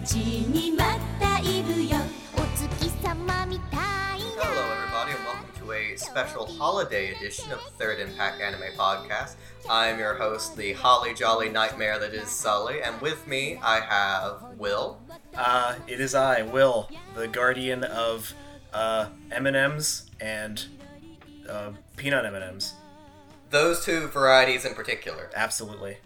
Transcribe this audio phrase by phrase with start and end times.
[0.00, 1.98] 待ちに待ったイブよ
[2.34, 3.76] お月様みた
[4.16, 9.36] い Hello, everybody, and welcome to a special holiday edition of the Third Impact Anime Podcast.
[9.68, 14.58] I'm your host, the holly jolly nightmare that is Sully, and with me I have
[14.58, 14.98] Will.
[15.34, 18.32] Uh, it is I, Will, the guardian of
[18.72, 20.66] uh, M&Ms and
[21.48, 22.74] uh, peanut M&Ms.
[23.50, 25.30] Those two varieties in particular.
[25.34, 25.98] Absolutely.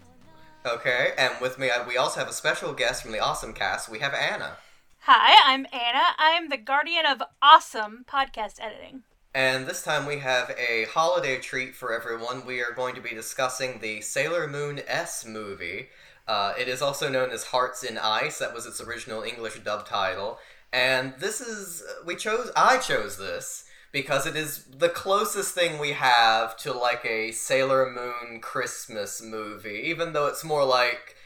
[0.66, 3.88] Okay, and with me we also have a special guest from the Awesome Cast.
[3.88, 4.56] We have Anna.
[5.02, 6.02] Hi, I'm Anna.
[6.18, 9.04] I'm the guardian of awesome podcast editing.
[9.32, 12.44] And this time we have a holiday treat for everyone.
[12.44, 15.86] We are going to be discussing the Sailor Moon S movie.
[16.26, 18.40] Uh, it is also known as Hearts in Ice.
[18.40, 20.40] That was its original English dub title.
[20.72, 22.50] And this is we chose.
[22.56, 23.65] I chose this
[23.96, 29.84] because it is the closest thing we have to like a Sailor Moon Christmas movie.
[29.86, 31.16] Even though it's more like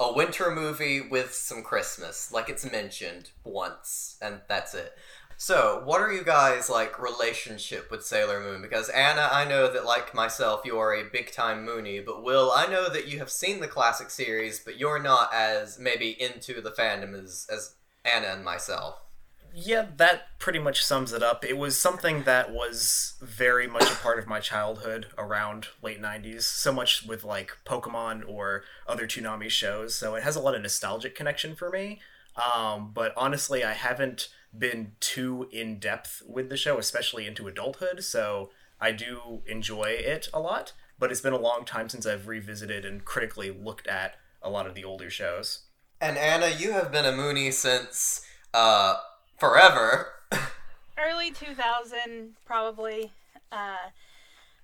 [0.00, 4.94] a winter movie with some Christmas, like it's mentioned once, and that's it.
[5.36, 8.60] So, what are you guys like relationship with Sailor Moon?
[8.60, 12.50] Because Anna, I know that like myself, you are a big time Moonie, but Will,
[12.52, 16.60] I know that you have seen the classic series, but you're not as maybe into
[16.60, 19.05] the fandom as as Anna and myself.
[19.58, 21.42] Yeah, that pretty much sums it up.
[21.42, 26.42] It was something that was very much a part of my childhood around late 90s,
[26.42, 30.60] so much with like Pokemon or other Toonami shows, so it has a lot of
[30.60, 32.00] nostalgic connection for me.
[32.36, 38.04] Um, but honestly, I haven't been too in depth with the show, especially into adulthood,
[38.04, 42.28] so I do enjoy it a lot, but it's been a long time since I've
[42.28, 45.60] revisited and critically looked at a lot of the older shows.
[45.98, 48.20] And Anna, you have been a Moonie since
[48.52, 48.96] uh
[49.38, 50.08] forever.
[50.98, 53.12] Early 2000, probably.
[53.52, 53.90] Uh,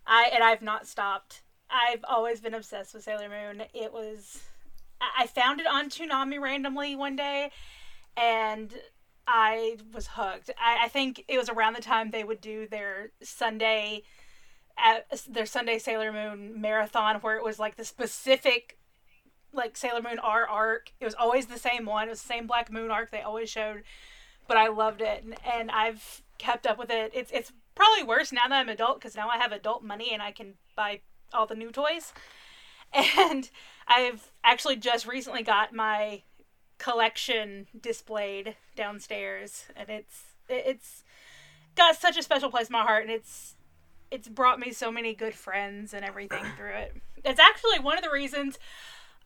[0.06, 1.42] I and I've not stopped.
[1.70, 3.62] I've always been obsessed with Sailor Moon.
[3.74, 4.42] It was
[5.16, 7.50] I found it on Toonami randomly one day,
[8.16, 8.72] and
[9.26, 10.50] I was hooked.
[10.58, 14.02] I, I think it was around the time they would do their Sunday,
[14.78, 18.78] at their Sunday Sailor Moon marathon, where it was like the specific
[19.52, 20.92] like Sailor Moon R arc.
[21.00, 22.08] It was always the same one.
[22.08, 23.82] It was the same Black Moon arc they always showed,
[24.48, 27.12] but I loved it, and, and I've kept up with it.
[27.14, 30.22] It's it's probably worse now that I'm adult because now I have adult money and
[30.22, 31.00] I can buy
[31.32, 32.12] all the new toys,
[32.92, 33.48] and
[33.86, 36.22] I've actually just recently got my
[36.78, 41.04] collection displayed downstairs, and it's it's
[41.74, 43.54] got such a special place in my heart, and it's
[44.10, 46.96] it's brought me so many good friends and everything through it.
[47.24, 48.58] It's actually one of the reasons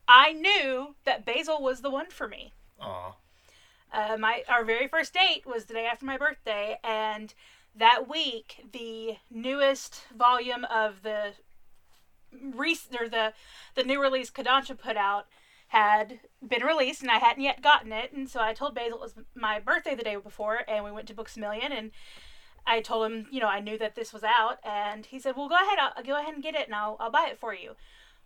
[0.06, 2.53] I knew that Basil was the one for me.
[2.81, 3.16] Aw.
[3.92, 7.34] Uh, my our very first date was the day after my birthday, and
[7.74, 11.32] that week the newest volume of the
[12.32, 13.32] re- or the
[13.74, 15.26] the new release Kodansha put out
[15.69, 19.00] had been released, and I hadn't yet gotten it, and so I told Basil it
[19.00, 21.91] was my birthday the day before, and we went to Books a Million, and
[22.66, 25.48] I told him, you know, I knew that this was out, and he said, "Well,
[25.48, 27.54] go ahead, I'll, I'll go ahead and get it, and I'll I'll buy it for
[27.54, 27.76] you."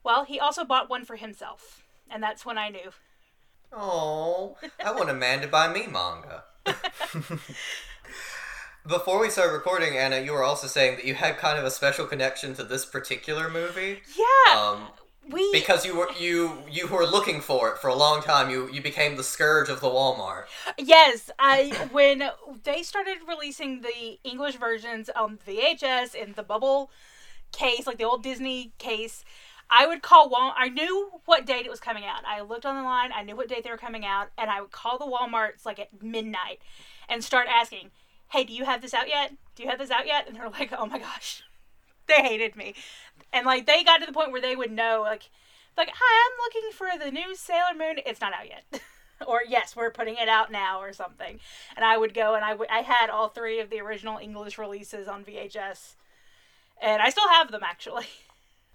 [0.02, 2.92] Well, he also bought one for himself, and that's when I knew.
[3.72, 6.44] Oh, I want a man to buy me manga.
[8.86, 11.70] Before we start recording, Anna, you were also saying that you had kind of a
[11.70, 14.00] special connection to this particular movie.
[14.16, 14.88] Yeah, Um,
[15.30, 18.50] we because you were you you were looking for it for a long time.
[18.50, 20.44] You you became the scourge of the Walmart.
[20.78, 22.30] Yes, I when
[22.64, 26.90] they started releasing the English versions on VHS in the bubble
[27.52, 29.24] case, like the old Disney case,
[29.70, 30.52] I would call Wal.
[30.56, 32.24] I knew what date it was coming out.
[32.26, 33.12] I looked on the line.
[33.14, 35.78] I knew what date they were coming out, and I would call the WalMarts like
[35.78, 36.58] at midnight
[37.08, 37.92] and start asking,
[38.30, 39.32] "Hey, do you have this out yet?
[39.54, 41.42] Do you have this out yet?" And they're like, "Oh my gosh."
[42.06, 42.74] They hated me.
[43.32, 45.30] And like they got to the point where they would know like
[45.76, 48.02] like, "Hi, I'm looking for the new Sailor Moon.
[48.04, 48.82] It's not out yet."
[49.28, 51.38] or yes, we're putting it out now or something.
[51.76, 55.06] And I would go and I I had all three of the original English releases
[55.06, 55.94] on VHS.
[56.82, 58.06] And I still have them actually.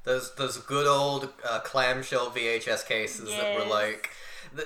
[0.06, 4.12] Those those good old uh, clamshell VHS cases that were like.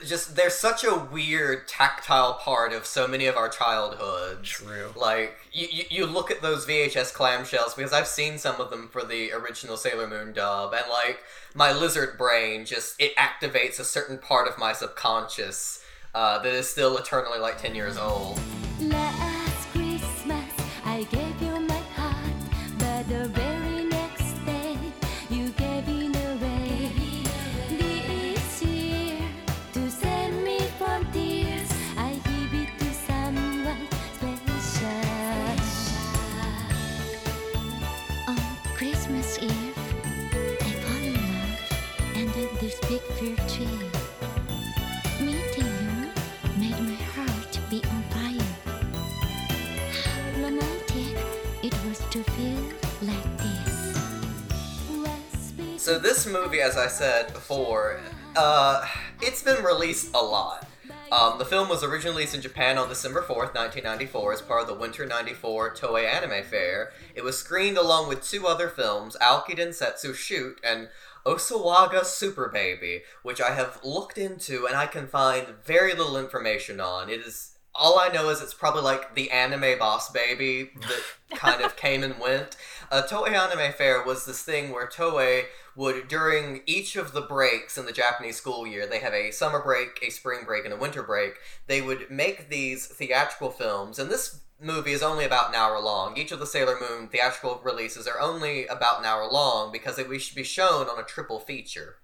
[0.06, 4.48] Just they're such a weird tactile part of so many of our childhoods.
[4.48, 4.94] True.
[4.96, 8.88] Like you, you, you look at those VHS clamshells because I've seen some of them
[8.90, 11.24] for the original Sailor Moon dub, and like
[11.56, 15.84] my lizard brain just it activates a certain part of my subconscious
[16.14, 18.40] uh, that is still eternally like ten years old.
[55.90, 58.00] So this movie, as I said before,
[58.36, 58.86] uh,
[59.24, 60.68] it's been released a lot.
[61.12, 64.68] Um, the film was originally released in Japan on December 4th, 1994, as part of
[64.68, 66.92] the Winter 94 Toei Anime Fair.
[67.16, 70.90] It was screened along with two other films, Aoki Densetsu Shoot and
[71.26, 76.80] Osawaga Super Baby, which I have looked into and I can find very little information
[76.80, 77.10] on.
[77.10, 81.02] It is all I know is it's probably like the anime boss baby that
[81.36, 82.58] kind of came and went.
[82.92, 85.46] Uh, Toei Anime Fair was this thing where Toei
[85.76, 89.62] would, during each of the breaks in the Japanese school year, they have a summer
[89.62, 91.34] break, a spring break, and a winter break.
[91.68, 96.18] They would make these theatrical films, and this movie is only about an hour long.
[96.18, 100.18] Each of the Sailor Moon theatrical releases are only about an hour long because they
[100.18, 101.98] should be shown on a triple feature.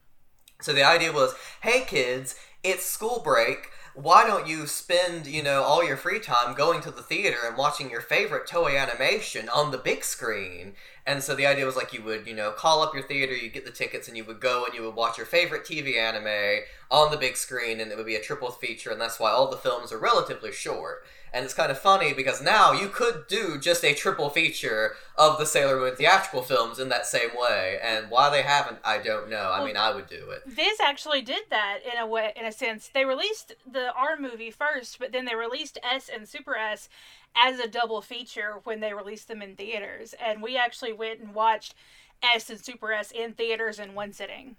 [0.62, 1.34] So the idea was,
[1.64, 6.54] hey kids, it's school break why don't you spend, you know, all your free time
[6.54, 10.74] going to the theater and watching your favorite Toei animation on the big screen?
[11.08, 13.50] And so the idea was like you would, you know, call up your theater, you
[13.50, 16.64] get the tickets, and you would go and you would watch your favorite TV anime
[16.90, 19.50] on the big screen, and it would be a triple feature, and that's why all
[19.50, 21.04] the films are relatively short.
[21.32, 25.38] And it's kind of funny because now you could do just a triple feature of
[25.38, 27.78] the Sailor Moon theatrical films in that same way.
[27.84, 29.52] And why they haven't, I don't know.
[29.54, 30.44] I mean, I would do it.
[30.46, 32.88] Viz actually did that in a way, in a sense.
[32.88, 36.88] They released the R movie first, but then they released S and Super S
[37.36, 40.14] as a double feature when they released them in theaters.
[40.24, 41.76] And we actually went and watched
[42.24, 44.56] S and Super S in theaters in one sitting.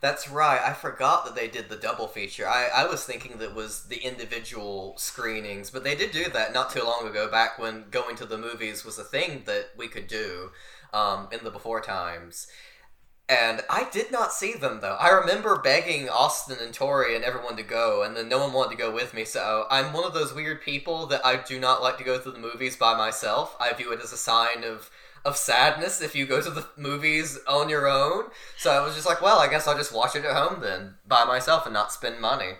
[0.00, 0.60] That's right.
[0.60, 2.46] I forgot that they did the double feature.
[2.46, 6.70] I, I was thinking that was the individual screenings, but they did do that not
[6.70, 10.08] too long ago, back when going to the movies was a thing that we could
[10.08, 10.50] do
[10.92, 12.48] um, in the before times.
[13.32, 14.96] And I did not see them though.
[15.00, 18.72] I remember begging Austin and Tori and everyone to go, and then no one wanted
[18.72, 19.24] to go with me.
[19.24, 22.30] So I'm one of those weird people that I do not like to go to
[22.30, 23.56] the movies by myself.
[23.58, 24.90] I view it as a sign of
[25.24, 28.24] of sadness if you go to the movies on your own.
[28.58, 30.96] So I was just like, well, I guess I'll just watch it at home then
[31.06, 32.54] by myself and not spend money.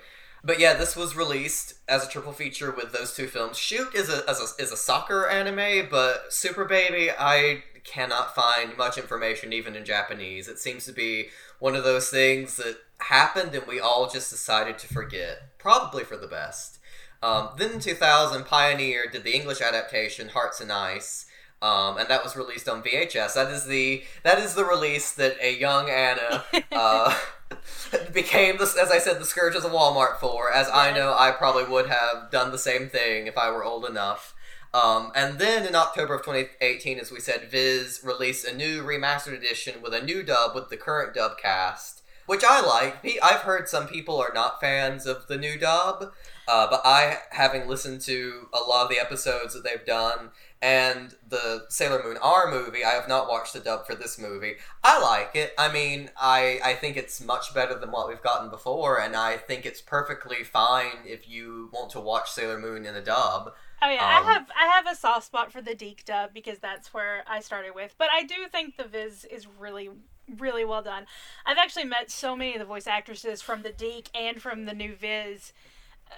[0.45, 3.59] But yeah, this was released as a triple feature with those two films.
[3.59, 8.77] Shoot is a, as a is a soccer anime, but Super Baby I cannot find
[8.77, 10.49] much information even in Japanese.
[10.49, 14.79] It seems to be one of those things that happened and we all just decided
[14.79, 16.79] to forget, probably for the best.
[17.23, 21.27] Um, then in 2000, Pioneer did the English adaptation Hearts in Ice.
[21.61, 23.35] Um, and that was released on VHS.
[23.35, 26.43] That is the that is the release that a young Anna
[26.73, 27.17] uh,
[28.13, 30.53] became, the, as I said, the scourge of the Walmart for.
[30.53, 33.85] As I know, I probably would have done the same thing if I were old
[33.85, 34.32] enough.
[34.75, 39.37] Um, and then in October of 2018, as we said, Viz released a new remastered
[39.37, 43.05] edition with a new dub with the current dub cast, which I like.
[43.23, 46.13] I've heard some people are not fans of the new dub,
[46.49, 50.31] uh, but I, having listened to a lot of the episodes that they've done,
[50.63, 54.55] and the Sailor Moon R movie, I have not watched the dub for this movie.
[54.83, 55.53] I like it.
[55.59, 59.37] I mean, I I think it's much better than what we've gotten before, and I
[59.37, 63.53] think it's perfectly fine if you want to watch Sailor Moon in a dub.
[63.83, 66.59] Oh yeah, Um, I have I have a soft spot for the DiC dub because
[66.59, 67.95] that's where I started with.
[67.99, 69.91] But I do think the Viz is really
[70.39, 71.07] really well done.
[71.45, 74.73] I've actually met so many of the voice actresses from the DiC and from the
[74.73, 75.53] new Viz.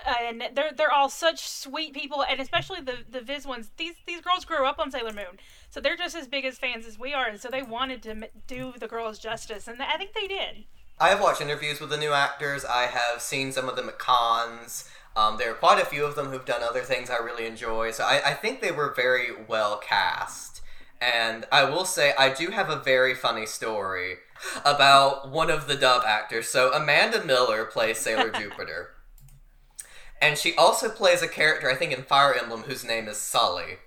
[0.06, 3.70] And they're they're all such sweet people, and especially the the Viz ones.
[3.76, 5.38] These these girls grew up on Sailor Moon,
[5.70, 8.28] so they're just as big as fans as we are, and so they wanted to
[8.48, 10.64] do the girls justice, and I think they did.
[10.98, 12.64] I have watched interviews with the new actors.
[12.64, 14.88] I have seen some of them at cons.
[15.16, 17.92] Um, there are quite a few of them who've done other things I really enjoy.
[17.92, 20.60] So I, I think they were very well cast.
[21.00, 24.16] And I will say, I do have a very funny story
[24.64, 26.48] about one of the dub actors.
[26.48, 28.90] So Amanda Miller plays Sailor Jupiter.
[30.20, 33.78] And she also plays a character, I think, in Fire Emblem whose name is Sully.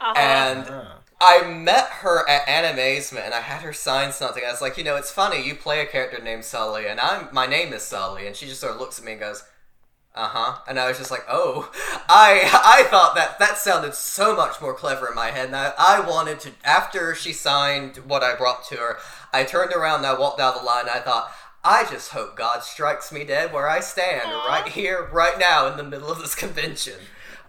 [0.00, 0.14] Uh-huh.
[0.16, 0.96] And Ah.
[1.20, 4.42] I met her at Animazement and I had her sign something.
[4.46, 7.28] I was like, you know, it's funny, you play a character named Sully and I'm
[7.32, 9.44] my name is Sully and she just sort of looks at me and goes,
[10.14, 10.58] uh-huh.
[10.68, 11.70] And I was just like, oh.
[12.08, 15.72] I I thought that that sounded so much more clever in my head and I,
[15.78, 18.96] I wanted to after she signed what I brought to her,
[19.32, 21.30] I turned around and I walked down the line and I thought
[21.62, 24.46] I just hope God strikes me dead where I stand, Aw.
[24.48, 26.94] right here, right now, in the middle of this convention.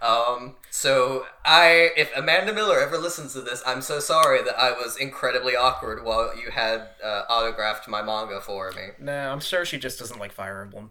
[0.02, 4.72] Um, so I, if Amanda Miller ever listens to this, I'm so sorry that I
[4.72, 8.88] was incredibly awkward while you had uh, autographed my manga for me.
[8.98, 10.90] Nah, I'm sure she just doesn't like Fire Emblem.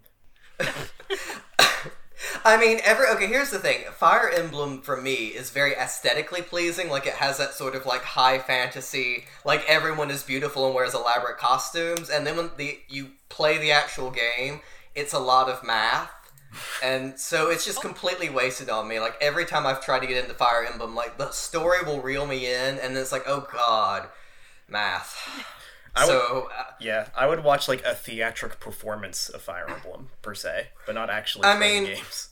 [2.45, 3.27] I mean, every okay.
[3.27, 6.89] Here's the thing: Fire Emblem for me is very aesthetically pleasing.
[6.89, 10.93] Like it has that sort of like high fantasy, like everyone is beautiful and wears
[10.93, 12.09] elaborate costumes.
[12.09, 14.61] And then when the you play the actual game,
[14.95, 16.11] it's a lot of math.
[16.83, 18.99] And so it's just completely wasted on me.
[18.99, 22.25] Like every time I've tried to get into Fire Emblem, like the story will reel
[22.25, 24.07] me in, and then it's like, oh god,
[24.67, 25.15] math.
[25.95, 30.09] I would- so uh, Yeah, I would watch like a theatric performance of Fire Emblem
[30.21, 32.29] per se, but not actually I mean- games.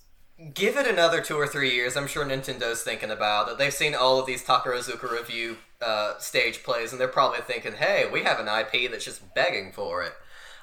[0.54, 1.98] give it another two or three years.
[1.98, 3.58] I'm sure Nintendo's thinking about it.
[3.58, 8.06] They've seen all of these Takarazuka Revue uh, stage plays, and they're probably thinking, "Hey,
[8.12, 10.14] we have an IP that's just begging for it."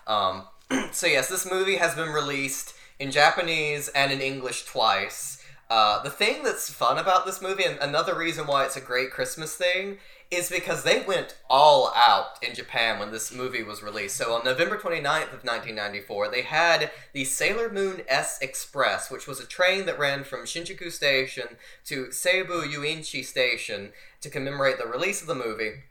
[0.06, 0.46] Um,
[0.92, 5.42] so yes, this movie has been released in Japanese and in English twice.
[5.68, 9.10] Uh, the thing that's fun about this movie, and another reason why it's a great
[9.10, 9.98] Christmas thing,
[10.30, 14.16] is because they went all out in Japan when this movie was released.
[14.16, 19.40] So on November 29th of 1994, they had the Sailor Moon S Express, which was
[19.40, 25.20] a train that ran from Shinjuku Station to Seibu Yuenchi Station to commemorate the release
[25.20, 25.82] of the movie.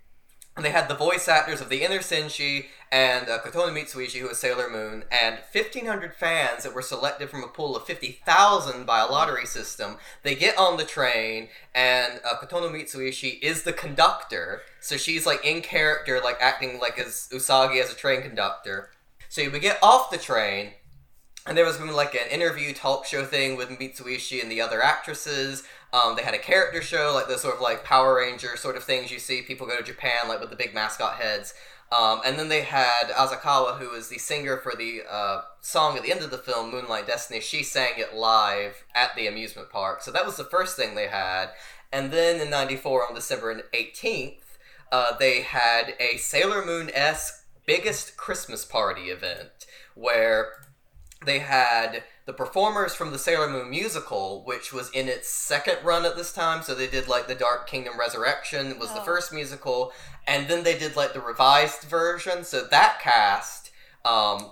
[0.55, 4.29] And they had the voice actors of the Inner Senshi and uh, Kotono Mitsuishi, who
[4.29, 9.01] was Sailor Moon, and 1,500 fans that were selected from a pool of 50,000 by
[9.01, 9.97] a lottery system.
[10.23, 14.61] They get on the train, and uh, Kotono Mitsuishi is the conductor.
[14.79, 18.91] So she's like in character, like acting like as Usagi as a train conductor.
[19.27, 20.71] So we get off the train,
[21.45, 25.63] and there was like an interview talk show thing with Mitsuishi and the other actresses.
[25.93, 28.83] Um, they had a character show, like the sort of like Power Ranger sort of
[28.83, 31.53] things you see people go to Japan, like with the big mascot heads.
[31.91, 36.03] Um, and then they had Asakawa, who is the singer for the uh, song at
[36.03, 37.39] the end of the film, Moonlight Destiny.
[37.39, 40.01] She sang it live at the amusement park.
[40.01, 41.51] So that was the first thing they had.
[41.93, 44.57] And then in 94, on December 18th,
[44.91, 50.51] uh, they had a Sailor Moon esque biggest Christmas party event where
[51.25, 56.05] they had the performers from the Sailor Moon musical, which was in its second run
[56.05, 56.63] at this time.
[56.63, 59.05] So they did like the Dark Kingdom Resurrection was the Oh.
[59.05, 59.93] first musical,
[60.25, 62.43] and then they did like the revised version.
[62.43, 63.71] So that cast
[64.03, 64.51] um,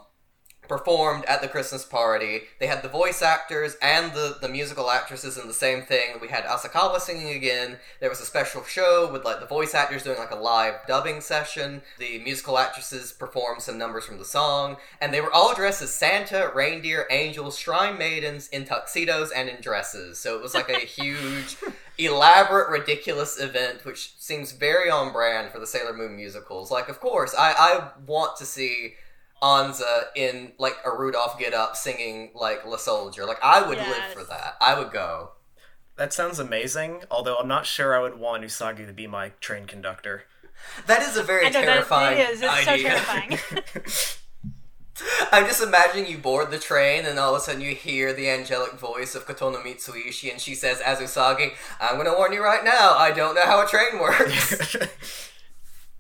[0.68, 2.42] performed at the Christmas party.
[2.60, 6.20] They had the voice actors and the, the musical actresses in the same thing.
[6.22, 7.78] We had Asakawa singing again.
[8.00, 11.22] There was a special show with like the voice actors doing like a live dubbing
[11.22, 11.82] session.
[12.00, 15.94] The musical actresses performed some numbers from the song, and they were all dressed as
[15.94, 20.20] Santa, reindeer, angels, shrine maidens in tuxedos and in dresses.
[20.20, 21.58] So it was like a huge,
[21.98, 26.72] elaborate, ridiculous event, which seems very on brand for the Sailor Moon musicals.
[26.72, 28.96] Like, of course, I, I want to see
[29.44, 33.26] Anza in like a Rudolph get up singing like La Soldier.
[33.26, 34.56] Like I would live for that.
[34.62, 35.32] I would go.
[35.98, 39.66] That sounds amazing, although I'm not sure I would want Usagi to be my train
[39.66, 40.24] conductor.
[40.88, 42.42] That is a very know terrifying that it is.
[42.42, 42.98] It's idea.
[42.98, 43.40] so terrifying.
[45.32, 48.30] I'm just imagining you board the train and all of a sudden you hear the
[48.30, 52.64] angelic voice of Kotono Mitsuishi and she says, as Usagi, I'm gonna warn you right
[52.64, 54.76] now, I don't know how a train works.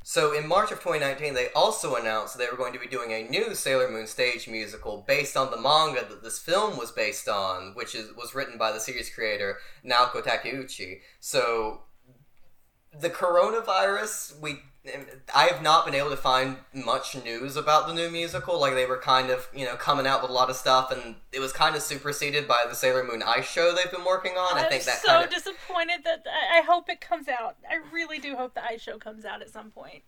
[0.05, 3.29] So in March of 2019, they also announced they were going to be doing a
[3.29, 7.73] new Sailor Moon stage musical based on the manga that this film was based on,
[7.73, 10.99] which is was written by the series creator Naoko Takeuchi.
[11.21, 11.83] So
[12.99, 14.59] the coronavirus, we
[15.33, 18.59] I have not been able to find much news about the new musical.
[18.59, 21.15] Like they were kind of you know coming out with a lot of stuff, and
[21.31, 24.57] it was kind of superseded by the Sailor Moon Ice show they've been working on.
[24.57, 27.55] I I'm think that so kind of disappointed that I I hope it comes out.
[27.69, 30.03] I really do hope the ice show comes out at some point.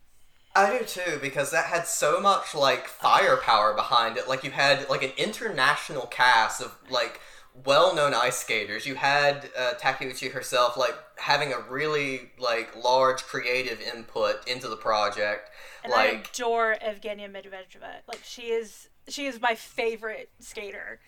[0.55, 4.27] I do too because that had so much like firepower behind it.
[4.27, 7.21] Like you had like an international cast of like
[7.63, 8.85] well-known ice skaters.
[8.85, 14.75] You had uh, Takeuchi herself like having a really like large creative input into the
[14.75, 15.49] project.
[15.83, 18.01] And I like adore Evgenia Medvedeva.
[18.07, 20.99] Like she is, she is my favorite skater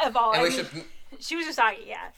[0.00, 0.32] of all.
[0.32, 0.84] and I we mean, should
[1.20, 2.08] She was just Usagi, yeah.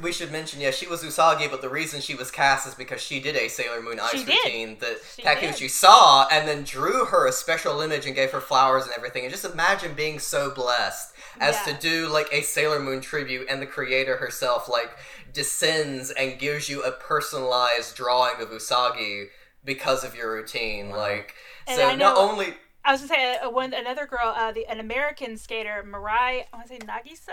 [0.00, 3.02] We should mention yeah she was Usagi, but the reason she was cast is because
[3.02, 4.38] she did a Sailor Moon ice She did.
[4.44, 5.70] routine that She Takeuchi did.
[5.70, 9.24] saw and then drew her a special image and gave her flowers and everything.
[9.24, 11.74] And just imagine being so blessed as Yeah.
[11.74, 14.90] to do like a Sailor Moon tribute and the creator herself like
[15.32, 19.26] descends and gives you a personalized drawing of Usagi
[19.64, 20.90] because of your routine.
[20.90, 21.34] Like
[21.66, 24.66] And so I not only I was gonna say uh, one another girl, uh, the
[24.66, 26.44] an American skater, Mirai.
[26.52, 27.30] I want to say Nagasu.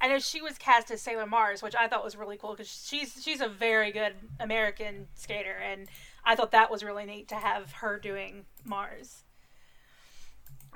[0.00, 2.68] I know she was cast as Sailor Mars, which I thought was really cool because
[2.68, 5.88] she's she's a very good American skater, and
[6.24, 9.24] I thought that was really neat to have her doing Mars.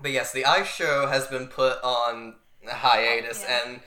[0.01, 2.35] But yes, the ice show has been put on
[2.67, 3.61] hiatus, Yeah.
[3.65, 3.81] and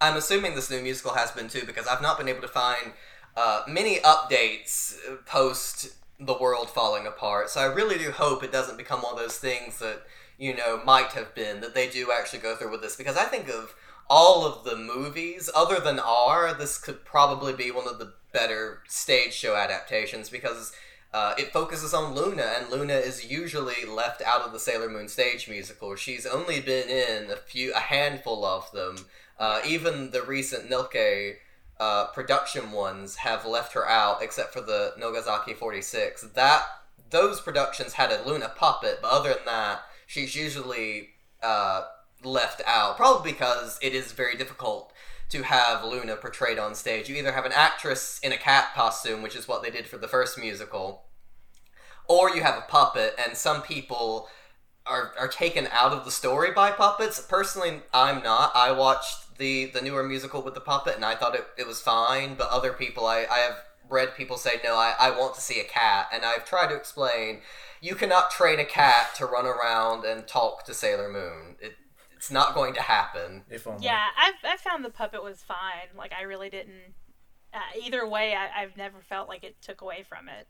[0.00, 2.92] I'm assuming this new musical has been too, because I've not been able to find
[3.36, 4.94] uh, many updates
[5.26, 7.50] post the world falling apart.
[7.50, 10.02] So I really do hope it doesn't become one of those things that
[10.38, 13.24] you know might have been that they do actually go through with this, because I
[13.24, 13.74] think of
[14.10, 18.82] all of the movies other than R, this could probably be one of the better
[18.88, 20.72] stage show adaptations because
[21.12, 25.08] uh, it focuses on Luna, and Luna is usually left out of the Sailor Moon
[25.08, 25.94] stage musical.
[25.94, 29.06] She's only been in a few, a handful of them.
[29.38, 31.36] Uh, even the recent Nelke
[31.78, 36.22] uh, production ones have left her out, except for the Nogizaka 46.
[36.34, 36.62] That
[37.10, 41.10] those productions had a Luna puppet, but other than that, she's usually
[41.42, 41.82] uh,
[42.22, 42.96] left out.
[42.96, 44.92] Probably because it is very difficult
[45.30, 47.08] to have Luna portrayed on stage.
[47.08, 49.96] You either have an actress in a cat costume, which is what they did for
[49.96, 51.04] the first musical,
[52.08, 54.28] or you have a puppet, and some people
[54.86, 57.20] are, are taken out of the story by puppets.
[57.20, 58.50] Personally, I'm not.
[58.56, 61.80] I watched the, the newer musical with the puppet, and I thought it, it was
[61.80, 65.40] fine, but other people, I, I have read people say, no, I, I want to
[65.40, 67.40] see a cat, and I've tried to explain
[67.80, 71.56] you cannot train a cat to run around and talk to Sailor Moon.
[71.60, 71.76] It,
[72.20, 73.44] it's not going to happen.
[73.48, 73.82] If only.
[73.82, 75.88] Yeah, I I found the puppet was fine.
[75.96, 76.92] Like I really didn't.
[77.54, 80.46] Uh, either way, I, I've never felt like it took away from it.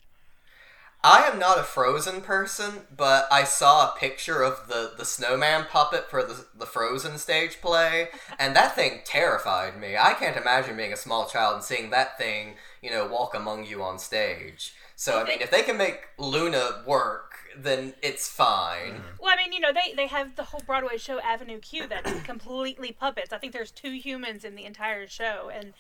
[1.04, 5.66] I am not a Frozen person, but I saw a picture of the, the snowman
[5.70, 8.08] puppet for the, the Frozen stage play,
[8.38, 9.96] and that thing terrified me.
[9.96, 13.64] I can't imagine being a small child and seeing that thing, you know, walk among
[13.64, 14.74] you on stage.
[14.96, 18.92] So, I mean, if they can make Luna work, then it's fine.
[18.92, 19.22] Mm-hmm.
[19.22, 22.12] Well, I mean, you know, they they have the whole Broadway show Avenue Q that's
[22.24, 23.32] completely puppets.
[23.32, 25.72] I think there's two humans in the entire show, and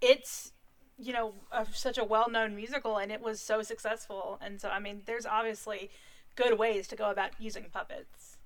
[0.00, 0.52] it's
[0.98, 4.38] you know a, such a well-known musical, and it was so successful.
[4.40, 5.90] And so, I mean, there's obviously
[6.36, 8.36] good ways to go about using puppets.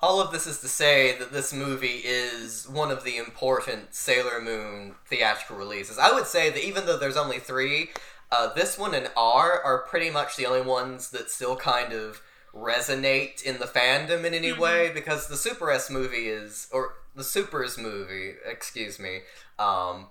[0.00, 4.40] All of this is to say that this movie is one of the important Sailor
[4.40, 5.98] Moon theatrical releases.
[5.98, 7.90] I would say that even though there's only three,
[8.32, 12.22] uh, this one and R are pretty much the only ones that still kind of
[12.54, 17.24] resonate in the fandom in any way because the Super S movie is, or the
[17.24, 19.20] Supers movie, excuse me,
[19.58, 20.06] um,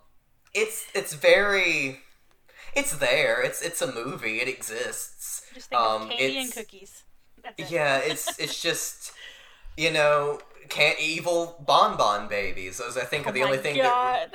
[0.54, 2.02] it's it's very,
[2.76, 3.42] it's there.
[3.42, 4.40] It's it's a movie.
[4.40, 5.48] It exists.
[5.54, 7.04] Just think Um, of candy and cookies.
[7.58, 7.72] It.
[7.72, 9.14] Yeah, it's it's just
[9.78, 12.78] you know can't evil bonbon babies.
[12.78, 14.32] Those I think Oh are the only thing that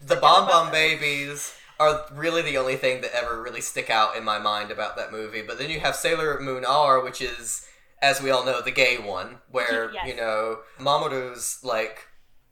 [0.00, 4.38] the bonbon babies are really the only thing that ever really stick out in my
[4.38, 5.42] mind about that movie.
[5.42, 7.66] But then you have Sailor Moon R, which is
[8.02, 10.06] as we all know the gay one, where Yes.
[10.06, 12.06] you know Mamoru's like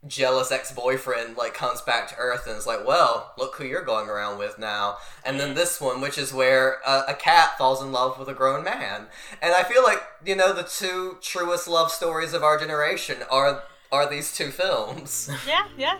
[0.05, 4.07] jealous ex-boyfriend like comes back to earth and is like well look who you're going
[4.07, 7.91] around with now and then this one which is where a, a cat falls in
[7.91, 9.07] love with a grown man
[9.41, 13.63] and i feel like you know the two truest love stories of our generation are
[13.91, 15.97] are these two films Yeah, yeah.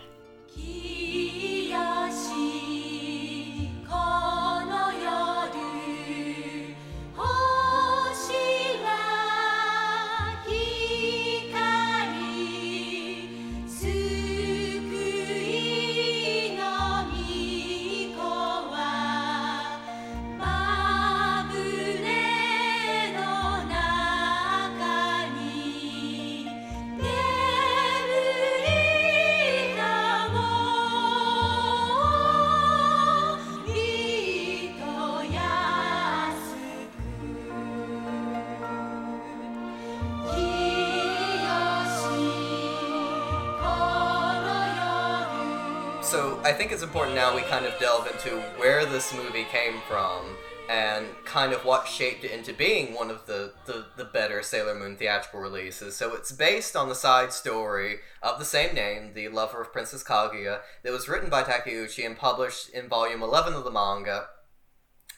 [46.48, 50.38] I think it's important now we kind of delve into where this movie came from
[50.70, 54.74] and kind of what shaped it into being one of the, the, the better Sailor
[54.74, 55.98] Moon theatrical releases.
[55.98, 60.06] So it's based on the side story of the same name, The Lover of Princess
[60.06, 64.28] Kaguya, that was written by Takeuchi and published in volume 11 of the manga.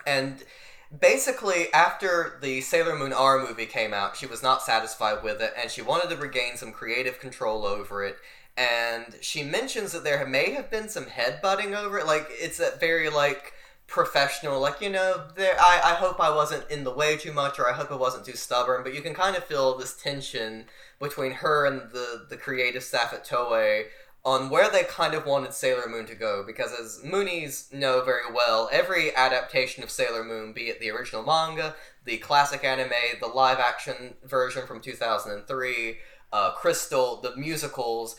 [0.08, 0.44] And
[1.00, 5.54] basically, after the Sailor Moon R movie came out, she was not satisfied with it,
[5.56, 8.18] and she wanted to regain some creative control over it.
[8.58, 12.06] And she mentions that there may have been some headbutting over it.
[12.06, 13.54] Like it's that very like
[13.88, 15.56] professional, like you know, there.
[15.60, 18.26] I I hope I wasn't in the way too much, or I hope I wasn't
[18.26, 18.84] too stubborn.
[18.84, 20.66] But you can kind of feel this tension
[21.00, 23.86] between her and the the creative staff at Toei
[24.26, 28.32] on where they kind of wanted Sailor Moon to go, because as Moonies know very
[28.34, 33.28] well, every adaptation of Sailor Moon, be it the original manga, the classic anime, the
[33.28, 35.98] live action version from 2003,
[36.34, 38.18] uh, Crystal, the musicals,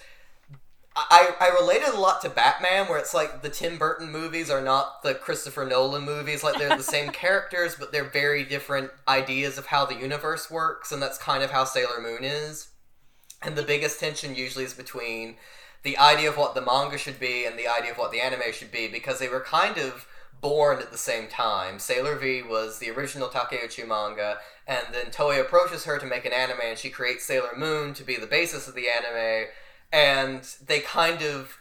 [0.96, 4.60] I, I related a lot to Batman, where it's like the Tim Burton movies are
[4.60, 6.42] not the Christopher Nolan movies.
[6.42, 10.90] Like they're the same characters, but they're very different ideas of how the universe works,
[10.90, 12.68] and that's kind of how Sailor Moon is.
[13.42, 15.36] And the biggest tension usually is between
[15.82, 18.52] the idea of what the manga should be and the idea of what the anime
[18.52, 20.06] should be, because they were kind of
[20.40, 21.78] born at the same time.
[21.78, 26.32] Sailor V was the original Takeuchi manga, and then Toei approaches her to make an
[26.32, 29.48] anime, and she creates Sailor Moon to be the basis of the anime,
[29.92, 31.56] and they kind of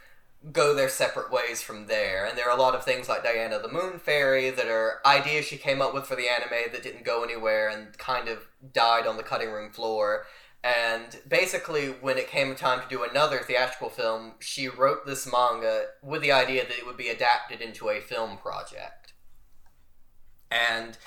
[0.51, 2.25] go their separate ways from there.
[2.25, 5.45] And there are a lot of things like Diana the Moon Fairy that are ideas
[5.45, 9.05] she came up with for the anime that didn't go anywhere and kind of died
[9.05, 10.25] on the cutting room floor.
[10.63, 15.85] And basically, when it came time to do another theatrical film, she wrote this manga
[16.03, 19.13] with the idea that it would be adapted into a film project.
[20.51, 20.97] And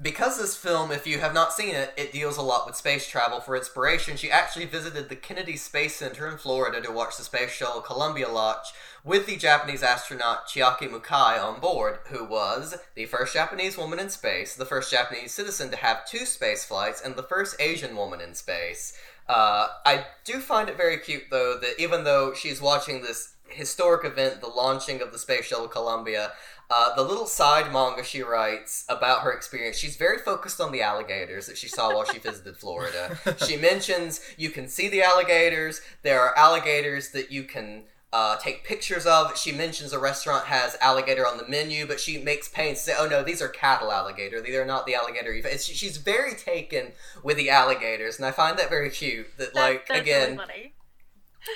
[0.00, 3.08] because this film, if you have not seen it, it deals a lot with space
[3.08, 4.16] travel for inspiration.
[4.16, 8.28] She actually visited the Kennedy Space Center in Florida to watch the space shuttle Columbia
[8.28, 8.66] launch
[9.04, 14.10] with the Japanese astronaut Chiaki Mukai on board, who was the first Japanese woman in
[14.10, 18.20] space, the first Japanese citizen to have two space flights, and the first Asian woman
[18.20, 18.92] in space.
[19.28, 24.04] Uh, I do find it very cute, though, that even though she's watching this historic
[24.04, 26.32] event, the launching of the space shuttle Columbia,
[26.70, 30.82] uh, the little side manga she writes about her experience, she's very focused on the
[30.82, 33.18] alligators that she saw while she visited Florida.
[33.46, 35.80] She mentions you can see the alligators.
[36.02, 39.36] There are alligators that you can uh, take pictures of.
[39.36, 42.94] She mentions a restaurant has alligator on the menu, but she makes pains to say,
[42.98, 44.40] "Oh no, these are cattle alligator.
[44.40, 48.56] These are not the alligator." It's, she's very taken with the alligators, and I find
[48.58, 49.36] that very cute.
[49.38, 50.72] That, That- like that's again, really funny.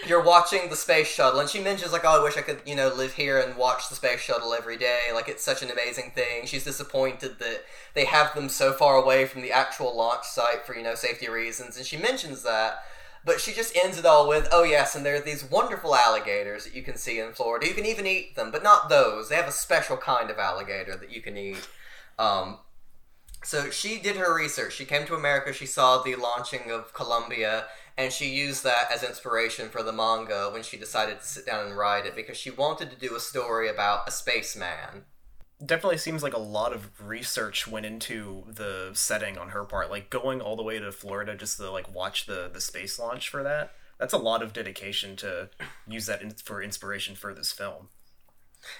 [0.06, 2.74] You're watching the space shuttle, and she mentions like, "Oh, I wish I could, you
[2.74, 5.00] know, live here and watch the space shuttle every day.
[5.12, 9.26] Like, it's such an amazing thing." She's disappointed that they have them so far away
[9.26, 12.82] from the actual launch site for you know safety reasons, and she mentions that.
[13.22, 16.64] But she just ends it all with, "Oh yes, and there are these wonderful alligators
[16.64, 17.68] that you can see in Florida.
[17.68, 19.28] You can even eat them, but not those.
[19.28, 21.68] They have a special kind of alligator that you can eat."
[22.18, 22.60] Um,
[23.42, 24.74] so she did her research.
[24.74, 25.52] She came to America.
[25.52, 30.50] She saw the launching of Columbia, and she used that as inspiration for the manga
[30.52, 33.20] when she decided to sit down and write it because she wanted to do a
[33.20, 35.04] story about a spaceman.
[35.64, 39.90] Definitely seems like a lot of research went into the setting on her part.
[39.90, 43.28] Like going all the way to Florida just to like watch the the space launch
[43.28, 43.72] for that.
[43.98, 45.50] That's a lot of dedication to
[45.86, 47.88] use that in, for inspiration for this film.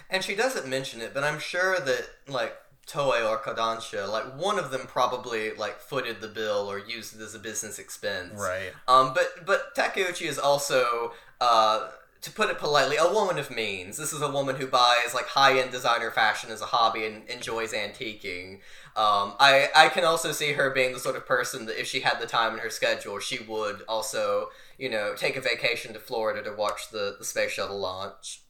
[0.08, 2.56] And she doesn't mention it, but I'm sure that like
[2.90, 7.22] Toei or Kodansha, like one of them probably like footed the bill or used it
[7.22, 8.34] as a business expense.
[8.34, 8.72] Right.
[8.88, 11.90] Um, but but Takeuchi is also, uh,
[12.22, 13.96] to put it politely, a woman of means.
[13.96, 17.28] This is a woman who buys like high end designer fashion as a hobby and
[17.28, 18.54] enjoys antiquing.
[18.96, 22.00] Um, I I can also see her being the sort of person that if she
[22.00, 24.48] had the time in her schedule, she would also
[24.78, 28.40] you know take a vacation to Florida to watch the the space shuttle launch.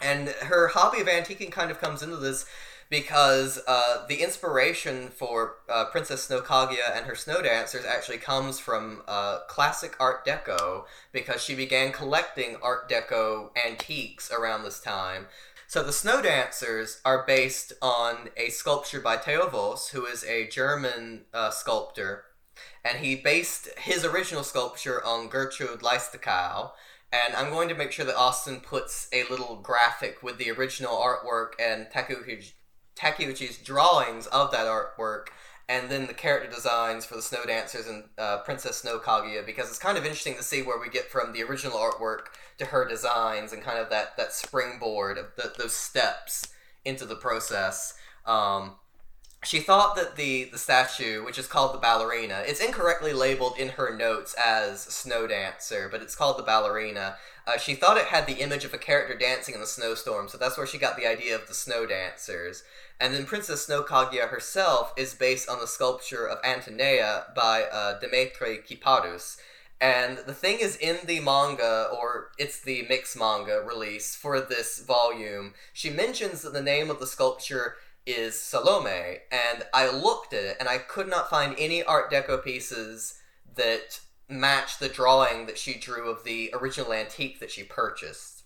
[0.00, 2.44] And her hobby of antiquing kind of comes into this
[2.88, 8.58] because uh, the inspiration for uh, Princess Snow Kaguya and her snow dancers actually comes
[8.58, 15.26] from uh, classic Art Deco because she began collecting Art Deco antiques around this time.
[15.68, 20.46] So the snow dancers are based on a sculpture by Theo Voss, who is a
[20.46, 22.24] German uh, sculptor,
[22.84, 26.70] and he based his original sculpture on Gertrude Leistikow.
[27.12, 30.96] And I'm going to make sure that Austin puts a little graphic with the original
[30.96, 32.52] artwork and Takeuchi,
[32.96, 35.28] Takeuchi's drawings of that artwork,
[35.68, 39.68] and then the character designs for the snow dancers and uh, Princess Snow Kaguya, because
[39.68, 42.26] it's kind of interesting to see where we get from the original artwork
[42.58, 46.48] to her designs and kind of that, that springboard of the, those steps
[46.84, 47.94] into the process.
[48.24, 48.76] Um,
[49.44, 53.68] she thought that the the statue, which is called the ballerina, it's incorrectly labeled in
[53.70, 57.16] her notes as snow dancer, but it's called the ballerina.
[57.46, 60.36] Uh, she thought it had the image of a character dancing in the snowstorm, so
[60.36, 62.64] that's where she got the idea of the snow dancers.
[63.00, 68.00] And then Princess Snow Kaguya herself is based on the sculpture of Antonia by uh,
[68.00, 69.36] Demetri Chiparus.
[69.80, 74.80] And the thing is, in the manga, or it's the mix manga release for this
[74.80, 80.44] volume, she mentions that the name of the sculpture is Salome, and I looked at
[80.44, 83.20] it and I could not find any Art Deco pieces
[83.56, 88.42] that match the drawing that she drew of the original antique that she purchased.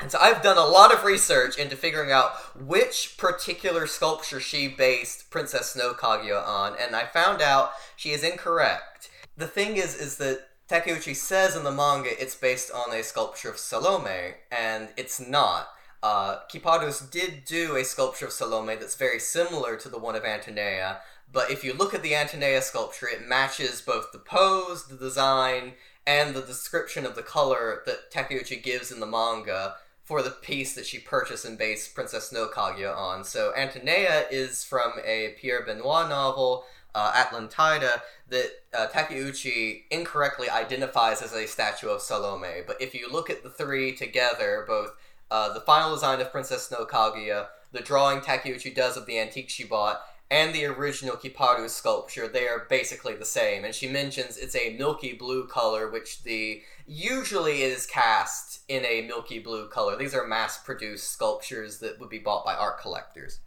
[0.00, 4.66] And so I've done a lot of research into figuring out which particular sculpture she
[4.66, 9.10] based Princess Snow Kaguya on, and I found out she is incorrect.
[9.36, 13.50] The thing is, is that Takeuchi says in the manga it's based on a sculpture
[13.50, 15.68] of Salome, and it's not.
[16.02, 20.24] Uh, Chiparus did do a sculpture of Salome that's very similar to the one of
[20.24, 21.00] Antonia,
[21.32, 25.74] but if you look at the Antonia sculpture, it matches both the pose, the design,
[26.06, 30.74] and the description of the color that Takeuchi gives in the manga for the piece
[30.74, 33.22] that she purchased and based Princess Snow Kaguya on.
[33.22, 36.64] So Antonia is from a Pierre Benoit novel,
[36.96, 42.62] uh, Atlantida, that uh, Takeuchi incorrectly identifies as a statue of Salome.
[42.66, 44.96] But if you look at the three together, both
[45.30, 49.48] uh, the final design of Princess Snow Kaguya, the drawing Takeuchi does of the antique
[49.48, 53.64] she bought, and the original Kiparu sculpture, they are basically the same.
[53.64, 59.02] And she mentions it's a milky blue color, which the usually is cast in a
[59.02, 59.96] milky blue color.
[59.96, 63.40] These are mass-produced sculptures that would be bought by art collectors.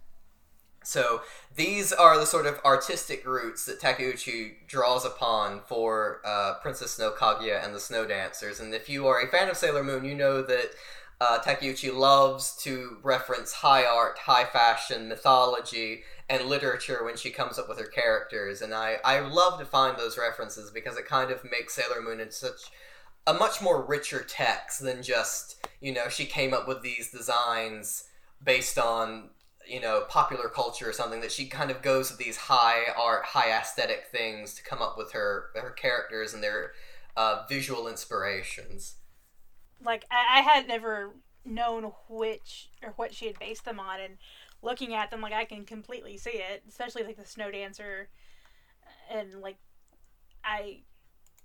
[0.82, 1.22] So
[1.56, 7.10] these are the sort of artistic roots that Takeuchi draws upon for uh, Princess Snow
[7.10, 8.60] Kaguya and the Snow Dancers.
[8.60, 10.72] And if you are a fan of Sailor Moon, you know that
[11.20, 17.58] uh, Takeuchi loves to reference high art, high fashion, mythology, and literature when she comes
[17.58, 21.30] up with her characters, and I, I love to find those references because it kind
[21.30, 22.60] of makes Sailor Moon into such
[23.26, 28.04] a much more richer text than just, you know, she came up with these designs
[28.42, 29.30] based on,
[29.66, 33.24] you know, popular culture or something, that she kind of goes with these high art,
[33.24, 36.72] high aesthetic things to come up with her, her characters and their
[37.16, 38.96] uh, visual inspirations.
[39.82, 44.16] Like I, I had never known which or what she had based them on, and
[44.62, 46.62] looking at them, like I can completely see it.
[46.68, 48.08] Especially like the Snow Dancer,
[49.10, 49.56] and like
[50.44, 50.80] I,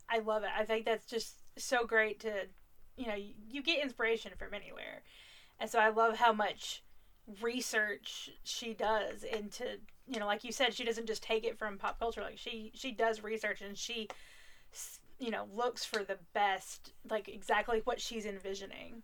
[0.10, 0.50] I love it.
[0.58, 2.48] I think that's just so great to,
[2.98, 5.04] you know, you, you get inspiration from anywhere,
[5.60, 6.84] and so I love how much
[7.42, 11.78] research she does into you know like you said she doesn't just take it from
[11.78, 14.08] pop culture like she she does research and she
[15.20, 19.04] you know looks for the best like exactly what she's envisioning.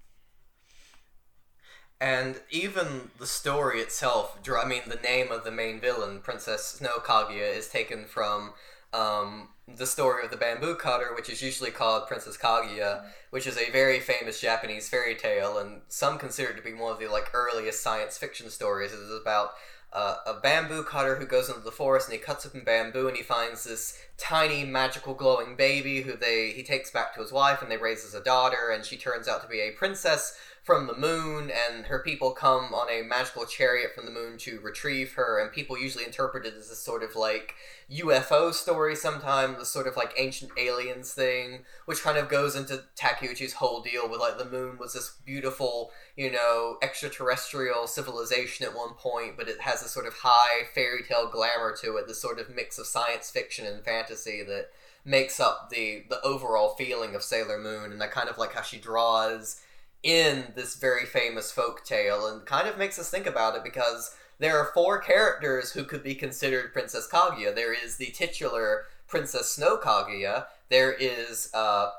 [2.02, 6.98] And even the story itself i mean the name of the main villain princess snow
[7.00, 8.54] kaguya is taken from
[8.94, 13.58] um, the story of the bamboo cutter which is usually called princess kaguya which is
[13.58, 17.08] a very famous japanese fairy tale and some consider it to be one of the
[17.08, 18.92] like earliest science fiction stories.
[18.92, 19.52] It is about
[19.96, 23.08] uh, a bamboo cutter who goes into the forest and he cuts up in bamboo
[23.08, 27.32] and he finds this tiny magical glowing baby who they he takes back to his
[27.32, 30.38] wife and they raise as a daughter and she turns out to be a princess
[30.66, 34.60] from the moon and her people come on a magical chariot from the moon to
[34.62, 37.54] retrieve her and people usually interpret it as a sort of like
[37.92, 42.84] UFO story sometimes, the sort of like ancient aliens thing, which kind of goes into
[42.96, 48.76] Takeuchi's whole deal with like the moon was this beautiful, you know, extraterrestrial civilization at
[48.76, 52.20] one point, but it has a sort of high fairy tale glamour to it, this
[52.20, 54.70] sort of mix of science fiction and fantasy that
[55.06, 58.64] makes up the the overall feeling of Sailor Moon, and I kind of like how
[58.64, 59.62] she draws
[60.06, 64.16] in this very famous folk tale and kind of makes us think about it because
[64.38, 67.56] there are four characters who could be considered Princess Kaguya.
[67.56, 70.46] There is the titular Princess Snow Kaguya.
[70.70, 71.90] There is uh,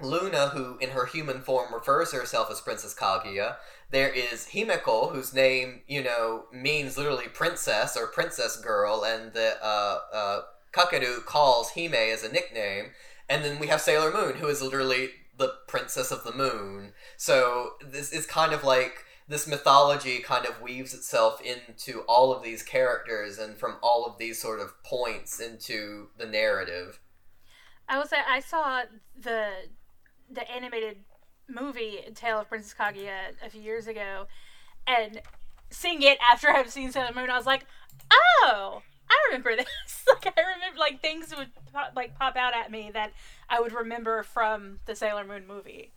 [0.00, 3.58] Luna, who in her human form refers to herself as Princess Kaguya.
[3.92, 9.56] There is Himeko, whose name, you know, means literally princess or princess girl, and the
[9.62, 10.40] uh, uh,
[11.24, 12.86] calls Hime as a nickname.
[13.28, 16.92] And then we have Sailor Moon, who is literally the princess of the moon.
[17.16, 22.42] So this is kind of like this mythology kind of weaves itself into all of
[22.42, 27.00] these characters and from all of these sort of points into the narrative.
[27.88, 28.82] I will say I saw
[29.20, 29.50] the
[30.30, 30.98] the animated
[31.48, 34.26] movie Tale of Princess Kaguya a few years ago,
[34.86, 35.20] and
[35.70, 37.66] seeing it after I've seen Sailor Moon, I was like,
[38.10, 39.66] oh, I remember this.
[40.08, 43.12] like I remember like things would pop, like pop out at me that
[43.48, 45.92] I would remember from the Sailor Moon movie.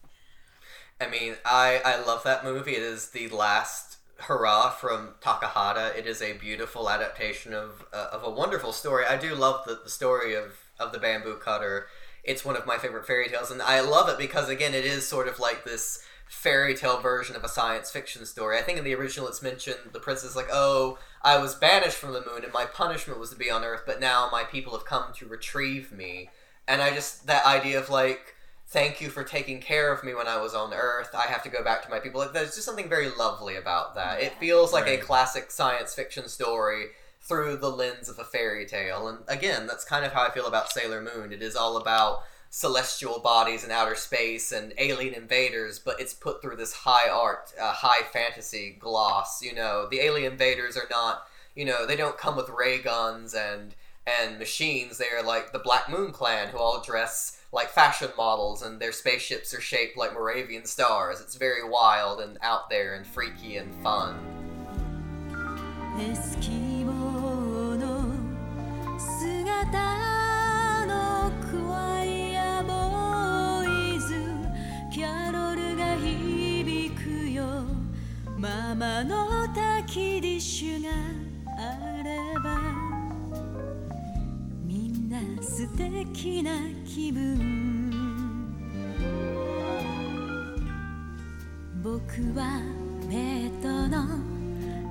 [1.01, 2.75] I mean, I I love that movie.
[2.75, 5.95] It is the last hurrah from Takahata.
[5.97, 9.05] It is a beautiful adaptation of uh, of a wonderful story.
[9.05, 11.88] I do love the, the story of of the bamboo cutter.
[12.23, 15.07] It's one of my favorite fairy tales, and I love it because again, it is
[15.07, 18.57] sort of like this fairy tale version of a science fiction story.
[18.57, 21.97] I think in the original it's mentioned the prince is like, "Oh, I was banished
[21.97, 24.73] from the moon and my punishment was to be on earth, but now my people
[24.73, 26.29] have come to retrieve me."
[26.67, 28.35] And I just that idea of like
[28.69, 31.10] thank you for taking care of me when I was on Earth.
[31.13, 32.21] I have to go back to my people.
[32.21, 34.21] Like, there's just something very lovely about that.
[34.21, 34.99] It feels like Right.
[34.99, 36.89] a classic science fiction story
[37.21, 39.08] through the lens of a fairy tale.
[39.08, 41.34] And again, that's kind of how I feel about Sailor Moon.
[41.34, 46.41] It is all about celestial bodies in outer space and alien invaders, but it's put
[46.41, 49.41] through this high art, uh, high fantasy gloss.
[49.41, 53.34] You know, the alien invaders are not, you know, they don't come with ray guns
[53.34, 53.73] and
[54.08, 54.97] and machines.
[54.97, 59.54] They're like the Black Moon Clan, who all dress like fashion models, and their spaceships
[59.54, 61.20] are shaped like Moravian stars.
[61.20, 64.14] It's very wild and out there and freaky and fun.
[65.96, 66.50] エスキ
[66.84, 68.02] モーの
[68.98, 74.14] 姿のクワイアボーイズ
[74.92, 77.44] キャロルが響くよ
[78.37, 80.90] ママの焚きディッシュが
[81.58, 82.88] あればみ
[85.09, 86.51] んな素敵な
[86.85, 88.45] 気分。
[91.81, 91.99] 僕
[92.37, 92.61] は
[93.09, 94.05] ベッドの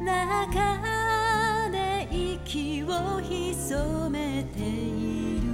[0.02, 5.46] 中で息を潜めている。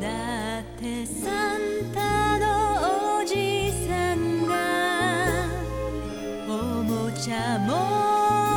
[0.00, 1.60] だってサン
[1.92, 4.54] タのおじさんが
[6.48, 6.50] お
[6.82, 8.49] もちゃ持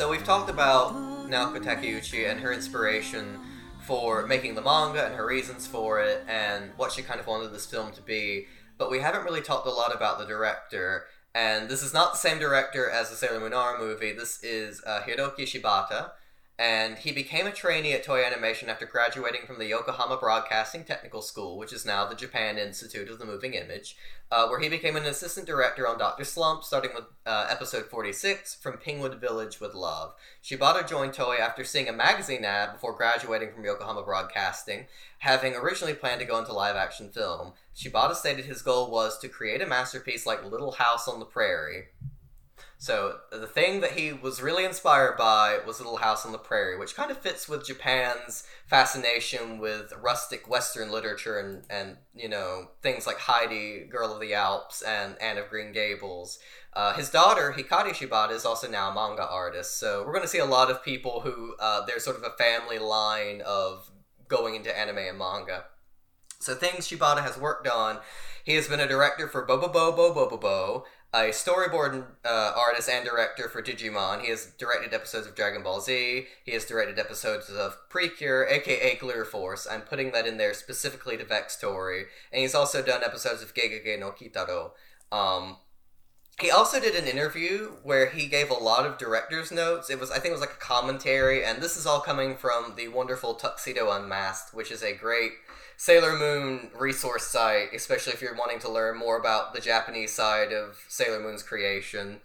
[0.00, 0.94] So we've talked about
[1.28, 3.38] Naoko Takeuchi and her inspiration
[3.82, 7.52] for making the manga and her reasons for it and what she kind of wanted
[7.52, 8.46] this film to be.
[8.78, 11.04] But we haven't really talked a lot about the director.
[11.34, 14.12] And this is not the same director as the Sailor Moon movie.
[14.12, 16.12] This is uh, Hiroki Shibata,
[16.58, 21.20] and he became a trainee at Toei Animation after graduating from the Yokohama Broadcasting Technical
[21.20, 23.98] School, which is now the Japan Institute of the Moving Image,
[24.30, 26.24] uh, where he became an assistant director on Dr.
[26.24, 30.14] Slump, starting with uh, episode 46, From Pingwood Village with Love.
[30.42, 34.86] Shibata joined Toei after seeing a magazine ad before graduating from Yokohama Broadcasting,
[35.18, 37.54] having originally planned to go into live action film.
[37.74, 41.86] Shibata stated his goal was to create a masterpiece like Little House on the Prairie,
[42.80, 46.78] so the thing that he was really inspired by was Little House on the Prairie,
[46.78, 52.68] which kind of fits with Japan's fascination with rustic Western literature and, and you know
[52.82, 56.38] things like Heidi, Girl of the Alps, and Anne of Green Gables.
[56.72, 60.28] Uh, his daughter Hikari Shibata is also now a manga artist, so we're going to
[60.28, 63.90] see a lot of people who uh, there's sort of a family line of
[64.28, 65.64] going into anime and manga.
[66.38, 67.98] So things Shibata has worked on.
[68.44, 73.04] He has been a director for Bobo Bobo Bobo Bo, a storyboard uh, artist and
[73.04, 74.22] director for Digimon.
[74.22, 76.26] He has directed episodes of Dragon Ball Z.
[76.44, 79.66] He has directed episodes of Precure, aka Glitter Force.
[79.68, 82.04] I'm putting that in there specifically to Vex Story.
[82.32, 84.70] And he's also done episodes of Gegege no Kitaro.
[85.10, 85.56] Um,
[86.40, 89.90] he also did an interview where he gave a lot of director's notes.
[89.90, 92.74] It was, I think, it was like a commentary, and this is all coming from
[92.76, 95.32] the wonderful Tuxedo Unmasked, which is a great
[95.76, 100.52] Sailor Moon resource site, especially if you're wanting to learn more about the Japanese side
[100.52, 102.20] of Sailor Moon's creation.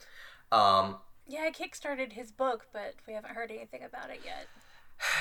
[0.51, 0.97] Um,
[1.27, 4.47] Yeah, I kickstarted his book, but we haven't heard anything about it yet.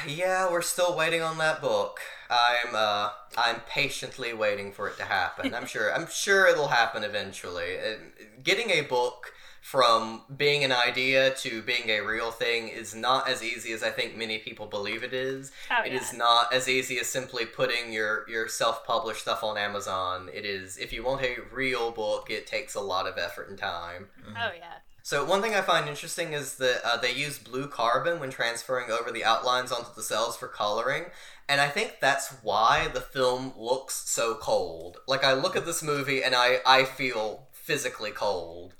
[0.06, 2.00] Yeah, we're still waiting on that book.
[2.30, 5.54] I'm uh, I'm patiently waiting for it to happen.
[5.54, 5.92] I'm sure.
[5.94, 7.78] I'm sure it'll happen eventually.
[7.78, 7.96] Uh,
[8.42, 13.42] getting a book from being an idea to being a real thing is not as
[13.42, 15.52] easy as I think many people believe it is.
[15.70, 16.00] Oh, It yeah.
[16.00, 20.28] is not as easy as simply putting your your self-published stuff on Amazon.
[20.32, 23.58] It is if you want a real book, it takes a lot of effort and
[23.58, 24.08] time.
[24.28, 24.78] Oh yeah.
[25.04, 28.90] So one thing I find interesting is that uh, they use blue carbon when transferring
[28.90, 31.04] over the outlines onto the cells for coloring,
[31.46, 34.96] and I think that's why the film looks so cold.
[35.06, 38.72] Like I look at this movie and I I feel physically cold.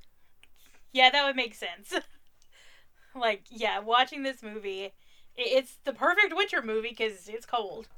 [0.94, 1.92] Yeah, that would make sense.
[3.14, 4.94] like, yeah, watching this movie,
[5.37, 7.88] it's the perfect winter movie because it's cold.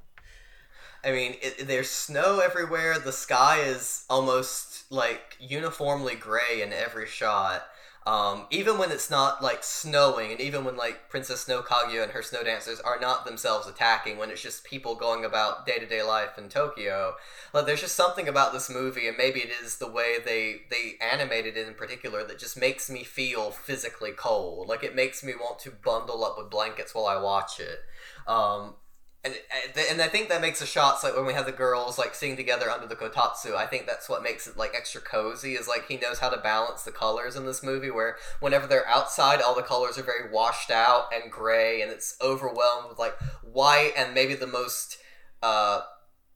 [1.05, 2.99] I mean, it, there's snow everywhere.
[2.99, 7.63] The sky is almost like uniformly gray in every shot.
[8.07, 12.13] Um, even when it's not like snowing, and even when like Princess Snow Kaguya and
[12.13, 15.87] her snow dancers are not themselves attacking, when it's just people going about day to
[15.87, 17.15] day life in Tokyo,
[17.53, 20.95] like there's just something about this movie, and maybe it is the way they they
[21.05, 24.69] animated it in particular that just makes me feel physically cold.
[24.69, 27.81] Like it makes me want to bundle up with blankets while I watch it.
[28.29, 28.75] Um,
[29.27, 32.15] and and I think that makes the shots like when we have the girls like
[32.15, 33.55] singing together under the kotatsu.
[33.55, 35.55] I think that's what makes it like extra cozy.
[35.55, 37.91] Is like he knows how to balance the colors in this movie.
[37.91, 42.17] Where whenever they're outside, all the colors are very washed out and gray, and it's
[42.23, 44.99] overwhelmed with like white and maybe the most
[45.43, 45.83] uh,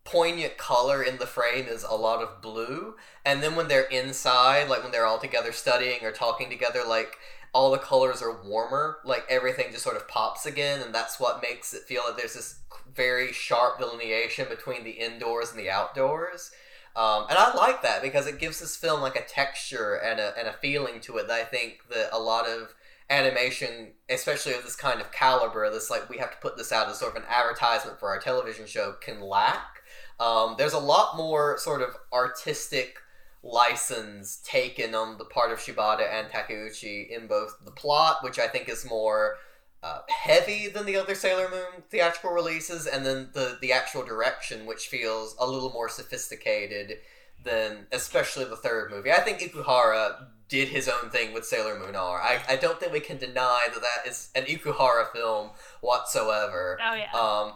[0.05, 2.97] poignant color in the frame is a lot of blue.
[3.25, 7.17] And then when they're inside, like when they're all together studying or talking together, like
[7.53, 8.99] all the colors are warmer.
[9.05, 12.35] Like everything just sort of pops again, and that's what makes it feel like there's
[12.35, 12.61] this
[12.95, 16.51] very sharp delineation between the indoors and the outdoors.
[16.97, 20.37] Um, and I like that because it gives this film like a texture and a,
[20.37, 22.75] and a feeling to it that I think that a lot of
[23.09, 26.89] animation, especially of this kind of caliber, this like we have to put this out
[26.89, 29.83] as sort of an advertisement for our television show, can lack.
[30.19, 32.99] Um, there's a lot more sort of artistic
[33.43, 38.47] license taken on the part of Shibata and Takeuchi in both the plot, which I
[38.47, 39.37] think is more
[39.83, 44.67] uh, heavy than the other Sailor Moon theatrical releases, and then the the actual direction,
[44.67, 46.99] which feels a little more sophisticated
[47.43, 49.11] than especially the third movie.
[49.11, 52.21] I think Ikuhara did his own thing with Sailor Moon R.
[52.21, 56.79] I, I don't think we can deny that that is an Ikuhara film whatsoever.
[56.85, 57.13] Oh yeah.
[57.13, 57.55] Um,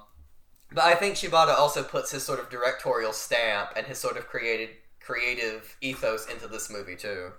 [0.72, 4.26] but I think Shibata also puts his sort of directorial stamp and his sort of
[4.26, 4.70] created
[5.05, 7.32] creative ethos into this movie too.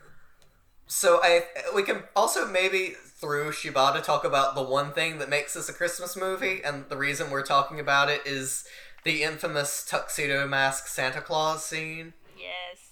[0.87, 1.43] So I
[1.73, 5.73] we can also maybe through Shibata talk about the one thing that makes this a
[5.73, 8.65] Christmas movie, and the reason we're talking about it is
[9.03, 12.13] the infamous tuxedo mask Santa Claus scene.
[12.37, 12.85] yes.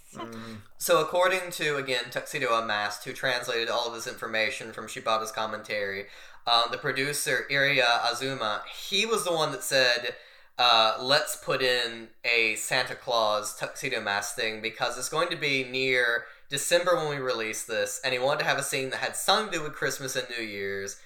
[0.77, 6.05] So, according to again Tuxedo Unmasked, who translated all of this information from Shibata's commentary,
[6.45, 10.15] um, the producer Iriya Azuma, he was the one that said,
[10.57, 15.63] uh, "Let's put in a Santa Claus tuxedo mask thing because it's going to be
[15.63, 19.15] near December when we release this, and he wanted to have a scene that had
[19.15, 20.99] something to do with Christmas and New Year's."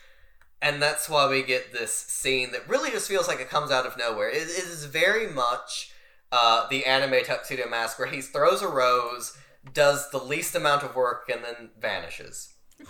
[0.61, 3.85] and that's why we get this scene that really just feels like it comes out
[3.85, 4.29] of nowhere.
[4.29, 5.91] It, it is very much
[6.31, 9.37] uh, the anime tuxedo mask where he throws a rose,
[9.73, 12.53] does the least amount of work, and then vanishes.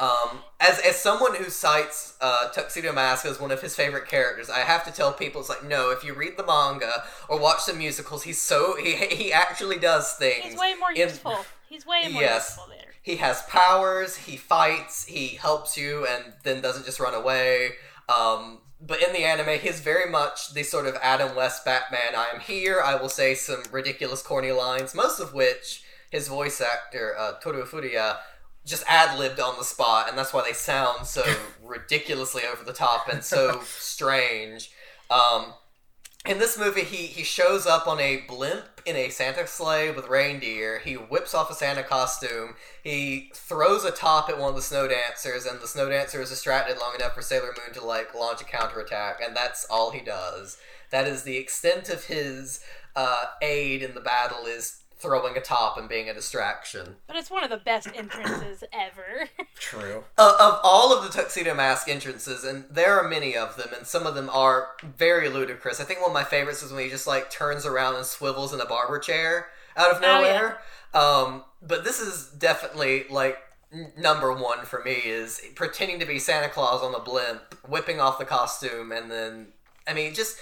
[0.00, 4.48] Um, as as someone who cites uh, Tuxedo Mask as one of his favorite characters,
[4.48, 5.90] I have to tell people it's like no.
[5.90, 10.12] If you read the manga or watch the musicals, he's so he he actually does
[10.14, 10.44] things.
[10.44, 11.38] He's way more in- useful.
[11.68, 12.50] He's way more Yes.
[12.50, 12.94] useful there.
[13.02, 14.16] He has powers.
[14.16, 15.04] He fights.
[15.06, 17.72] He helps you, and then doesn't just run away.
[18.08, 22.14] Um, but in the anime, he's very much the sort of Adam West Batman.
[22.16, 22.80] I am here.
[22.80, 27.64] I will say some ridiculous, corny lines, most of which his voice actor uh, Toru
[27.64, 28.18] Furuya
[28.68, 31.24] just ad libbed on the spot, and that's why they sound so
[31.62, 34.70] ridiculously over the top and so strange.
[35.10, 35.54] Um,
[36.26, 40.08] in this movie, he, he shows up on a blimp in a Santa sleigh with
[40.08, 40.80] reindeer.
[40.80, 42.54] He whips off a Santa costume.
[42.82, 46.28] He throws a top at one of the snow dancers, and the snow dancer is
[46.28, 50.00] distracted long enough for Sailor Moon to like launch a counterattack, and that's all he
[50.00, 50.58] does.
[50.90, 52.60] That is the extent of his
[52.96, 56.96] uh, aid in the battle is throwing a top and being a distraction.
[57.06, 59.28] But it's one of the best entrances ever.
[59.56, 60.04] True.
[60.18, 63.86] Uh, of all of the tuxedo mask entrances, and there are many of them, and
[63.86, 65.80] some of them are very ludicrous.
[65.80, 68.52] I think one of my favorites is when he just like turns around and swivels
[68.52, 69.46] in a barber chair
[69.76, 70.18] out of Oh, yeah.
[70.18, 70.58] nowhere.
[70.94, 73.38] Um, but this is definitely like
[73.96, 78.18] number one for me is pretending to be Santa Claus on the blimp, whipping off
[78.18, 79.48] the costume, and then
[79.86, 80.38] I mean just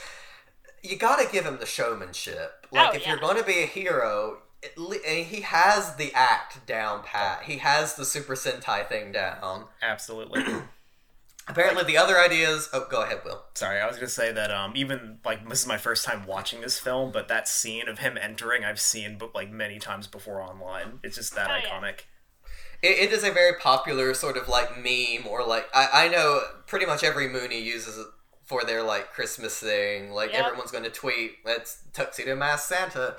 [0.83, 2.67] you gotta give him the showmanship.
[2.71, 3.11] Like Oh, if yeah.
[3.11, 4.39] you're going to be a hero.
[4.67, 7.43] At le- and he has the act down pat.
[7.45, 9.65] He has the Super Sentai thing down.
[9.83, 10.45] Absolutely.
[11.49, 12.69] Apparently, the other ideas.
[12.73, 13.45] Oh, go ahead, Will.
[13.55, 16.61] Sorry, I was gonna say that um, even like this is my first time watching
[16.61, 20.43] this film, but that scene of him entering, I've seen but like many times before
[20.43, 20.99] online.
[21.05, 21.69] It's just that Oh, yeah.
[21.71, 22.01] iconic.
[22.83, 26.41] It, it is a very popular sort of like meme, or like I, I know
[26.67, 28.07] pretty much every Moonie uses it
[28.47, 30.11] for their like Christmas thing.
[30.11, 30.47] Like Yep.
[30.47, 33.15] everyone's going to tweet, "It's Tuxedo Mask Santa."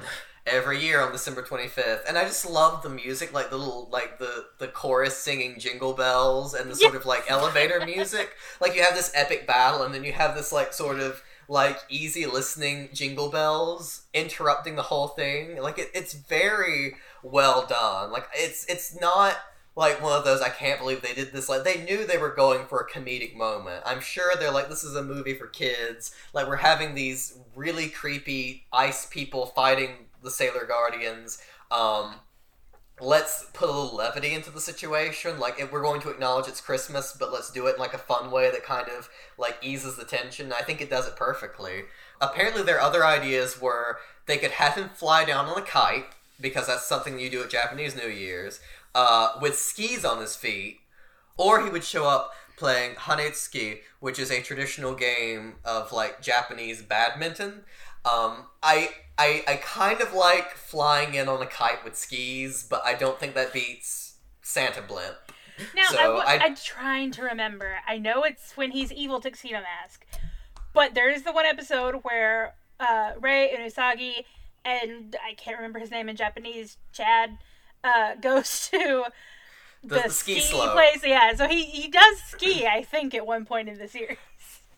[0.47, 3.89] Every year on December twenty fifth, and I just love the music, like the little,
[3.91, 8.31] like the the chorus singing jingle bells, and the sort of like elevator music.
[8.61, 11.79] Like you have this epic battle, and then you have this like sort of like
[11.89, 15.61] easy listening jingle bells interrupting the whole thing.
[15.61, 18.11] Like it, it's very well done.
[18.11, 19.35] Like it's it's not
[19.75, 21.47] like one of those I can't believe they did this.
[21.49, 23.83] Like they knew they were going for a comedic moment.
[23.85, 26.13] I'm sure they're like this is a movie for kids.
[26.33, 31.39] Like we're having these really creepy ice people fighting the Sailor Guardians.
[31.71, 32.15] Um
[32.99, 35.39] let's put a little levity into the situation.
[35.39, 37.99] Like if we're going to acknowledge it's Christmas, but let's do it in like a
[37.99, 40.51] fun way that kind of like eases the tension.
[40.51, 41.83] I think it does it perfectly.
[42.19, 46.05] Apparently their other ideas were they could have him fly down on a kite
[46.39, 48.59] because that's something you do at Japanese New Year's,
[48.93, 50.79] uh, with skis on his feet,
[51.35, 56.81] or he would show up playing Hanetsuki, which is a traditional game of like Japanese
[56.81, 57.63] badminton.
[58.09, 62.81] Um, I, I I kind of like flying in on a kite with skis, but
[62.85, 65.15] I don't think that beats Santa Blimp.
[65.75, 67.77] Now, So, I w- I- I'm trying to remember.
[67.87, 70.05] I know it's when he's evil tuxedo mask,
[70.73, 74.23] but there is the one episode where uh, Ray and Usagi
[74.63, 77.37] and I can't remember his name in Japanese, Chad,
[77.83, 79.05] uh, goes to
[79.83, 80.73] The- the, the ski ski, slope.
[80.73, 81.01] place.
[81.03, 82.67] Yeah, so he he does ski.
[82.67, 84.17] I think at one point in the series.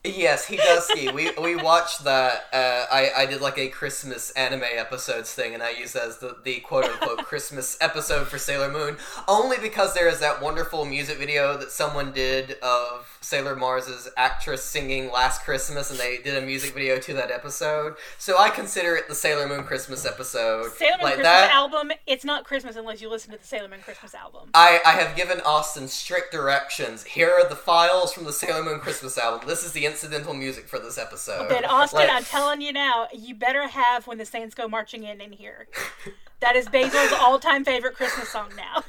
[0.06, 1.10] Yes, he does ski.
[1.12, 2.44] we we watched that.
[2.54, 6.20] Uh, I I did like a Christmas anime episodes thing, and I used that as
[6.20, 8.96] the the quote unquote Christmas episode for Sailor Moon,
[9.28, 14.64] only because there is that wonderful music video that someone did of Sailor Mars's actress
[14.64, 17.96] singing Last Christmas, and they did a music video to that episode.
[18.18, 20.72] So I consider it the Sailor Moon Christmas episode.
[20.74, 21.52] Sailor Moon like Christmas that.
[21.52, 21.92] album.
[22.08, 24.50] It's not Christmas unless you listen to the Sailor Moon Christmas album.
[24.54, 27.04] I, I have given Austin strict directions.
[27.04, 29.48] Here are the files from the Sailor Moon Christmas album.
[29.48, 31.50] This is the incidental music for this episode.
[31.50, 35.04] Then Austin, Like- I'm telling you now, you better have when the Saints go marching
[35.04, 35.68] in in here.
[36.42, 38.82] That is Basil's all-time favorite Christmas song now.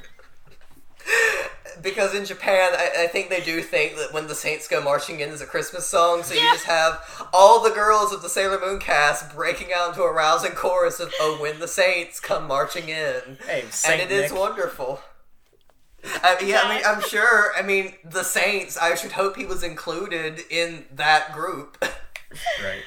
[1.81, 5.19] Because in Japan, I, I think they do think that when the Saints go marching
[5.19, 8.59] in is a Christmas song, so you just have all the girls of the Sailor
[8.59, 12.89] Moon cast breaking out into a rousing chorus of "Oh, when the Saints come marching
[12.89, 14.39] in," Hey, and Saint it is Nick.
[14.39, 15.01] wonderful.
[16.03, 17.51] I, yeah, I mean, I'm sure.
[17.55, 18.77] I mean, the Saints.
[18.77, 21.77] I should hope he was included in that group.
[22.63, 22.81] Right.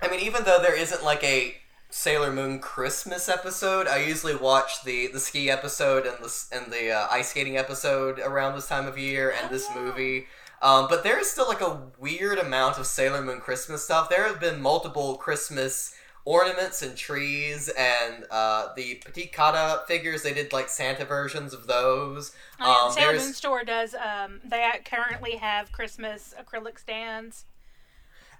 [0.00, 1.56] I mean, even though there isn't like a
[1.90, 6.90] Sailor Moon Christmas episode, I usually watch the the ski episode and the and the
[6.92, 10.26] uh, ice skating episode around this time of year and this movie.
[10.62, 14.08] Um, but there is still like a weird amount of Sailor Moon Christmas stuff.
[14.08, 15.94] There have been multiple Christmas
[16.26, 20.22] ornaments and trees and uh, the Petit Chara figures.
[20.22, 22.32] They did like Santa versions of those.
[22.60, 23.94] Oh, yeah, Um, the Sailor Moon store does.
[23.94, 27.46] Um, they currently have Christmas acrylic stands.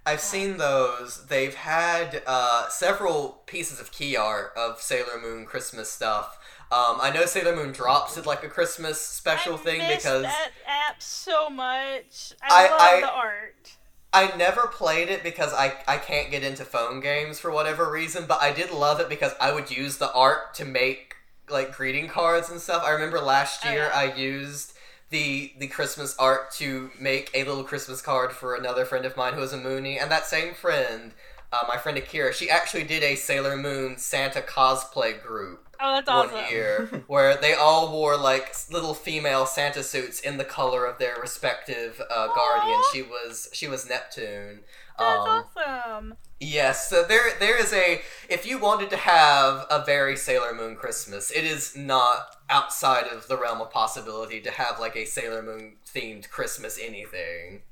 [0.07, 1.27] I've seen those.
[1.27, 6.39] They've had uh, several pieces of key art of Sailor Moon Christmas stuff.
[6.73, 10.51] Um, I know Sailor Moon Drops did like a Christmas special I thing because that
[10.67, 12.33] app so much.
[12.43, 13.73] I- I, love I- the art.
[14.13, 18.25] I never played it because I, I can't get into phone games for whatever reason,
[18.27, 21.15] but I did love it because I would use the art to make
[21.49, 22.83] like greeting cards and stuff.
[22.85, 23.99] I remember last Oh, year yeah.
[24.01, 24.73] I used
[25.11, 29.35] the the Christmas art to make a little Christmas card for another friend of mine
[29.35, 31.13] who was a Moonie, and that same friend,
[31.53, 36.09] uh, my friend Akira, she actually did a Sailor Moon Santa cosplay group Oh, that's
[36.11, 40.99] one year where they all wore like little female Santa suits in the color of
[40.99, 42.81] their respective uh, guardian.
[42.93, 44.61] She was she was Neptune.
[44.99, 46.17] Oh that's Um, awesome.
[46.41, 50.75] Yes, so there there is a if you wanted to have a very Sailor Moon
[50.77, 55.43] Christmas, it is not outside of the realm of possibility to have like a Sailor
[55.43, 57.63] Moon themed Christmas anything.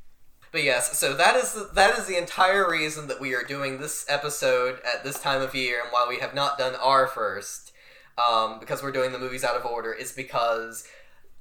[0.51, 3.79] But yes, so that is the, that is the entire reason that we are doing
[3.79, 7.73] this episode at this time of year, and why we have not done our first,
[8.17, 10.87] um, because we're doing the movies out of order, is because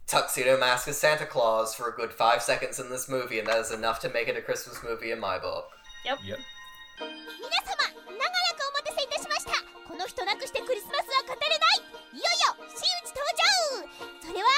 [0.08, 3.60] Tuxedo Mask is Santa Claus for a good five seconds in this movie, and that
[3.60, 5.70] is enough to make it a Christmas movie in my book.
[6.04, 6.20] Yep.
[6.26, 6.40] Yep.
[6.98, 9.54] 皆様長らくお待たせいたしました。
[9.88, 11.86] この人なくしてクリスマスは語れない。
[12.14, 14.26] いよいよ真打ち登場。
[14.26, 14.50] それは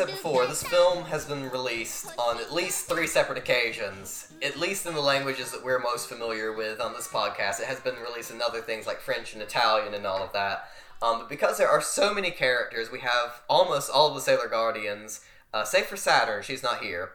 [0.00, 4.32] said before, this film has been released on at least three separate occasions.
[4.40, 7.60] At least in the languages that we're most familiar with on this podcast.
[7.60, 10.68] It has been released in other things like French and Italian and all of that.
[11.02, 14.48] Um, but because there are so many characters, we have almost all of the Sailor
[14.48, 15.20] Guardians,
[15.52, 17.10] uh, save for Saturn, she's not here.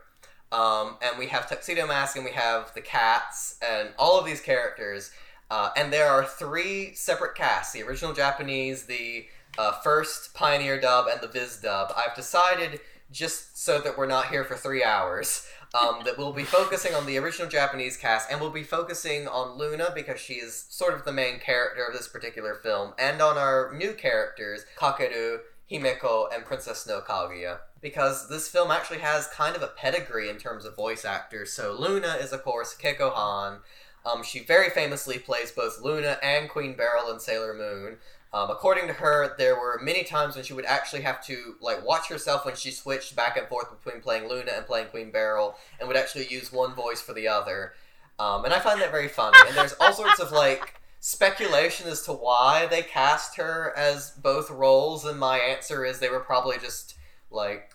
[0.52, 4.42] Um, and we have Tuxedo Mask and we have the cats and all of these
[4.42, 5.10] characters.
[5.50, 9.26] Uh, and there are three separate casts the original Japanese, the
[9.58, 11.94] uh, first Pioneer dub, and the Viz dub.
[11.96, 12.80] I've decided,
[13.12, 17.06] just so that we're not here for three hours, um, that we'll be focusing on
[17.06, 21.06] the original Japanese cast and we'll be focusing on Luna because she is sort of
[21.06, 25.40] the main character of this particular film, and on our new characters, Kakeru,
[25.70, 27.60] Himeko, and Princess no Kaguya.
[27.82, 31.52] Because this film actually has kind of a pedigree in terms of voice actors.
[31.52, 33.60] So Luna is, of course, Keiko Han.
[34.06, 37.98] Um, she very famously plays both Luna and Queen Beryl in Sailor Moon.
[38.36, 41.86] Um, according to her, there were many times when she would actually have to like
[41.86, 45.56] watch herself when she switched back and forth between playing Luna and playing Queen Beryl,
[45.80, 47.76] and would actually use one voice for the other.
[48.20, 49.38] Um, and I find that very funny.
[49.48, 54.52] And there's all sorts of like speculation as to why they cast her as both
[54.52, 56.96] roles, and my answer is they were probably just
[57.32, 57.72] like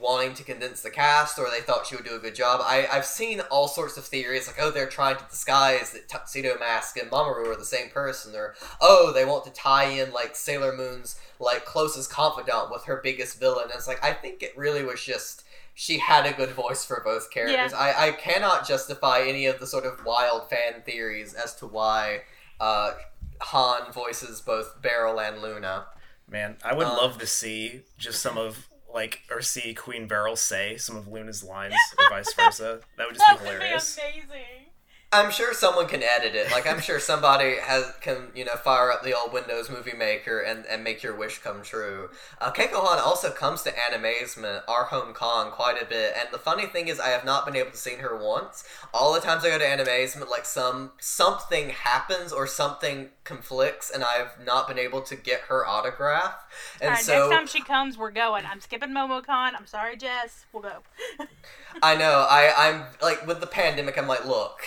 [0.00, 2.60] wanting to condense the cast or they thought she would do a good job.
[2.62, 6.58] I, I've seen all sorts of theories like, oh, they're trying to disguise that Tuxedo
[6.58, 10.36] Mask and Mamoru are the same person, or oh, they want to tie in like
[10.36, 13.64] Sailor Moon's like closest confidant with her biggest villain.
[13.64, 17.02] And it's like I think it really was just she had a good voice for
[17.04, 17.72] both characters.
[17.72, 17.78] Yeah.
[17.78, 22.22] I, I cannot justify any of the sort of wild fan theories as to why
[22.60, 22.92] uh,
[23.40, 25.86] Han voices both Beryl and Luna.
[26.30, 30.36] Man, I would Um, love to see just some of like or see Queen Beryl
[30.36, 32.80] say some of Luna's lines or vice versa.
[32.96, 33.98] That would just That be would be hilarious.
[33.98, 34.63] amazing.
[35.14, 36.50] I'm sure someone can edit it.
[36.50, 40.40] Like I'm sure somebody has can you know fire up the old Windows Movie Maker
[40.40, 42.10] and, and make your wish come true.
[42.40, 46.14] Uh, Keiko Han also comes to Animazement, our home con, quite a bit.
[46.18, 48.64] And the funny thing is, I have not been able to see her once.
[48.92, 54.02] All the times I go to Animazement, like some something happens or something conflicts, and
[54.02, 56.34] I've not been able to get her autograph.
[56.80, 58.44] And right, so next time she comes, we're going.
[58.46, 59.52] I'm skipping MomoCon.
[59.56, 60.46] I'm sorry, Jess.
[60.52, 60.82] We'll go.
[61.82, 62.26] I know.
[62.28, 63.96] I I'm like with the pandemic.
[63.96, 64.60] I'm like, look.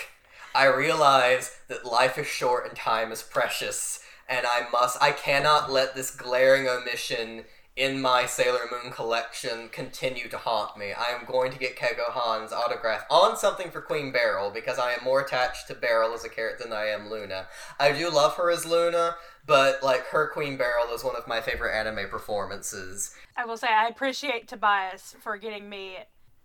[0.57, 4.97] I realize that life is short and time is precious, and I must.
[4.99, 7.43] I cannot let this glaring omission
[7.75, 10.93] in my Sailor Moon collection continue to haunt me.
[10.93, 14.93] I am going to get Keiko Han's autograph on something for Queen Beryl because I
[14.93, 17.45] am more attached to Beryl as a character than I am Luna.
[17.79, 21.39] I do love her as Luna, but like her Queen Beryl is one of my
[21.39, 23.13] favorite anime performances.
[23.35, 25.97] I will say I appreciate Tobias for getting me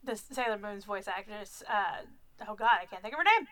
[0.05, 1.63] the Sailor Moon's voice actress.
[1.67, 2.03] Uh,
[2.47, 3.49] oh God, I can't think of her name.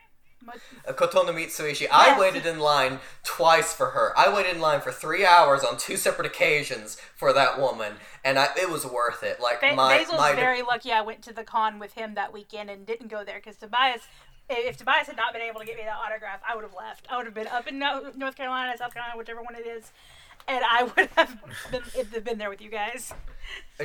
[0.87, 1.87] Uh, Kotono Mitsuishi.
[1.91, 4.13] I waited in line twice for her.
[4.17, 8.39] I waited in line for three hours on two separate occasions for that woman, and
[8.39, 9.39] I, it was worth it.
[9.39, 12.33] Like Ba- my Basil's my very lucky I went to the con with him that
[12.33, 14.01] weekend and didn't go there because Tobias,
[14.49, 17.07] if Tobias had not been able to get me that autograph, I would have left.
[17.11, 19.91] I would have been up in No- North Carolina, South Carolina, whichever one it is,
[20.47, 21.37] and I would have
[21.71, 23.13] been, been there with you guys.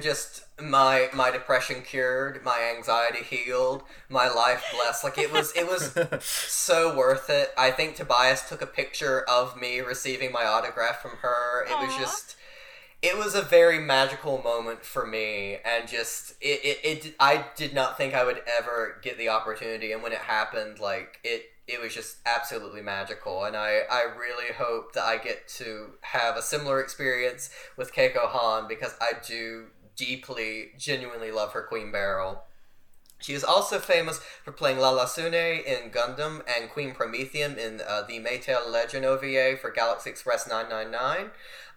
[0.01, 5.05] just my my depression cured, my anxiety healed, my life blessed.
[5.05, 7.51] Like it was it was so worth it.
[7.57, 11.65] I think Tobias took a picture of me receiving my autograph from her.
[11.65, 12.37] It was just
[13.03, 17.75] it was a very magical moment for me and just it, it, it I did
[17.75, 21.81] not think I would ever get the opportunity and when it happened like it it
[21.81, 26.43] was just absolutely magical and I, I really hope that I get to have a
[26.43, 32.43] similar experience with Keiko Han because I do deeply genuinely love her Queen Beryl.
[33.19, 38.03] She is also famous for playing Lalah Sune in Gundam and Queen Promethium in uh,
[38.03, 41.31] the Maetel Legend OVA for Galaxy Express 999.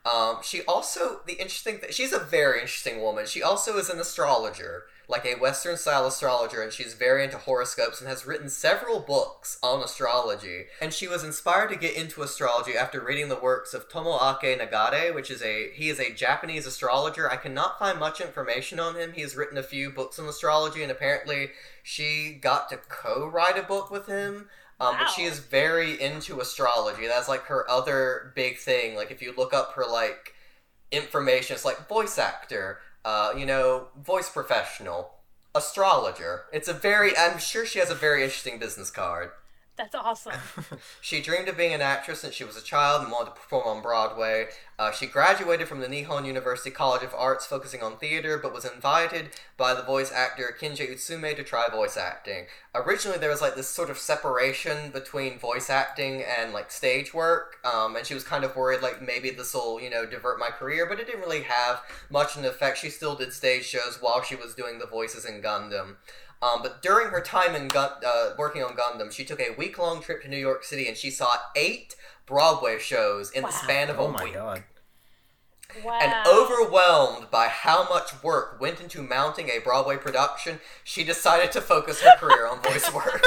[0.06, 3.26] Um, she also, the interesting thing, she's a very interesting woman.
[3.26, 8.00] She also is an astrologer, like a Western style astrologer, and she's very into horoscopes
[8.00, 10.66] and has written several books on astrology.
[10.80, 15.14] And she was inspired to get into astrology after reading the works of Tomoake Nagare,
[15.16, 17.30] which is a, he is a Japanese astrologer.
[17.30, 19.14] I cannot find much information on him.
[19.14, 21.50] He has written a few books on astrology, and apparently
[21.82, 24.48] she got to co-write a book with him.
[24.80, 27.08] Um, But she is very into astrology.
[27.08, 28.96] That's like her other big thing.
[28.96, 30.36] Like if you look up her like
[30.92, 35.12] information, it's like voice actor, uh, you know, voice professional,
[35.56, 36.44] astrologer.
[36.52, 37.16] It's a very.
[37.18, 39.32] I'm sure she has a very interesting business card.
[39.80, 40.34] That's awesome.
[41.02, 43.66] She dreamed of being an actress since she was a child and wanted to perform
[43.66, 44.48] on Broadway.
[44.78, 48.66] Uh, she graduated from the Nihon University College of Arts, focusing on theater, but was
[48.66, 52.46] invited by the voice actor Kenji Utsumi to try voice acting.
[52.76, 57.56] Originally, there was like this sort of separation between voice acting and like stage work,
[57.64, 60.50] um, and she was kind of worried like maybe this will you know divert my
[60.50, 62.78] career, but it didn't really have much of an effect.
[62.78, 65.96] She still did stage shows while she was doing the voices in Gundam.
[66.42, 69.78] Um, but during her time in Gun- uh, working on Gundam, she took a week
[69.78, 73.90] long trip to New York City and she saw eight Broadway shows in the span
[73.90, 74.34] of a Oh my week.
[74.36, 74.64] god.
[75.84, 76.00] Wow.
[76.02, 81.62] And overwhelmed by how much work went into mounting a Broadway production, she decided to
[81.62, 83.22] focus her career on voice work.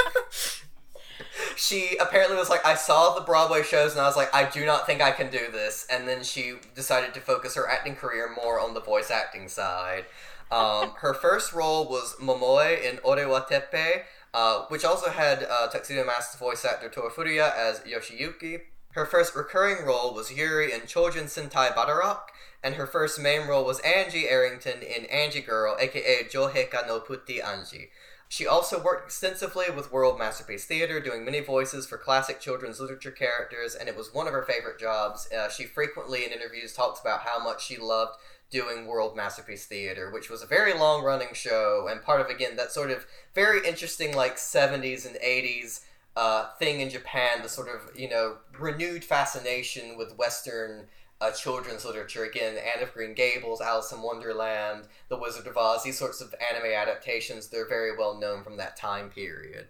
[1.55, 4.65] she apparently was like, I saw the Broadway shows and I was like, I do
[4.65, 5.85] not think I can do this.
[5.89, 10.05] And then she decided to focus her acting career more on the voice acting side.
[10.51, 15.67] Um, her first role was Momoe in Ore wa Teppei, uh, which also had uh,
[15.67, 18.61] Tuxedo Mask's voice actor Toru Furuya as Yoshiyuki.
[18.91, 22.25] Her first recurring role was Yuri in Chojin Sentai Batarock,
[22.63, 27.41] and her first main role was Angie Arrington in Angie Girl, aka Joheka no Putti
[27.41, 27.89] Angie.
[28.29, 33.11] She also worked extensively with World Masterpiece Theater, doing many voices for classic children's literature
[33.11, 35.31] characters, and it was one of her favorite jobs.
[35.31, 38.17] Uh, she frequently in interviews talks about how much she loved
[38.53, 42.55] doing World Masterpiece Theater, which was a very long running show, and part of, again,
[42.55, 45.81] that sort of very interesting, like, 70s and 80s
[46.15, 50.85] uh, thing in Japan, the sort of, you know, renewed fascination with Western
[51.19, 52.23] uh, children's literature.
[52.23, 56.35] Again, Anne of Green Gables, Alice in Wonderland, The Wizard of Oz, these sorts of
[56.51, 59.67] anime adaptations, they're very well known from that time period.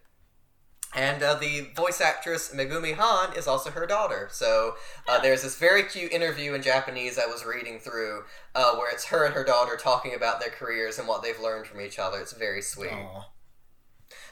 [0.95, 4.27] And uh, the voice actress Megumi Han is also her daughter.
[4.31, 4.75] So
[5.07, 8.23] uh, there's this very cute interview in Japanese I was reading through
[8.55, 11.65] uh, where it's her and her daughter talking about their careers and what they've learned
[11.65, 12.19] from each other.
[12.19, 12.91] It's very sweet.
[12.91, 13.25] Aw.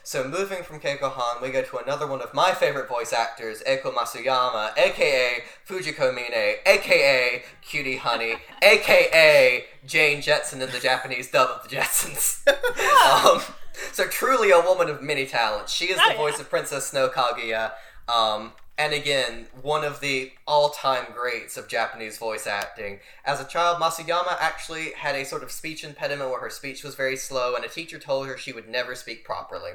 [0.04, 3.62] So moving from Keiko Han, we go to another one of my favorite voice actors,
[3.68, 11.50] Eiko Masuyama, aka Fujiko Mine, aka Cutie Honey, aka Jane Jetson in the Japanese dub
[11.50, 12.44] of the Jetsons.
[13.24, 13.40] um,
[13.92, 15.72] so truly a woman of many talents.
[15.72, 16.40] She is Oh, the voice yeah.
[16.40, 17.72] of Princess Snow Kaguya.
[18.08, 23.00] Um, and again, one of the all-time greats of Japanese voice acting.
[23.24, 26.94] As a child, Masuyama actually had a sort of speech impediment where her speech was
[26.94, 29.72] very slow, and a teacher told her she would never speak properly.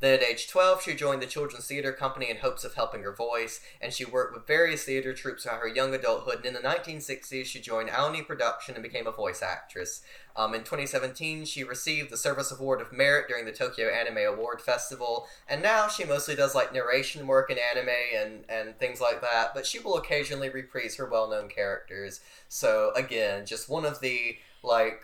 [0.00, 3.12] Then at age 12, she joined the Children's Theater Company in hopes of helping her
[3.12, 6.36] voice, and she worked with various theater troupes throughout her young adulthood.
[6.36, 10.02] And in the 1960s, she joined Aoni Production and became a voice actress.
[10.36, 14.62] Um, in 2017, she received the Service Award of Merit during the Tokyo Anime Award
[14.62, 19.20] Festival, and now she mostly does like narration work in anime and, and things like
[19.20, 22.20] that, but she will occasionally reprise her well known characters.
[22.48, 25.02] So, again, just one of the like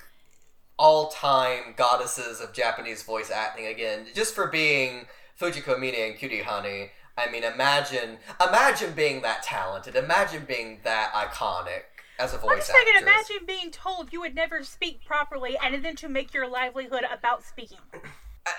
[0.78, 5.06] all time goddesses of Japanese voice acting again, just for being
[5.40, 6.90] Fujiko Mine and Cutie Honey.
[7.18, 9.96] I mean, imagine imagine being that talented.
[9.96, 11.84] Imagine being that iconic
[12.18, 15.84] as a voice I'm just thinking, imagine being told you would never speak properly and
[15.84, 17.78] then to make your livelihood about speaking.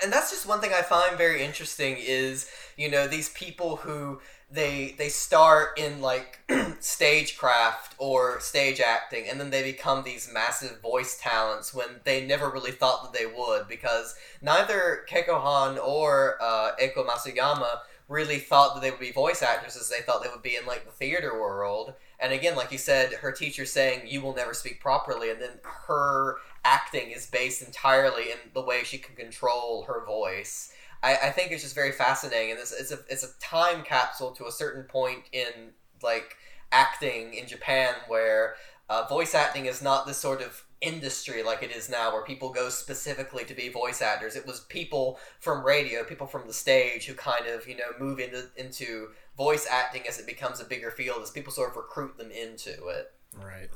[0.04, 4.20] and that's just one thing I find very interesting is you know these people who
[4.50, 6.40] they they start in like
[6.80, 12.50] stagecraft or stage acting and then they become these massive voice talents when they never
[12.50, 18.74] really thought that they would because neither Keiko Han or uh, Eiko Masuyama really thought
[18.74, 21.34] that they would be voice actresses they thought they would be in like the theater
[21.34, 21.94] world.
[22.18, 25.60] And again like you said her teacher saying you will never speak properly and then
[25.88, 30.72] her acting is based entirely in the way she can control her voice
[31.08, 34.32] I, I think it's just very fascinating, and it's, it's a it's a time capsule
[34.32, 35.72] to a certain point in
[36.04, 36.36] like
[36.72, 38.56] acting in Japan, where
[38.90, 42.52] uh, voice acting is not this sort of industry like it is now, where people
[42.52, 44.36] go specifically to be voice actors.
[44.36, 48.20] It was people from radio, people from the stage, who kind of you know move
[48.20, 52.18] into into voice acting as it becomes a bigger field, as people sort of recruit
[52.18, 53.14] them into it.
[53.34, 53.70] Right.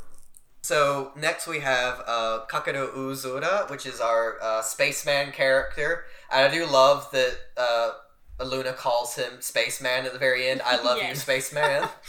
[0.64, 6.06] So next we have uh, Kakeru Ozora, which is our uh, spaceman character.
[6.32, 7.92] And I do love that uh,
[8.44, 10.62] Luna calls him spaceman at the very end.
[10.64, 11.90] I love you, spaceman.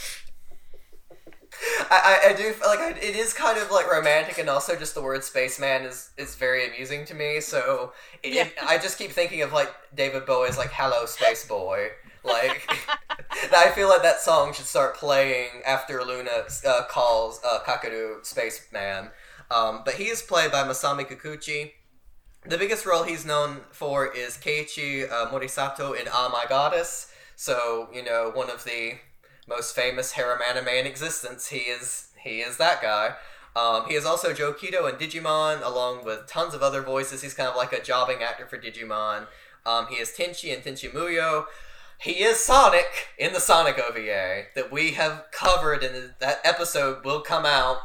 [1.90, 4.74] I, I, I do feel like I, it is kind of like romantic, and also
[4.74, 7.40] just the word spaceman is is very amusing to me.
[7.40, 7.92] So
[8.22, 11.88] it, it- I just keep thinking of like David Bowie's like "Hello, Space Boy."
[12.24, 12.68] Like
[13.30, 19.10] I feel like that song should start playing after Luna uh, calls uh, Kakeru Spaceman.
[19.50, 21.72] Um, but he is played by Masami Kikuchi.
[22.44, 27.12] The biggest role he's known for is Keiichi uh, Morisato in Ah My Goddess.
[27.36, 28.94] So you know one of the
[29.48, 31.48] most famous harem anime in existence.
[31.48, 33.14] He is he is that guy.
[33.54, 37.22] Um, he is also Joe Kido in Digimon, along with tons of other voices.
[37.22, 39.26] He's kind of like a jobbing actor for Digimon.
[39.66, 41.44] Um, he is Tenchi in Tenchi Muyo.
[42.02, 47.20] He is Sonic in the Sonic OVA that we have covered, and that episode will
[47.20, 47.78] come out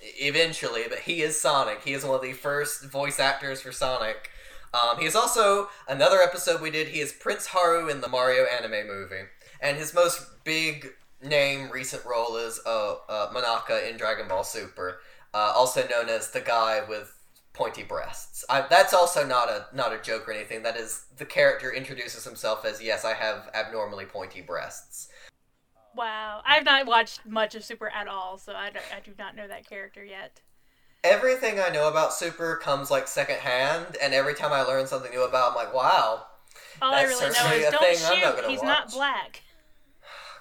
[0.00, 0.82] eventually.
[0.88, 1.82] But he is Sonic.
[1.84, 4.28] He is one of the first voice actors for Sonic.
[4.74, 6.88] Um, he is also another episode we did.
[6.88, 9.26] He is Prince Haru in the Mario anime movie,
[9.60, 10.88] and his most big
[11.22, 14.98] name recent role is uh, uh, Monaka in Dragon Ball Super,
[15.32, 17.19] uh, also known as the guy with
[17.60, 18.42] pointy breasts.
[18.48, 20.62] I, that's also not a not a joke or anything.
[20.62, 25.08] That is the character introduces himself as yes, I have abnormally pointy breasts.
[25.94, 29.46] Wow, I've not watched much of Super at all, so I, I do not know
[29.46, 30.40] that character yet.
[31.04, 35.24] Everything I know about Super comes like secondhand, and every time I learn something new
[35.24, 36.22] about, it, I'm like, wow,
[36.80, 38.42] All I That's really know is don't shoot.
[38.42, 39.42] not He's not black.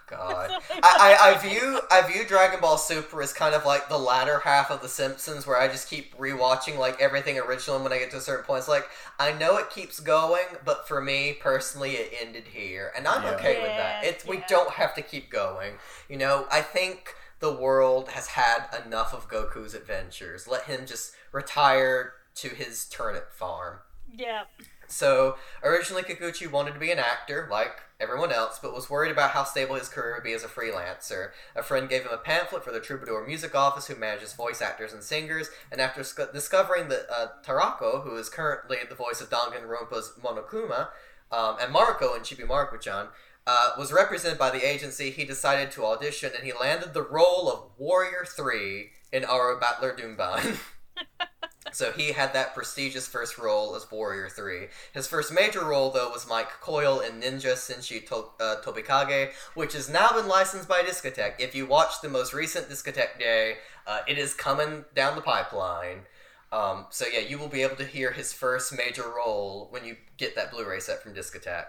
[0.09, 0.49] God.
[0.83, 4.39] I, I, I view I view Dragon Ball Super as kind of like the latter
[4.39, 7.75] half of The Simpsons, where I just keep rewatching like everything original.
[7.75, 8.87] And when I get to a certain point, it's like
[9.19, 13.31] I know it keeps going, but for me personally, it ended here, and I'm Yeah.
[13.35, 14.03] okay with that.
[14.03, 15.73] Yeah, It's we don't have to keep going.
[16.09, 20.47] You know, I think the world has had enough of Goku's adventures.
[20.47, 23.79] Let him just retire to his turnip farm.
[24.13, 24.43] Yeah.
[24.87, 29.31] So originally Kikuchi wanted to be an actor, like everyone else, but was worried about
[29.31, 31.31] how stable his career would be as a freelancer.
[31.55, 34.93] A friend gave him a pamphlet for the Troubadour Music Office, who manages voice actors
[34.93, 39.29] and singers, and after sc- discovering that uh, Tarako, who is currently the voice of
[39.29, 40.89] Danganronpa's Monokuma,
[41.31, 43.07] um, and Mariko in Chibi Maruko-chan,
[43.45, 47.49] uh, was represented by the agency, he decided to audition, and he landed the role
[47.51, 50.57] of Warrior 3 in Aura Battler Dunbine.
[51.71, 54.67] So he had that prestigious first role as Warrior 3.
[54.93, 59.73] His first major role, though, was Mike Coyle in Ninja Senshi to- uh, Tobikage, which
[59.73, 61.33] has now been licensed by Discotek.
[61.37, 66.05] If you watch the most recent Discotek Day, uh, it is coming down the pipeline.
[66.51, 69.97] Um, so yeah, you will be able to hear his first major role when you
[70.17, 71.65] get that Blu-ray set from Discotek.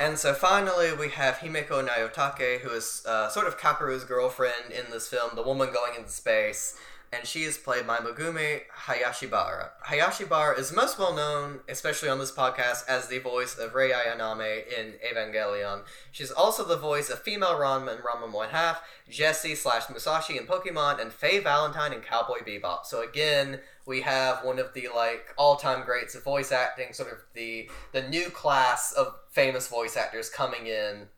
[0.00, 4.90] And so finally, we have Himeko Nayotake, who is uh, sort of Kakeru's girlfriend in
[4.90, 6.76] this film, the woman going into space,
[7.12, 9.70] and she is played by Megumi Hayashibara.
[9.86, 14.62] Hayashibara is most well known, especially on this podcast, as the voice of Rei Ayanami
[14.66, 15.82] in Evangelion.
[16.12, 20.46] She's also the voice of female Ranma in Ranma 1 half, Jessie slash Musashi in
[20.46, 22.84] Pokemon, and Faye Valentine in Cowboy Bebop.
[22.84, 27.18] So again, we have one of the like all-time greats of voice acting, sort of
[27.32, 31.08] the the new class of famous voice actors coming in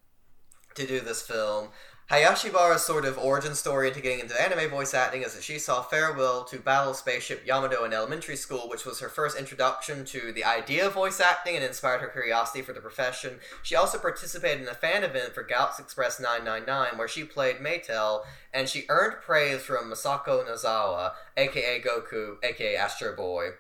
[0.75, 1.69] to do this film.
[2.11, 5.81] Hayashibara's sort of origin story into getting into anime voice acting is that she saw
[5.81, 10.43] Farewell to Battle Spaceship Yamato in elementary school, which was her first introduction to the
[10.43, 13.39] idea of voice acting and inspired her curiosity for the profession.
[13.63, 18.25] She also participated in a fan event for Galaxy Express 999, where she played Maetel,
[18.53, 23.51] and she earned praise from Masako Nozawa, aka Goku, aka Astro Boy.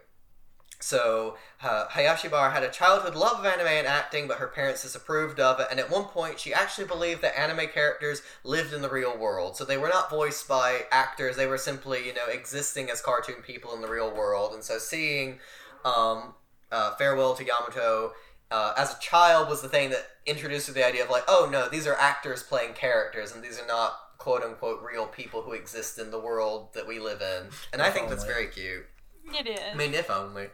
[0.82, 5.38] So, uh, Hayashibara had a childhood love of anime and acting, but her parents disapproved
[5.38, 8.88] of it, and at one point she actually believed that anime characters lived in the
[8.88, 9.58] real world.
[9.58, 13.42] So they were not voiced by actors, they were simply, you know, existing as cartoon
[13.42, 14.54] people in the real world.
[14.54, 15.38] And so seeing
[15.84, 16.34] um,
[16.72, 18.12] uh, Farewell to Yamato
[18.50, 21.24] uh, as a child was the thing that introduced her to the idea of, like,
[21.28, 25.42] oh no, these are actors playing characters, and these are not quote unquote real people
[25.42, 27.48] who exist in the world that we live in.
[27.72, 28.86] And I think that's very cute.
[29.38, 29.60] It is.
[29.72, 30.48] I mean, if only.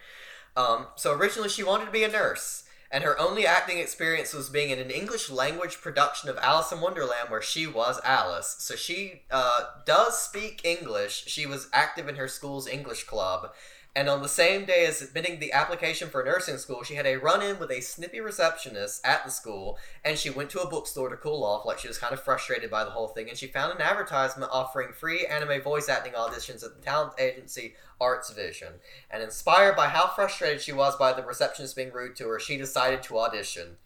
[0.57, 4.49] Um, so originally she wanted to be a nurse, and her only acting experience was
[4.49, 8.57] being in an English language production of Alice in Wonderland where she was Alice.
[8.59, 11.25] So she uh, does speak English.
[11.27, 13.53] She was active in her school's English club.
[13.97, 17.17] And on the same day as submitting the application for nursing school, she had a
[17.17, 21.09] run in with a snippy receptionist at the school, and she went to a bookstore
[21.09, 23.47] to cool off, like she was kind of frustrated by the whole thing, and she
[23.47, 28.75] found an advertisement offering free anime voice acting auditions at the talent agency Arts Vision.
[29.11, 32.59] And inspired by how frustrated she was by the receptionist being rude to her, she
[32.59, 33.79] decided to audition.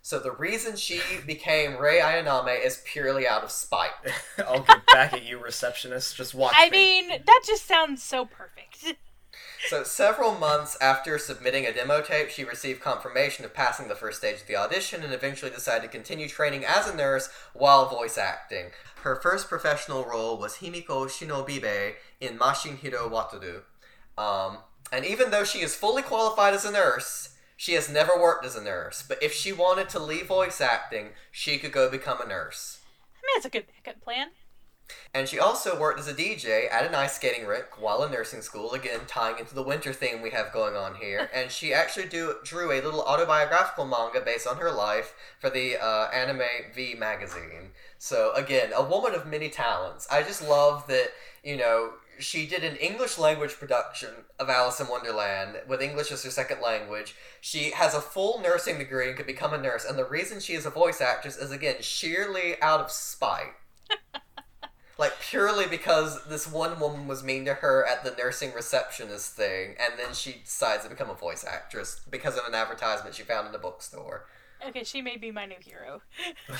[0.00, 3.90] So the reason she became Rei Ayanami is purely out of spite.
[4.38, 6.16] I'll get back at you, receptionist.
[6.16, 7.02] Just watch I me.
[7.02, 8.98] mean, that just sounds so perfect.
[9.66, 14.18] So, several months after submitting a demo tape, she received confirmation of passing the first
[14.18, 18.16] stage of the audition and eventually decided to continue training as a nurse while voice
[18.16, 18.70] acting.
[19.02, 23.62] Her first professional role was Himiko Shinobibe in Mashin Hero Wataru.
[24.16, 24.58] Um,
[24.92, 28.56] and even though she is fully qualified as a nurse, she has never worked as
[28.56, 29.04] a nurse.
[29.06, 32.78] But if she wanted to leave voice acting, she could go become a nurse.
[33.16, 34.28] I mean, it's a good backup plan.
[35.14, 38.42] And she also worked as a DJ at an ice skating rink while in nursing
[38.42, 41.30] school, again tying into the winter theme we have going on here.
[41.34, 45.76] and she actually do, drew a little autobiographical manga based on her life for the
[45.76, 47.70] uh, Anime V magazine.
[47.98, 50.06] So again, a woman of many talents.
[50.10, 51.10] I just love that,
[51.42, 56.24] you know, she did an English language production of Alice in Wonderland with English as
[56.24, 57.14] her second language.
[57.40, 59.84] She has a full nursing degree and could become a nurse.
[59.84, 63.54] And the reason she is a voice actress is, again, sheerly out of spite
[64.98, 69.76] like purely because this one woman was mean to her at the nursing receptionist thing,
[69.80, 73.48] and then she decides to become a voice actress because of an advertisement she found
[73.48, 74.26] in a bookstore.
[74.66, 76.02] Okay, she may be my new hero.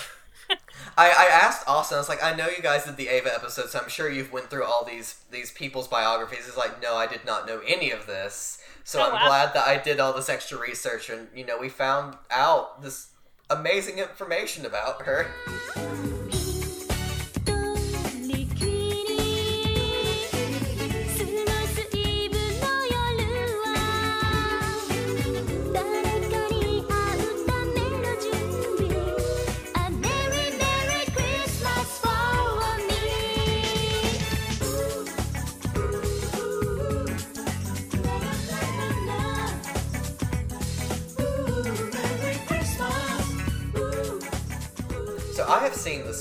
[0.96, 3.68] I, I asked Austin, I was like, I know you guys did the Eva episode,
[3.70, 6.46] so I'm sure you've went through all these these people's biographies.
[6.46, 8.62] He's like, no, I did not know any of this.
[8.84, 9.26] So Oh, I'm wow.
[9.26, 13.08] glad that I did all this extra research, and you know, we found out this
[13.50, 15.26] amazing information about her.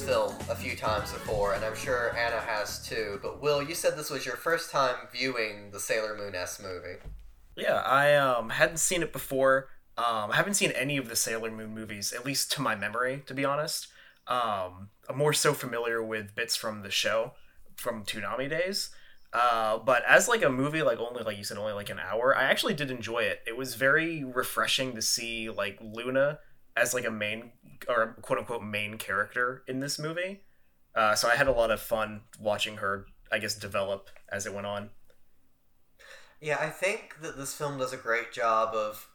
[0.08, 3.20] Film a few times before, and I'm sure Anna has too.
[3.22, 6.99] But Will, you said this was your first time viewing the Sailor Moon S movie.
[7.58, 9.68] Yeah, I um hadn't seen it before.
[9.97, 13.24] Um, I haven't seen any of the Sailor Moon movies, at least to my memory,
[13.26, 13.88] to be honest.
[14.28, 17.34] Um, I'm more so familiar with bits from the show
[17.76, 18.91] from Toonami days.
[19.34, 22.34] Uh, but as like a movie, like only like you said, only like an hour,
[22.34, 23.41] I actually did enjoy it.
[23.45, 26.39] It was very refreshing to see like Luna
[26.78, 27.51] as like a main
[27.88, 30.41] or quote unquote main character in this movie.
[30.95, 34.53] Uh, so I had a lot of fun watching her, I guess, develop as it
[34.53, 34.89] went on.
[36.39, 39.09] Yeah, I think that this film does a great job of,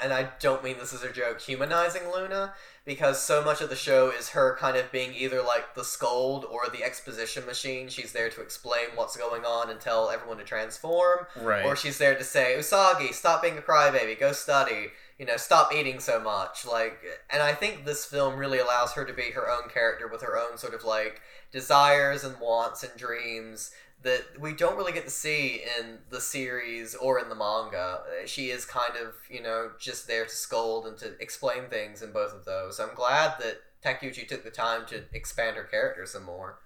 [0.00, 2.54] and I don't mean this as a joke, humanizing Luna,
[2.84, 6.44] because so much of the show is her kind of being either like the scold
[6.44, 7.88] or the exposition machine.
[7.88, 11.26] She's there to explain what's going on and tell everyone to transform.
[11.40, 11.64] Right.
[11.64, 14.88] Or she's there to say, Usagi, stop being a crybaby, go study.
[15.20, 16.66] You know, stop eating so much.
[16.66, 16.98] Like,
[17.30, 20.38] and I think this film really allows her to be her own character with her
[20.38, 21.20] own sort of like
[21.52, 23.70] desires and wants and dreams
[24.02, 28.00] that we don't really get to see in the series or in the manga.
[28.24, 32.12] She is kind of, you know, just there to scold and to explain things in
[32.12, 32.80] both of those.
[32.80, 36.60] I'm glad that Takeuchi took the time to expand her character some more.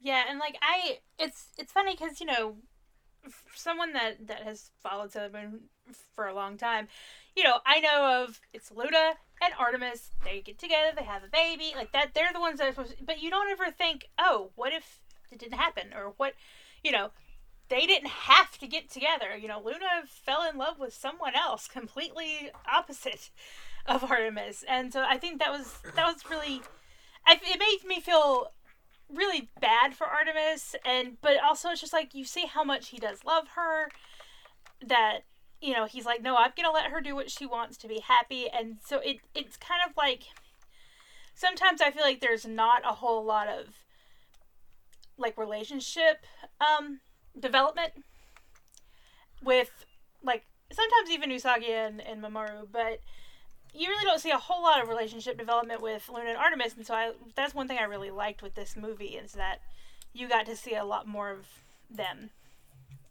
[0.00, 2.56] Yeah, and like I, it's it's funny because you know,
[3.54, 5.60] someone that that has followed Sailor Moon
[6.14, 6.88] for a long time,
[7.36, 11.28] you know, I know of it's Luna, and Artemis, they get together, they have a
[11.28, 12.14] baby, like that.
[12.14, 12.98] They're the ones that are supposed.
[12.98, 16.34] To, but you don't ever think, oh, what if it didn't happen, or what,
[16.82, 17.10] you know,
[17.68, 19.36] they didn't have to get together.
[19.36, 23.30] You know, Luna fell in love with someone else, completely opposite
[23.84, 26.62] of Artemis, and so I think that was that was really,
[27.26, 28.52] I, it made me feel
[29.12, 32.98] really bad for Artemis, and but also it's just like you see how much he
[32.98, 33.90] does love her,
[34.84, 35.20] that
[35.60, 38.00] you know he's like, no, I'm gonna let her do what she wants to be
[38.00, 40.24] happy, and so it it's kind of like
[41.34, 43.66] sometimes I feel like there's not a whole lot of
[45.18, 46.26] like relationship
[46.60, 47.00] um
[47.38, 47.92] development
[49.42, 49.70] with
[50.22, 53.00] like sometimes even Usagi and, and Mamoru, but
[53.74, 56.86] you really don't see a whole lot of relationship development with Luna and Artemis, and
[56.86, 59.60] so I that's one thing I really liked with this movie is that
[60.12, 61.46] you got to see a lot more of
[61.90, 62.30] them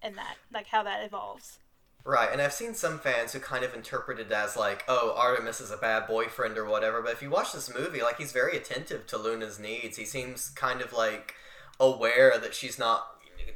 [0.02, 1.60] and that like how that evolves.
[2.08, 5.60] Right, and I've seen some fans who kind of interpret it as like, oh, Artemis
[5.60, 7.02] is a bad boyfriend or whatever.
[7.02, 9.98] But if you watch this movie, like he's very attentive to Luna's needs.
[9.98, 11.34] He seems kind of like
[11.80, 13.08] aware that she's not,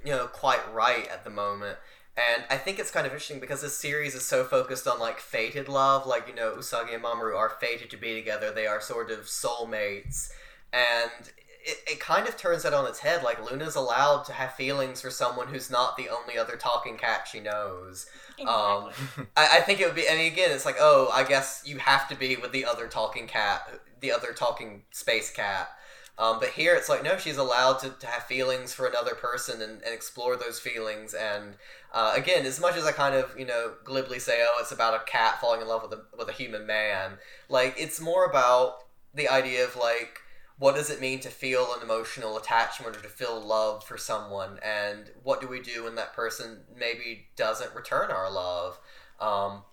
[0.04, 1.78] you know, quite right at the moment.
[2.18, 5.20] And I think it's kind of interesting because this series is so focused on like
[5.20, 8.52] fated love, like you know, Usagi and Mamoru are fated to be together.
[8.52, 10.32] They are sort of soulmates,
[10.74, 11.32] and
[11.64, 13.24] it, it kind of turns that on its head.
[13.24, 17.28] Like Luna's allowed to have feelings for someone who's not the only other talking cat
[17.30, 18.06] she knows.
[18.42, 18.90] Um,
[19.38, 22.08] I, I think it would be, and again, it's like, oh, I guess you have
[22.10, 25.70] to be with the other talking cat, the other talking space cat.
[26.18, 29.62] Um, but here it's like, no, she's allowed to, to have feelings for another person
[29.62, 31.14] and, and explore those feelings.
[31.14, 31.56] And
[31.94, 34.94] uh, again, as much as I kind of, you know, glibly say, oh, it's about
[34.94, 37.14] a cat falling in love with a, with a human man,
[37.48, 38.84] like, it's more about
[39.14, 40.20] the idea of, like,
[40.60, 44.60] what does it mean to feel an emotional attachment or to feel love for someone?
[44.64, 48.78] And what do we do when that person maybe doesn't return our love?
[49.22, 49.64] Um,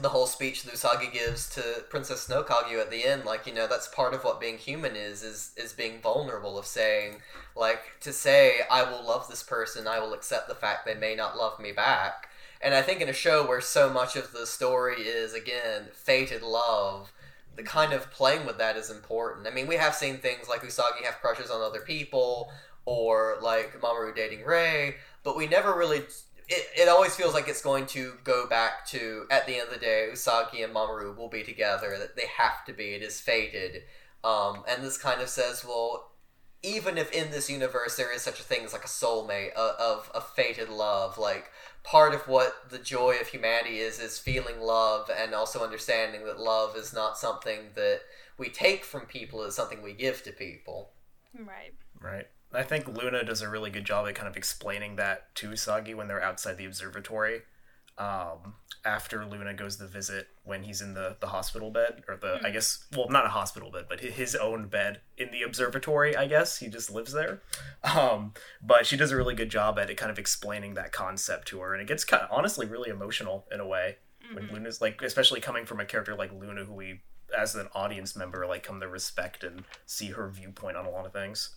[0.00, 3.54] the whole speech that Usagi gives to Princess Snow Kaguya at the end, like you
[3.54, 7.16] know, that's part of what being human is, is is being vulnerable, of saying,
[7.56, 11.14] like, to say, I will love this person, I will accept the fact they may
[11.14, 12.28] not love me back.
[12.60, 16.42] And I think in a show where so much of the story is again fated
[16.42, 17.12] love,
[17.58, 19.46] the kind of playing with that is important.
[19.46, 22.50] I mean, we have seen things like Usagi have crushes on other people,
[22.86, 24.94] or like Mamoru dating Ray,
[25.24, 26.04] but we never really
[26.48, 29.74] it, it always feels like it's going to go back to at the end of
[29.74, 33.20] the day usagi and mamoru will be together that they have to be it is
[33.20, 33.82] fated
[34.24, 36.12] um, and this kind of says well
[36.62, 39.74] even if in this universe there is such a thing as like a soulmate a,
[39.78, 41.50] of a fated love like
[41.82, 46.38] part of what the joy of humanity is is feeling love and also understanding that
[46.40, 48.00] love is not something that
[48.36, 50.90] we take from people it's something we give to people
[51.38, 51.74] Right.
[52.00, 52.26] Right.
[52.52, 55.94] I think Luna does a really good job at kind of explaining that to Usagi
[55.94, 57.42] when they're outside the observatory.
[57.98, 62.38] Um, after Luna goes to visit when he's in the, the hospital bed, or the,
[62.44, 66.26] I guess, well, not a hospital bed, but his own bed in the observatory, I
[66.28, 66.58] guess.
[66.58, 67.42] He just lives there.
[67.82, 71.48] Um, but she does a really good job at it kind of explaining that concept
[71.48, 73.96] to her, and it gets kind of, honestly really emotional in a way.
[74.32, 77.00] When Luna's, like, especially coming from a character like Luna, who we,
[77.36, 81.06] as an audience member, like, come to respect and see her viewpoint on a lot
[81.06, 81.56] of things.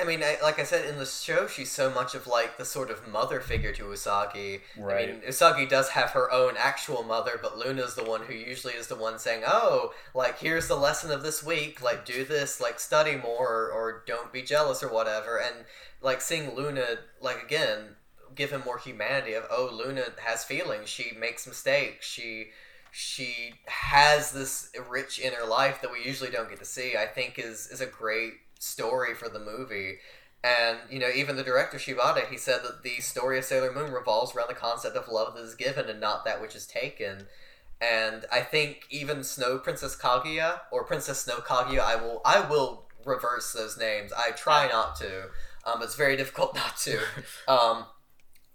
[0.00, 2.64] I mean, I, like I said in the show, she's so much of like the
[2.64, 4.60] sort of mother figure to Usagi.
[4.76, 8.74] I mean, Usagi does have her own actual mother, but Luna's the one who usually
[8.74, 11.82] is the one saying, "Oh, like here's the lesson of this week.
[11.82, 12.60] Like do this.
[12.60, 15.64] Like study more, or, or don't be jealous, or whatever." And
[16.00, 17.96] like seeing Luna, like again,
[18.36, 19.32] give him more humanity.
[19.34, 20.88] Of oh, Luna has feelings.
[20.88, 22.06] She makes mistakes.
[22.06, 22.50] She
[22.92, 26.96] she has this rich inner life that we usually don't get to see.
[26.96, 29.98] I think is is a great story for the movie.
[30.44, 33.92] And you know, even the director Shibata, he said that the story of Sailor Moon
[33.92, 37.26] revolves around the concept of love that is given and not that which is taken.
[37.80, 42.84] And I think even Snow Princess Kaguya or Princess Snow Kaguya, I will I will
[43.04, 44.12] reverse those names.
[44.12, 45.28] I try not to.
[45.64, 47.00] Um, it's very difficult not to.
[47.48, 47.86] Um,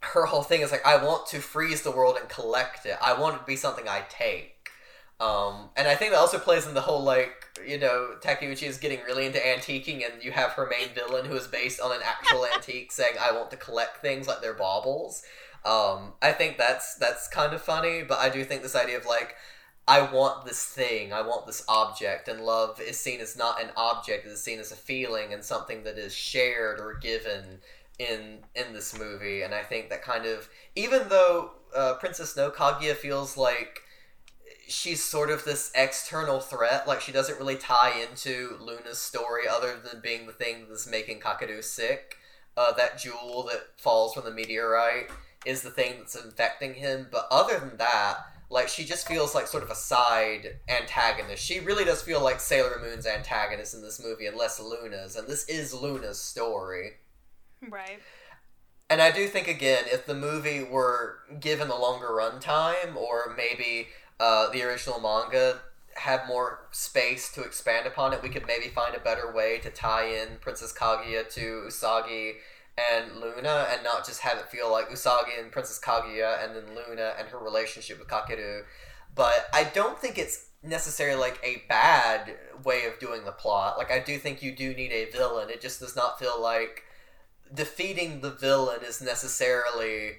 [0.02, 2.98] her whole thing is like I want to freeze the world and collect it.
[3.02, 4.70] I want it to be something I take.
[5.20, 8.78] Um, and I think that also plays in the whole like you know Takeuchi is
[8.78, 12.02] getting really into antiquing, and you have her main villain who is based on an
[12.04, 15.24] actual antique saying I want to collect things like they're baubles.
[15.66, 19.06] Um, I think that's that's kind of funny, but I do think this idea of
[19.06, 19.36] like
[19.88, 23.70] I want this thing, I want this object, and love is seen as not an
[23.76, 27.60] object; it is seen as a feeling and something that is shared or given
[28.00, 29.42] in in this movie.
[29.42, 33.82] And I think that kind of even though uh, Princess Snow Kaguya feels like
[34.68, 39.76] she's sort of this external threat, like she doesn't really tie into Luna's story other
[39.84, 42.18] than being the thing that's making Kakeru sick.
[42.56, 45.10] Uh, that jewel that falls from the meteorite
[45.44, 47.08] is the thing that's infecting him.
[47.12, 48.18] But other than that,
[48.50, 51.44] like she just feels like sort of a side antagonist.
[51.44, 55.16] She really does feel like Sailor Moon's antagonist in this movie, and less Luna's.
[55.16, 56.92] And this is Luna's story.
[57.68, 58.00] Right.
[58.90, 63.88] And I do think again, if the movie were given a longer runtime, or maybe
[64.24, 65.60] uh, the original manga
[65.96, 69.70] had more space to expand upon it, we could maybe find a better way to
[69.70, 72.36] tie in Princess Kaguya to Usagi
[72.78, 76.64] and Luna, and not just have it feel like Usagi and Princess Kaguya, and then
[76.74, 78.62] Luna and her relationship with Kakeru.
[79.14, 83.78] But I don't think it's necessarily like a bad way of doing the plot.
[83.78, 85.50] Like I do think you do need a villain.
[85.50, 86.84] It just does not feel like
[87.54, 90.14] defeating the villain is necessarily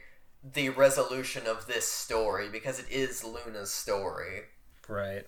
[0.52, 4.42] the resolution of this story because it is Luna's story.
[4.88, 5.26] Right.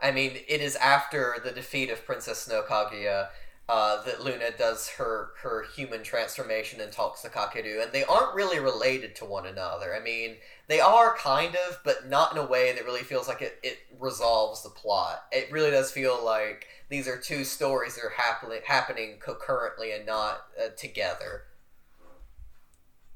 [0.00, 3.28] I mean, it is after the defeat of Princess Snow Kaguya
[3.68, 8.34] uh, that Luna does her her human transformation and talks to Kakeru, and they aren't
[8.34, 9.94] really related to one another.
[9.94, 10.36] I mean,
[10.66, 13.78] they are kind of, but not in a way that really feels like it, it
[14.00, 15.24] resolves the plot.
[15.30, 20.04] It really does feel like these are two stories that are happening happening concurrently and
[20.04, 21.44] not uh, together.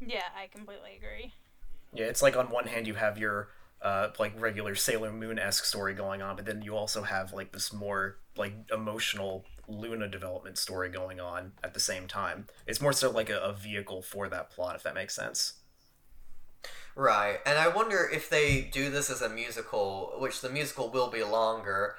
[0.01, 1.33] Yeah, I completely agree.
[1.93, 3.49] Yeah, it's like on one hand you have your
[3.83, 7.53] uh, like regular Sailor Moon esque story going on, but then you also have like
[7.53, 12.47] this more like emotional Luna development story going on at the same time.
[12.67, 15.55] It's more so like a, a vehicle for that plot, if that makes sense.
[16.95, 21.11] Right, and I wonder if they do this as a musical, which the musical will
[21.11, 21.97] be longer,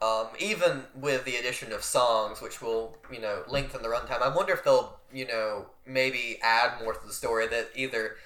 [0.00, 4.20] um, even with the addition of songs, which will, you know, lengthen the runtime.
[4.20, 8.16] I wonder if they'll, you know, maybe add more to the story that either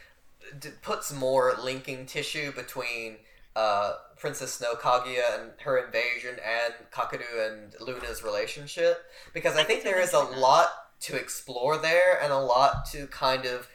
[0.58, 3.16] d- puts more linking tissue between
[3.54, 9.04] uh, Princess Snow Kaguya and her invasion and Kakeru and Luna's relationship.
[9.32, 10.68] Because I think there is a lot
[11.02, 13.68] to explore there and a lot to kind of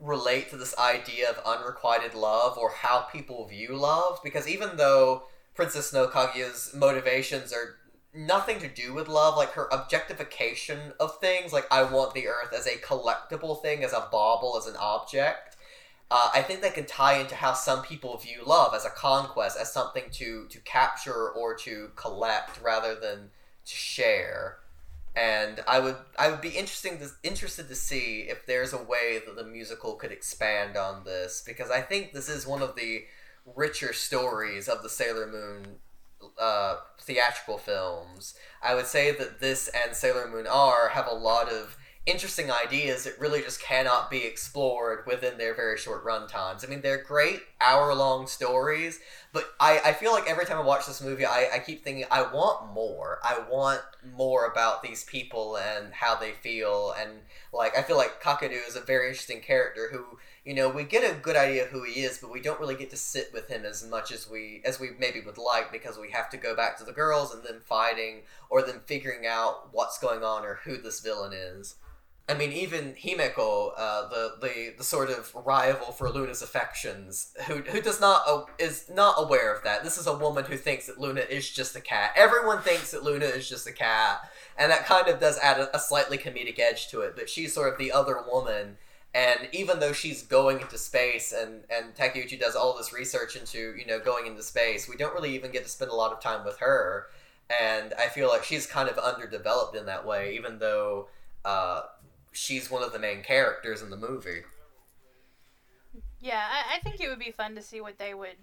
[0.00, 4.18] relate to this idea of unrequited love or how people view love.
[4.24, 5.24] Because even though
[5.56, 7.76] Princess Snow Kaguya's motivations are
[8.14, 12.52] nothing to do with love, like her objectification of things, like I want the earth
[12.56, 15.56] as a collectible thing, as a bauble, as an object.
[16.10, 19.58] Uh, I think that can tie into how some people view love as a conquest,
[19.58, 23.30] as something to to capture or to collect rather than
[23.64, 24.58] to share.
[25.16, 29.20] And I would I would be interesting to, interested to see if there's a way
[29.24, 33.04] that the musical could expand on this because I think this is one of the
[33.54, 35.76] richer stories of the Sailor Moon
[36.40, 38.34] uh, theatrical films.
[38.62, 41.76] I would say that this and Sailor Moon R have a lot of
[42.06, 46.64] interesting ideas that really just cannot be explored within their very short run times.
[46.64, 49.00] I mean, they're great hour long stories,
[49.32, 52.04] but I, I feel like every time I watch this movie, I, I keep thinking,
[52.08, 53.18] I want more.
[53.24, 53.80] I want
[54.14, 56.94] more about these people and how they feel.
[56.96, 57.10] And,
[57.52, 61.02] like, I feel like Kakeru is a very interesting character who, you know, we get
[61.02, 63.64] a good idea who he is, but we don't really get to sit with him
[63.64, 66.78] as much as we as we maybe would like because we have to go back
[66.78, 70.76] to the girls and then fighting or then figuring out what's going on or who
[70.76, 71.74] this villain is.
[72.28, 77.56] I mean, even Himeko, uh, the, the the sort of rival for Luna's affections, who
[77.56, 79.82] who does not uh, is not aware of that.
[79.82, 82.12] This is a woman who thinks that Luna is just a cat.
[82.14, 84.20] Everyone thinks that Luna is just a cat,
[84.56, 87.14] and that kind of does add a, a slightly comedic edge to it.
[87.16, 88.76] But she's sort of the other woman,
[89.14, 93.74] and even though she's going into space, and and Takeuchi does all this research into
[93.76, 96.20] you know going into space, we don't really even get to spend a lot of
[96.20, 97.06] time with her,
[97.48, 101.08] and I feel like she's kind of underdeveloped in that way, even though.
[101.44, 101.82] Uh,
[102.36, 104.42] she's one of the main characters in the movie.
[106.20, 108.36] Yeah, I, I think it would be fun to see what they would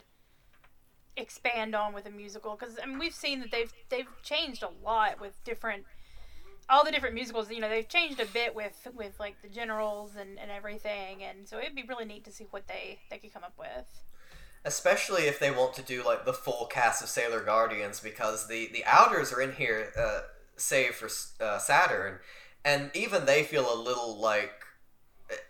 [1.16, 4.70] expand on with a musical because I mean we've seen that they've they've changed a
[4.84, 5.86] lot with different
[6.70, 10.12] all the different musicals you know they've changed a bit with with like the generals
[10.20, 13.34] and, and everything and so it'd be really neat to see what they they could
[13.34, 14.04] come up with.
[14.66, 18.70] Especially if they want to do like the full cast of Sailor Guardians because the
[18.72, 20.22] the outers are in here uh,
[20.56, 21.10] save for
[21.44, 22.20] uh, Saturn
[22.64, 24.63] and even they feel a little like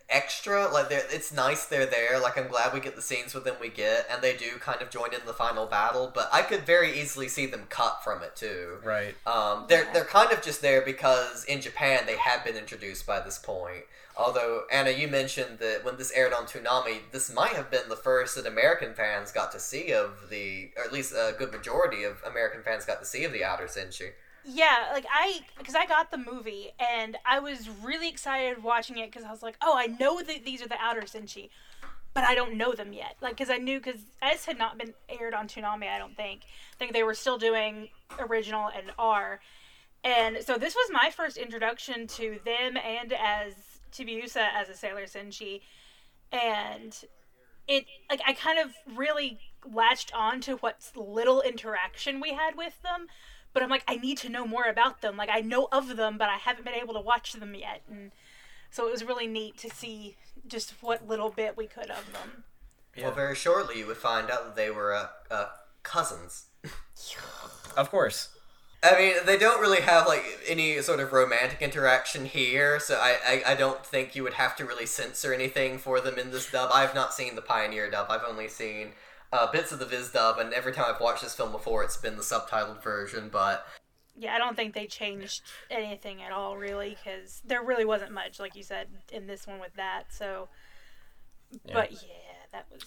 [0.09, 3.43] extra like they're, it's nice they're there like i'm glad we get the scenes with
[3.45, 6.41] them we get and they do kind of join in the final battle but i
[6.43, 9.15] could very easily see them cut from it too Right.
[9.25, 13.19] um, they're they're kind of just there because in Japan they had been introduced by
[13.21, 13.85] this point.
[14.15, 17.95] Although Anna, you mentioned that when this aired on Toonami, this might have been the
[17.95, 22.03] first that American fans got to see of the, or at least a good majority
[22.03, 24.11] of American fans got to see of the Outer Senshi.
[24.45, 29.09] Yeah like i because i got the movie and i was really excited watching it
[29.11, 31.49] because i was like oh i know that these are the outer senshi
[32.13, 33.15] but i don't know them yet.
[33.21, 36.41] Like because i knew because s had not been aired on Toonami, i don't think.
[36.73, 37.89] I think they were still doing
[38.19, 39.39] original and r.
[40.03, 43.53] And so this was my first introduction to them and as
[43.91, 45.61] Chibiusa as a sailor senshi.
[46.31, 46.93] And
[47.67, 49.39] it like I kind of really
[49.71, 53.07] latched on to what little interaction we had with them.
[53.53, 55.15] But I'm like, I need to know more about them.
[55.15, 57.81] Like I know of them, but I haven't been able to watch them yet.
[57.89, 58.11] And
[58.69, 60.15] so it was really neat to see
[60.47, 62.43] just what little bit we could of them.
[62.99, 65.47] Well, very shortly you would find out that they were uh, uh,
[65.83, 66.45] cousins.
[67.75, 68.29] Of course.
[68.83, 73.15] I mean, they don't really have like any sort of romantic interaction here, so I,
[73.25, 76.51] I, I don't think you would have to really censor anything for them in this
[76.51, 76.69] dub.
[76.73, 78.07] I've not seen the Pioneer dub.
[78.09, 78.89] I've only seen
[79.33, 81.97] uh, bits of the Viz dub, and every time I've watched this film before, it's
[81.97, 83.29] been the subtitled version.
[83.31, 83.65] But
[84.15, 85.41] Yeah, I don't think they changed
[85.71, 89.59] anything at all, really, because there really wasn't much, like you said, in this one
[89.59, 90.13] with that.
[90.13, 90.49] So,
[91.73, 92.85] but yeah, that was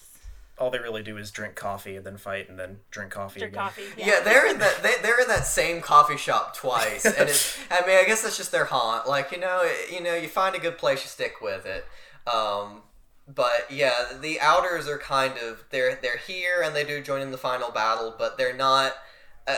[0.56, 3.54] All they really do is drink coffee and then fight and then drink coffee drink
[3.54, 3.64] again.
[3.64, 3.82] coffee.
[3.96, 7.84] yeah, they're in that they, they're in that same coffee shop twice, and it's, I
[7.84, 9.08] mean, I guess that's just their haunt.
[9.08, 11.84] Like you know, you know, you find a good place, you stick with it.
[12.32, 12.82] Um,
[13.28, 17.30] but yeah, the outers are kind of they're they're here and they do join in
[17.32, 18.94] the final battle, but they're not.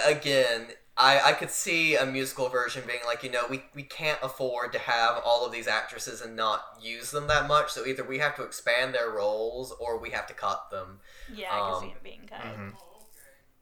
[0.07, 4.19] Again, I I could see a musical version being like you know we we can't
[4.23, 8.05] afford to have all of these actresses and not use them that much, so either
[8.05, 11.01] we have to expand their roles or we have to cut them.
[11.29, 12.61] Yeah, I can Um, see him being cut.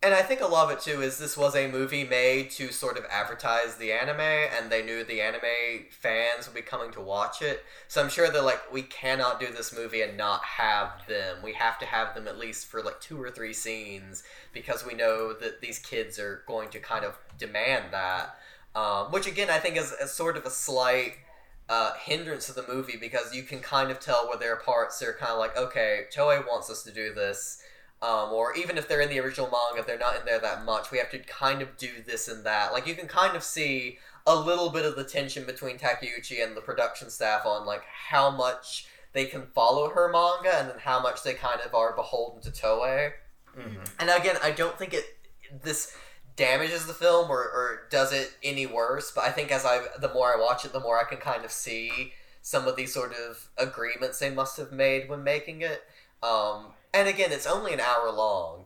[0.07, 2.71] And I think a lot of it too is this was a movie made to
[2.71, 7.01] sort of advertise the anime, and they knew the anime fans would be coming to
[7.01, 7.65] watch it.
[7.89, 11.39] So I'm sure they're like, we cannot do this movie and not have them.
[11.43, 14.23] We have to have them at least for like two or three scenes
[14.53, 18.37] because we know that these kids are going to kind of demand that.
[18.77, 21.15] Um, which again, I think is, is sort of a slight
[21.69, 25.01] uh, hindrance to the movie because you can kind of tell where there are parts
[25.01, 27.61] they're kind of like, okay, Toei wants us to do this
[28.03, 30.91] um, or even if they're in the original manga, they're not in there that much.
[30.91, 32.73] We have to kind of do this and that.
[32.73, 36.57] Like you can kind of see a little bit of the tension between Takeuchi and
[36.57, 41.01] the production staff on like how much they can follow her manga and then how
[41.01, 43.13] much they kind of are beholden to Toei.
[43.99, 45.05] And again, I don't think it
[45.63, 45.97] this
[46.35, 49.11] damages the film or, or does it any worse.
[49.15, 51.45] But I think as I the more I watch it, the more I can kind
[51.45, 52.13] of see
[52.43, 55.83] some of these sort of agreements they must have made when making it.
[56.23, 58.65] Um, and again, it's only an hour long,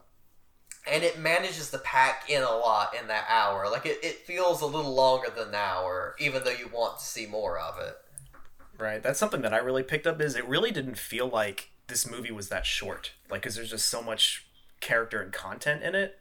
[0.90, 3.69] and it manages to pack in a lot in that hour.
[3.70, 7.05] Like it, it feels a little longer than an hour, even though you want to
[7.05, 7.97] see more of it.
[8.78, 9.02] Right.
[9.02, 12.32] That's something that I really picked up is it really didn't feel like this movie
[12.32, 13.12] was that short.
[13.31, 14.47] Like, because there's just so much
[14.81, 16.19] character and content in it.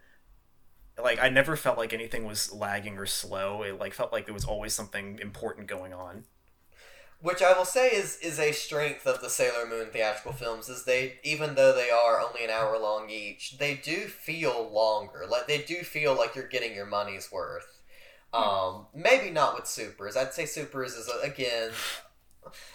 [1.02, 3.64] Like, I never felt like anything was lagging or slow.
[3.64, 6.26] It like felt like there was always something important going on.
[7.22, 10.86] Which I will say is is a strength of the Sailor Moon theatrical films is
[10.86, 15.26] they even though they are only an hour long each, they do feel longer.
[15.30, 17.82] Like they do feel like you're getting your money's worth.
[18.34, 20.16] Um, maybe not with Supers.
[20.16, 21.72] I'd say Supers is again.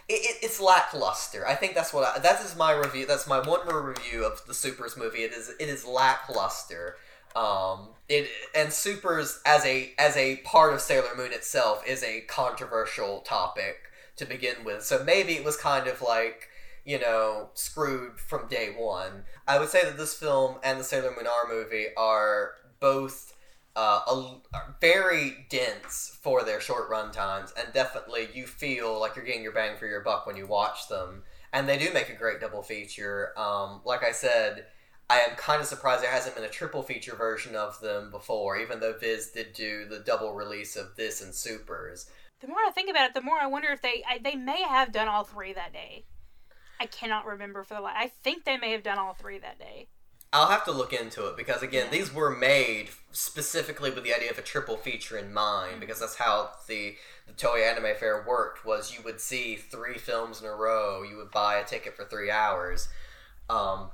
[0.08, 1.46] It, it, it's lackluster.
[1.46, 3.06] I think that's what I, that is my review.
[3.06, 5.22] That's my one more review of the Supers movie.
[5.22, 6.96] It is it is lackluster.
[7.34, 12.20] Um, it and Supers as a as a part of Sailor Moon itself is a
[12.22, 13.83] controversial topic
[14.16, 14.84] to begin with.
[14.84, 16.48] So maybe it was kind of like,
[16.84, 19.24] you know, screwed from day one.
[19.48, 23.34] I would say that this film and the Sailor Moon R movie are both
[23.76, 29.16] uh, a, are very dense for their short run times, and definitely you feel like
[29.16, 31.22] you're getting your bang for your buck when you watch them.
[31.52, 33.32] And they do make a great double feature.
[33.36, 34.66] Um, like I said,
[35.08, 38.58] I am kind of surprised there hasn't been a triple feature version of them before,
[38.58, 42.10] even though Viz did do the double release of this and Supers.
[42.44, 44.62] The more I think about it, the more I wonder if they I, they may
[44.62, 46.04] have done all three that day.
[46.78, 47.94] I cannot remember for the life.
[47.96, 49.88] I think they may have done all three that day.
[50.30, 54.30] I'll have to look into it because again, these were made specifically with the idea
[54.30, 56.96] of a triple feature in mind because that's how the
[57.26, 61.16] the Toei Anime Fair worked was you would see three films in a row, you
[61.16, 62.90] would buy a ticket for 3 hours.
[63.48, 63.88] Um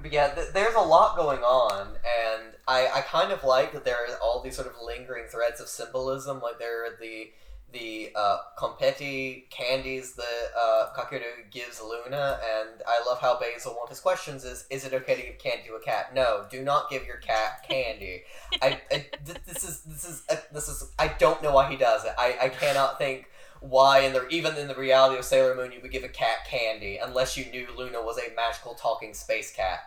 [0.00, 3.84] but yeah, th- there's a lot going on, and I, I kind of like that
[3.84, 6.40] there are all these sort of lingering threads of symbolism.
[6.40, 7.30] Like there are the
[7.72, 13.82] the uh, competi candies that uh, Kakeru gives Luna, and I love how Basil one
[13.84, 16.14] of his questions is: Is it okay to give candy to a cat?
[16.14, 18.22] No, do not give your cat candy.
[18.62, 21.76] I, I th- this is this is uh, this is I don't know why he
[21.76, 22.12] does it.
[22.18, 23.26] I, I cannot think
[23.60, 26.46] why in the even in the reality of Sailor Moon you would give a cat
[26.48, 29.80] candy unless you knew Luna was a magical talking space cat.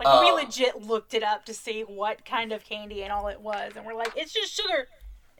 [0.00, 3.28] Like we Um, legit looked it up to see what kind of candy and all
[3.28, 4.88] it was, and we're like, it's just sugar.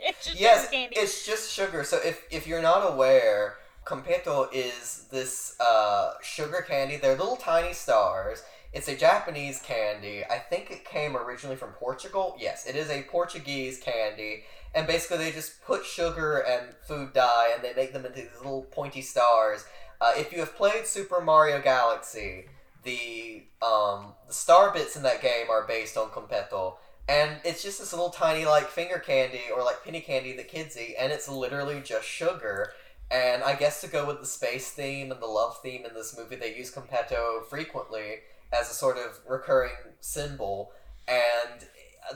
[0.09, 0.97] It's just yes, sugar candy.
[0.99, 1.85] it's just sugar.
[1.85, 6.97] So if if you're not aware, Competo is this uh, sugar candy.
[6.97, 8.43] They're little tiny stars.
[8.73, 10.25] It's a Japanese candy.
[10.25, 12.37] I think it came originally from Portugal.
[12.41, 14.45] Yes, it is a Portuguese candy.
[14.75, 18.31] And basically, they just put sugar and food dye, and they make them into these
[18.39, 19.67] little pointy stars.
[20.01, 22.47] Uh, if you have played Super Mario Galaxy,
[22.83, 26.77] the um the star bits in that game are based on Completo.
[27.09, 30.79] And it's just this little tiny like finger candy or like penny candy that kids
[30.79, 32.73] eat, and it's literally just sugar.
[33.11, 36.17] And I guess to go with the space theme and the love theme in this
[36.17, 38.21] movie, they use Completo frequently
[38.53, 40.73] as a sort of recurring symbol.
[41.07, 41.67] And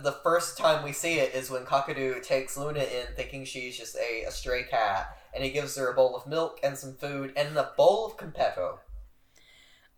[0.02, 3.96] the first time we see it is when Kakeru takes Luna in thinking she's just
[3.96, 7.32] a, a stray cat, and he gives her a bowl of milk and some food
[7.36, 8.78] and a bowl of Completo.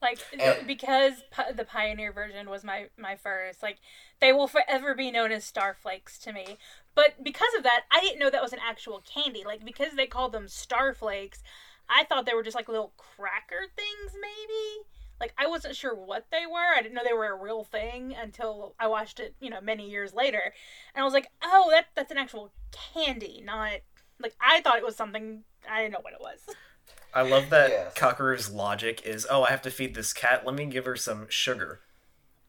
[0.01, 3.63] Like And- because pi- the Pioneer version was my my first.
[3.63, 3.79] Like
[4.21, 6.57] they will forever be known as Starflakes to me.
[6.95, 9.43] But because of that, I didn't know that was an actual candy.
[9.45, 11.43] Like because they called them Starflakes,
[11.89, 14.87] I thought they were just like little cracker things maybe.
[15.21, 16.75] Like I wasn't sure what they were.
[16.77, 19.91] I didn't know they were a real thing until I watched it, you know, many
[19.91, 20.55] years later.
[20.95, 22.53] And I was like, "Oh, that that's an actual
[22.95, 23.81] candy, not
[24.21, 26.39] like I thought it was something I didn't know what it was."
[27.15, 27.95] I love that Yes.
[27.95, 30.45] Kakeru's logic is, oh, I have to feed this cat.
[30.45, 31.81] Let me give her some sugar.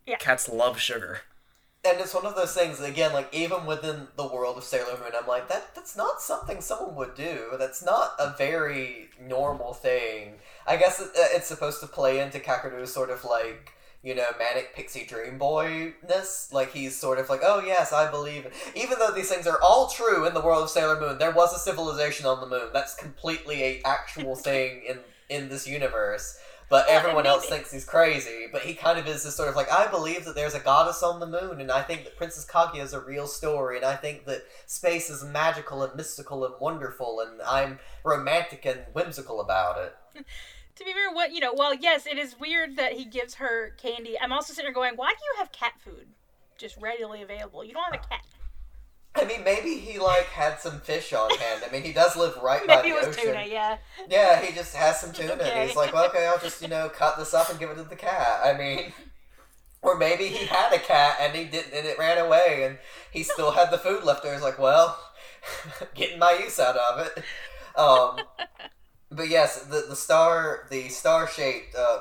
[0.06, 0.18] Yeah.
[0.18, 1.22] Cats love sugar.
[1.86, 5.12] And it's one of those things again, like even within the world of Sailor Moon,
[5.20, 5.74] I'm like that.
[5.76, 7.52] That's not something someone would do.
[7.58, 10.36] That's not a very normal thing.
[10.68, 13.72] I guess it, uh, it's supposed to play into Kakeru's sort of like
[14.04, 16.50] you know manic pixie dream boy ness.
[16.52, 18.46] Like he's sort of like, oh yes, I believe.
[18.46, 21.32] it." Even though these things are all true in the world of Sailor Moon, there
[21.32, 22.70] was a civilization on the moon.
[22.74, 25.00] That's completely a actual thing in
[25.30, 26.40] in this universe.
[26.70, 28.46] But everyone else thinks he's crazy.
[28.52, 31.02] But he kind of is this sort of like, I believe that there's a goddess
[31.02, 33.96] on the moon, and I think that Princess Kaguya is a real story, and I
[33.96, 39.78] think that space is magical and mystical and wonderful, and I'm romantic and whimsical about
[39.80, 40.26] it.
[40.80, 43.72] to be fair, what you know, well, yes, it is weird that he gives her
[43.78, 44.18] candy.
[44.20, 46.08] I'm also sitting there going, why do you have cat food
[46.58, 47.64] just readily available?
[47.64, 48.22] You don't have a cat.
[49.16, 51.64] I mean, maybe he like had some fish on hand.
[51.68, 53.24] I mean, he does live right by the ocean.
[53.26, 53.78] tuna, yeah.
[54.10, 55.34] Yeah, he just has some tuna.
[55.34, 55.68] And Okay.
[55.68, 57.84] he's like, well, okay, I'll just you know cut this up and give it to
[57.84, 58.40] the cat.
[58.44, 58.94] I mean,
[59.82, 62.78] or maybe he had a cat and he didn't, and it ran away, and
[63.12, 64.34] he still had the food left over.
[64.34, 64.98] He's like, well,
[65.96, 67.24] getting my use out of it.
[67.78, 68.26] Um,
[69.12, 72.00] but yes, the the star the star shaped uh,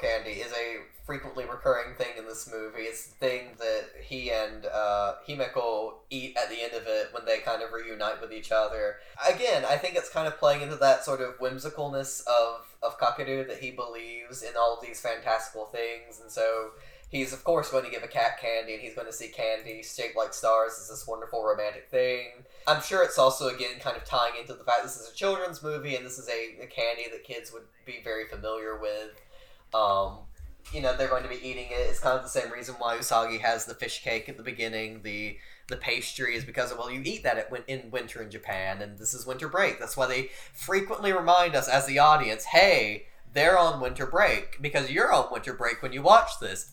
[0.00, 2.82] candy is a frequently recurring thing in this movie.
[2.82, 7.24] It's the thing that he and uh, Himeko eat at the end of it when
[7.24, 8.96] they kind of reunite with each other.
[9.26, 13.46] Again, I think it's kind of playing into that sort of whimsicalness of of Kakeru
[13.48, 16.70] that he believes in all of these fantastical things, and so.
[17.10, 19.82] He's of course going to give a cat candy, and he's going to see candy
[19.82, 22.44] shaped like stars as this wonderful romantic thing.
[22.66, 25.62] I'm sure it's also again kind of tying into the fact this is a children's
[25.62, 29.20] movie and this is a, a candy that kids would be very familiar with.
[29.74, 30.18] Um,
[30.72, 31.88] you know, they're going to be eating it.
[31.88, 35.02] It's kind of the same reason why Usagi has the fish cake at the beginning.
[35.02, 38.98] The the pastry is because well, you eat that at, in winter in Japan, and
[38.98, 39.78] this is winter break.
[39.78, 44.90] That's why they frequently remind us as the audience, hey, they're on winter break because
[44.90, 46.72] you're on winter break when you watch this,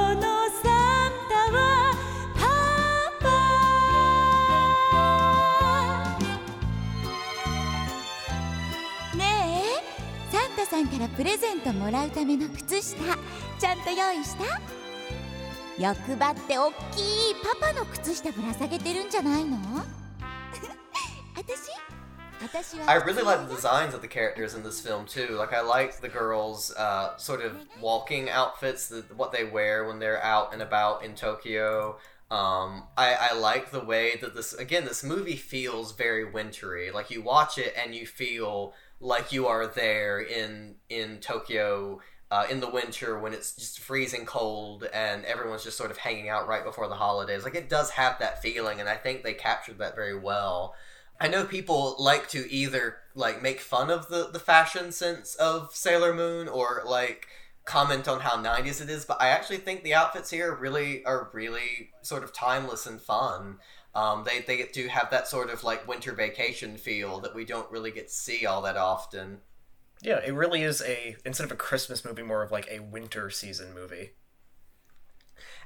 [10.70, 12.96] さんからプレゼントもらうための靴下
[13.58, 14.60] ちゃんと用意した
[15.78, 19.56] 欲張っておっきいパパの靴下ぶら下げてるんじゃないの
[21.36, 21.70] 私
[22.42, 25.36] 私は I really like the designs of the characters in this film too.
[25.36, 29.98] Like I like the girls' uh, sort of walking outfits, the, what they wear when
[29.98, 31.96] they're out and about in Tokyo.
[32.30, 36.90] Um, I, I like the way that this again this movie feels very wintry.
[36.90, 41.99] Like you watch it and you feel like you are there in in Tokyo
[42.29, 46.29] uh, in the winter when it's just freezing cold and everyone's just sort of hanging
[46.29, 47.43] out right before the holidays.
[47.43, 50.75] Like it does have that feeling, and I think they captured that very well.
[51.19, 55.75] I know people like to either like make fun of the the fashion sense of
[55.75, 57.27] Sailor Moon or like
[57.65, 61.29] comment on how 90s it is, but I actually think the outfits here really are
[61.33, 63.59] really sort of timeless and fun.
[63.93, 67.69] Um, they they do have that sort of like winter vacation feel that we don't
[67.71, 69.39] really get to see all that often.
[70.01, 73.29] Yeah, it really is a instead of a Christmas movie, more of like a winter
[73.29, 74.11] season movie.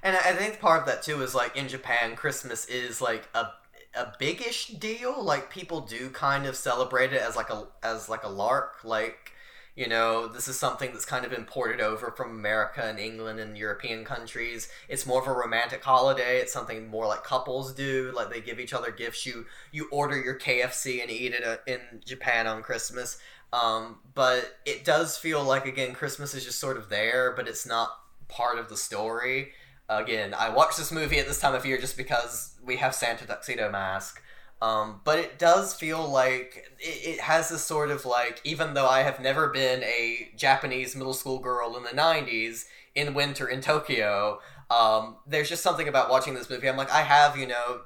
[0.02, 3.50] And I think part of that too is like in Japan, Christmas is like a
[3.96, 5.24] a biggish deal.
[5.24, 8.84] Like people do kind of celebrate it as like a as like a lark.
[8.84, 9.34] Like
[9.76, 13.58] You know, this is something that's kind of imported over from America and England and
[13.58, 14.70] European countries.
[14.88, 16.40] It's more of a romantic holiday.
[16.40, 18.14] It's something more like couples do.
[18.16, 19.26] Like they give each other gifts.
[19.26, 23.18] You you order your KFC and eat it uh, in Japan on Christmas.
[23.52, 27.66] Um, but it does feel like again Christmas is just sort of there, but it's
[27.66, 28.00] not
[28.30, 29.52] part of the story.
[29.90, 33.28] Again, I watched this movie at this time of year just because we have Santa
[33.28, 34.22] Tuxedo Mask.
[34.62, 38.88] Um, but it does feel like it, it, has this sort of like, even though
[38.88, 42.64] I have never been a Japanese middle school girl in the 90s
[42.96, 46.70] in winter in Tokyo, um, there's just something about watching this movie.
[46.70, 47.82] I'm like, I have, you know,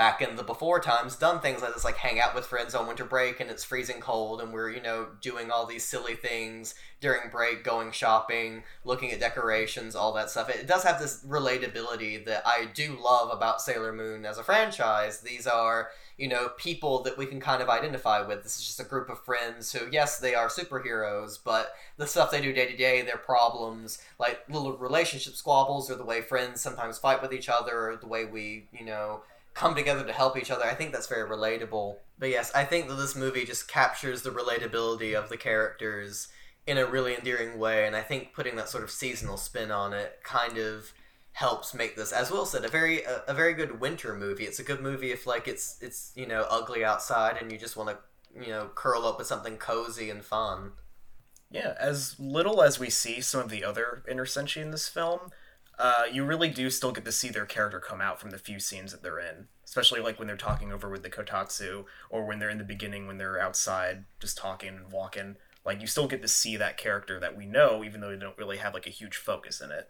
[0.00, 2.86] back in the before times done things like this like hang out with friends on
[2.86, 6.74] winter break and it's freezing cold and we're you know doing all these silly things
[7.02, 10.48] during break going shopping looking at decorations all that stuff.
[10.48, 15.20] It does have this relatability that i do love about sailor moon as a franchise.
[15.20, 18.42] These are you know people that we can kind of identify with.
[18.42, 22.30] This is just a group of friends who yes they are superheroes but the stuff
[22.30, 26.62] they do day to day their problems like little relationship squabbles or the way friends
[26.62, 29.20] sometimes fight with each other or the way we you know
[29.54, 30.64] come together to help each other.
[30.64, 31.96] I think that's very relatable.
[32.18, 36.28] But yes, I think that this movie just captures the relatability of the characters
[36.66, 39.92] in a really endearing way, and I think putting that sort of seasonal spin on
[39.92, 40.92] it kind of
[41.32, 44.44] helps make this, as Will said, a very a, a very good winter movie.
[44.44, 47.76] It's a good movie if like it's it's you know ugly outside and you just
[47.76, 47.98] want to
[48.40, 50.72] you know curl up with something cozy and fun.
[51.50, 55.30] Yeah, as little as we see some of the other inner in this film,
[55.80, 58.60] uh, you really do still get to see their character come out from the few
[58.60, 62.38] scenes that they're in, especially like when they're talking over with the kotatsu or when
[62.38, 65.36] they're in the beginning when they're outside just talking and walking.
[65.64, 68.36] Like you still get to see that character that we know, even though they don't
[68.36, 69.88] really have like a huge focus in it.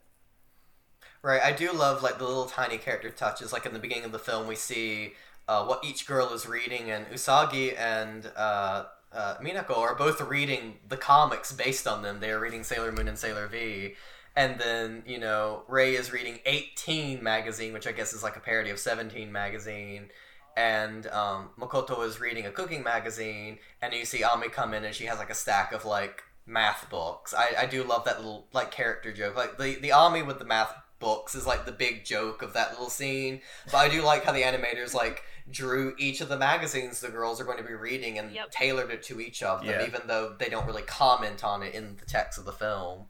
[1.23, 3.53] Right, I do love like the little tiny character touches.
[3.53, 5.15] Like in the beginning of the film, we see
[5.49, 10.77] uh, what each girl is reading, and Usagi and uh, uh, Minako are both reading
[10.89, 12.21] the comics based on them.
[12.21, 13.95] They are reading Sailor Moon and Sailor V,
[14.37, 18.41] and then you know Ray is reading 18 magazine, which I guess is like a
[18.41, 20.11] parody of 17 magazine,
[20.57, 24.95] and um, Makoto is reading a cooking magazine, and you see Ami come in and
[24.95, 27.33] she has like a stack of like math books.
[27.35, 30.45] I, I do love that little like character joke, like the the Ami with the
[30.45, 33.41] math books is like the big joke of that little scene.
[33.73, 37.41] But I do like how the animators like drew each of the magazines the girls
[37.41, 38.51] are going to be reading and Yep.
[38.51, 39.87] tailored it to each of them, Yeah.
[39.87, 43.07] even though they don't really comment on it in the text of the film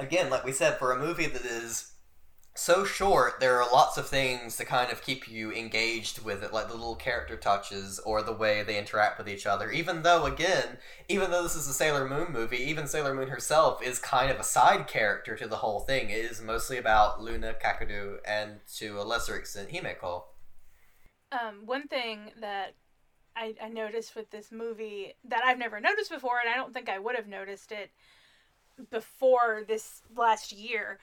[0.00, 1.92] again, like we said, for a movie that is
[2.54, 6.52] so short, there are lots of things to kind of keep you engaged with it,
[6.52, 9.70] like the little character touches or the way they interact with each other.
[9.70, 10.78] Even though, again,
[11.08, 14.38] even though this is a Sailor Moon movie, even Sailor Moon herself is kind of
[14.40, 16.10] a side character to the whole thing.
[16.10, 20.24] It is mostly about Luna, Kakeru, and to a lesser extent, Himeko.
[21.32, 22.74] Um, one thing that
[23.36, 26.88] I, I noticed with this movie that I've never noticed before, and I don't think
[26.88, 27.90] I would have noticed it
[28.90, 30.98] before this last year,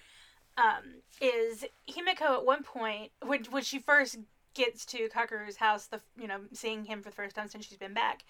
[0.57, 4.17] um, is Himeko at one point when when she first
[4.53, 7.77] gets to Kakeru's house, the you know seeing him for the first time since she's
[7.77, 8.23] been back,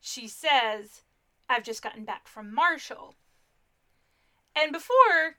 [0.00, 1.02] she says,
[1.48, 3.14] "I've just gotten back from Marshall."
[4.54, 5.36] And before,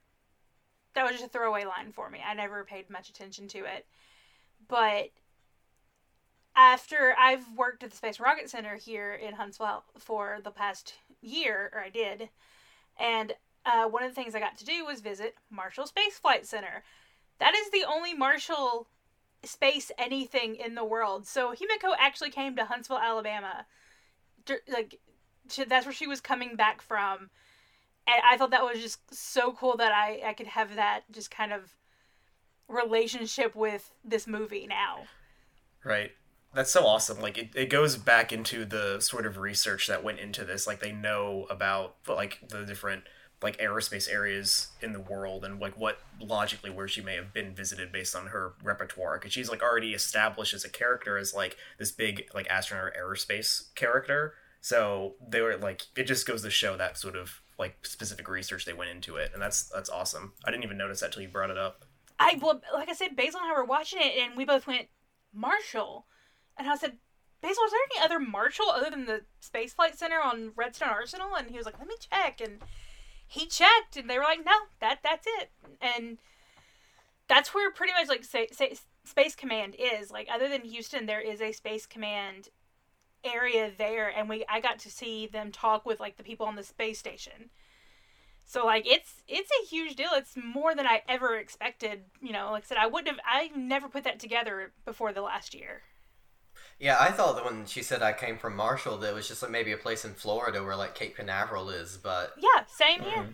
[0.95, 2.20] that was just a throwaway line for me.
[2.26, 3.86] I never paid much attention to it,
[4.68, 5.11] but
[6.56, 11.72] after I've worked at the Space Rocket Center here in Huntsville for the past year,
[11.74, 12.30] or I did,
[12.99, 13.34] and
[13.65, 16.84] uh, one of the things I got to do was visit Marshall Space Flight Center.
[17.40, 18.88] That is the only Marshall
[19.44, 21.28] space anything in the world.
[21.28, 23.65] So Himeko actually came to Huntsville, Alabama.
[24.68, 24.99] Like,
[25.68, 27.30] that's where she was coming back from.
[28.06, 31.32] And I thought that was just so cool that I, I could have that just
[31.32, 31.76] kind of
[32.68, 35.03] relationship with this movie now.
[35.84, 36.11] Right.
[36.54, 37.20] That's so awesome.
[37.20, 40.68] Like it, it goes back into the sort of research that went into this.
[40.68, 43.04] Like they know about like the different
[43.42, 47.54] like aerospace areas in the world and like what logically where she may have been
[47.54, 49.18] visited based on her repertoire.
[49.18, 53.74] Because she's like already established as a character as like this big like astronaut aerospace
[53.76, 54.36] character.
[54.62, 58.66] So they were like it just goes to show that sort of like specific research
[58.66, 59.32] they went into it.
[59.34, 60.34] And that's that's awesome.
[60.46, 61.86] I didn't even notice that till you brought it up.
[62.20, 64.88] I well, like I said, Basil and I were watching it, and we both went
[65.34, 66.06] Marshall,
[66.58, 66.98] and I said,
[67.42, 71.36] Basil, is there any other Marshall other than the Space Flight Center on Redstone Arsenal?
[71.36, 72.60] And he was like, let me check, and
[73.28, 75.52] he checked, and they were like, no, that that's it,
[75.82, 76.18] and
[77.28, 80.12] that's where pretty much like say, say, Space Command is.
[80.12, 82.50] Like, other than Houston, there is a Space Command
[83.24, 86.56] area there, and we I got to see them talk with like the people on
[86.56, 87.50] the space station.
[88.46, 90.10] So like it's it's a huge deal.
[90.14, 92.04] It's more than I ever expected.
[92.22, 93.20] You know, like I said, I wouldn't have.
[93.26, 95.82] I never put that together before the last year.
[96.84, 99.42] Yeah, I thought that when she said I came from Marshall, that it was just
[99.42, 103.20] like maybe a place in Florida where like Cape Canaveral is, but Yeah, same here.
[103.24, 103.32] Mm-hmm.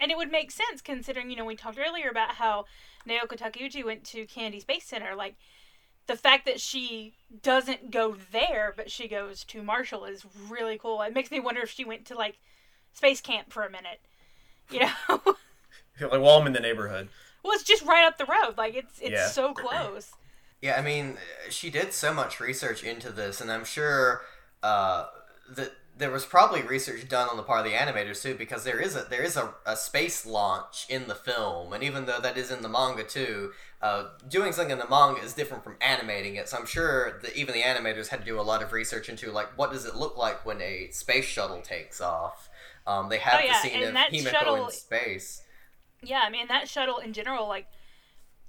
[0.00, 2.64] And it would make sense considering, you know, we talked earlier about how
[3.06, 5.14] Naoko Takeuchi went to Kennedy Space Center.
[5.14, 5.34] Like,
[6.06, 11.02] the fact that she doesn't go there, but she goes to Marshall is really cool.
[11.02, 12.38] It makes me wonder if she went to, like,
[12.94, 14.00] space camp for a minute.
[14.70, 15.20] You know?
[16.00, 17.08] like, while I'm in the neighborhood.
[17.44, 18.56] well, it's just right up the road.
[18.56, 19.28] Like, it's it's Yeah.
[19.28, 20.12] so close.
[20.62, 21.18] Yeah, I mean,
[21.50, 24.22] she did so much research into this, and I'm sure
[24.62, 25.06] uh,
[25.50, 28.80] that there was probably research done on the part of the animators too, because there
[28.80, 32.36] is a there is a, a space launch in the film, and even though that
[32.38, 33.50] is in the manga too,
[33.82, 36.48] uh, doing something in the manga is different from animating it.
[36.48, 39.32] So I'm sure that even the animators had to do a lot of research into
[39.32, 42.48] like what does it look like when a space shuttle takes off.
[42.86, 45.42] Um, they have Oh, yeah, the scene and of that Himeko shuttle- in space.
[46.02, 47.66] Yeah, I mean, that shuttle in general, like,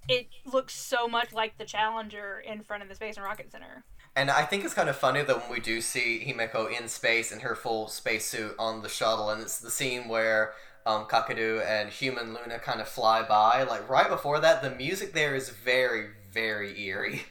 [0.07, 3.83] it looks so much like the Challenger in front of the Space and Rocket Center.
[4.15, 7.31] And I think it's kind of funny that when we do see Himeko in space
[7.31, 10.53] in her full spacesuit on the shuttle, and it's the scene where
[10.85, 13.63] um, Kakeru and human Luna kind of fly by.
[13.63, 17.23] Like right before that, the music there is very, very eerie.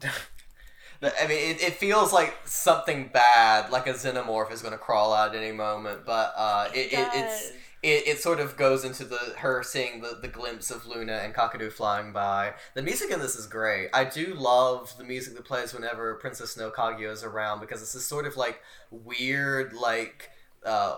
[1.00, 5.12] I mean, it, it feels like something bad, like a xenomorph is going to crawl
[5.12, 6.04] out at any moment.
[6.04, 7.52] But uh, it, it, it's does.
[7.82, 11.34] It, it sort of goes into the her seeing the, the glimpse of Luna and
[11.34, 12.54] Kakeru flying by.
[12.74, 13.90] The music in this is great.
[13.94, 17.92] I do love the music that plays whenever Princess Snow Kaguya is around because it's
[17.92, 18.60] this sort of like
[18.90, 20.30] weird like
[20.64, 20.96] uh,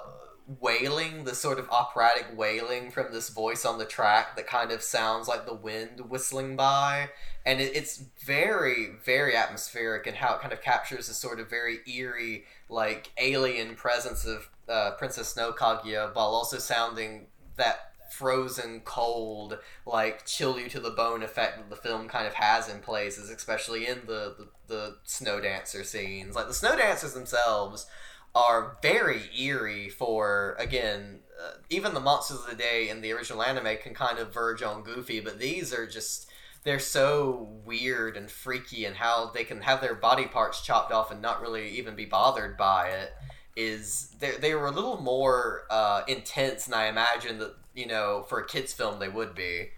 [0.59, 4.82] wailing, the sort of operatic wailing from this voice on the track that kind of
[4.82, 7.11] sounds like the wind whistling by.
[7.47, 11.48] And it, it's very, very atmospheric and how it kind of captures this sort of
[11.48, 17.26] very eerie, like alien presence of uh, Princess Snow Kaguya while also sounding
[17.56, 22.34] that frozen cold like chill you to the bone effect that the film kind of
[22.34, 26.34] has in places especially in the, the, the snow dancer scenes.
[26.34, 27.86] Like the snow dancers themselves
[28.34, 33.42] are very eerie for again uh, even the monsters of the day in the original
[33.42, 36.28] anime can kind of verge on goofy but these are just
[36.62, 41.10] they're so weird and freaky and how they can have their body parts chopped off
[41.10, 43.12] and not really even be bothered by it
[43.60, 48.24] is they they were a little more uh, intense than I imagined that you know
[48.28, 49.68] for a kids film they would be.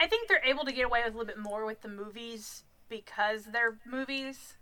[0.00, 2.64] I think they're able to get away with a little bit more with the movies
[2.88, 4.54] because they're movies.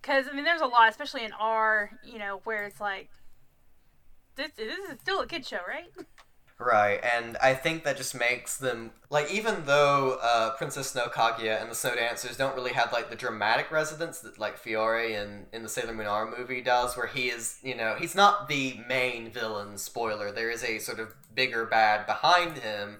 [0.00, 3.10] Because I mean, there's a lot, especially in R, you know, where it's like,
[4.36, 5.90] this, this is still a kid show, right?
[6.60, 11.60] Right, and I think that just makes them like even though uh, Princess Snow Kaguya
[11.62, 15.46] and the Snow Dancers don't really have like the dramatic resonance that like Fiore in
[15.52, 18.80] in the Sailor Moon R movie does, where he is you know he's not the
[18.88, 19.78] main villain.
[19.78, 22.96] Spoiler: there is a sort of bigger bad behind him,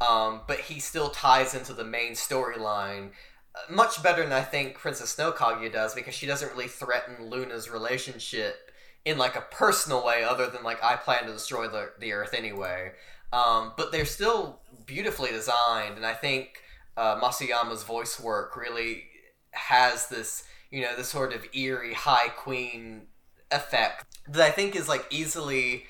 [0.00, 3.10] um, but he still ties into the main storyline.
[3.54, 7.28] uh, Much better than I think Princess Snow Kaguya does because she doesn't really threaten
[7.28, 8.71] Luna's relationship
[9.04, 12.34] in like a personal way other than like I plan to destroy the, the earth
[12.34, 12.92] anyway.
[13.32, 16.62] Um, but they're still beautifully designed and I think
[16.96, 19.04] uh, Masuyama's voice work really
[19.52, 23.02] has this, you know, this sort of eerie high queen
[23.50, 25.84] effect that I think is like easily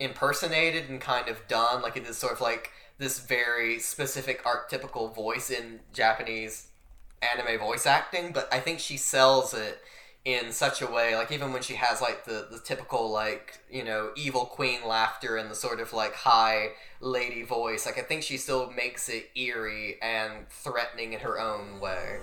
[0.00, 1.82] impersonated and kind of done.
[1.82, 6.68] Like it is sort of like this very specific archetypical voice in Japanese
[7.22, 9.80] anime voice acting, but I think she sells it
[10.28, 13.82] in such a way like even when she has like the, the typical like you
[13.82, 16.68] know evil queen laughter and the sort of like high
[17.00, 21.80] lady voice like i think she still makes it eerie and threatening in her own
[21.80, 22.18] way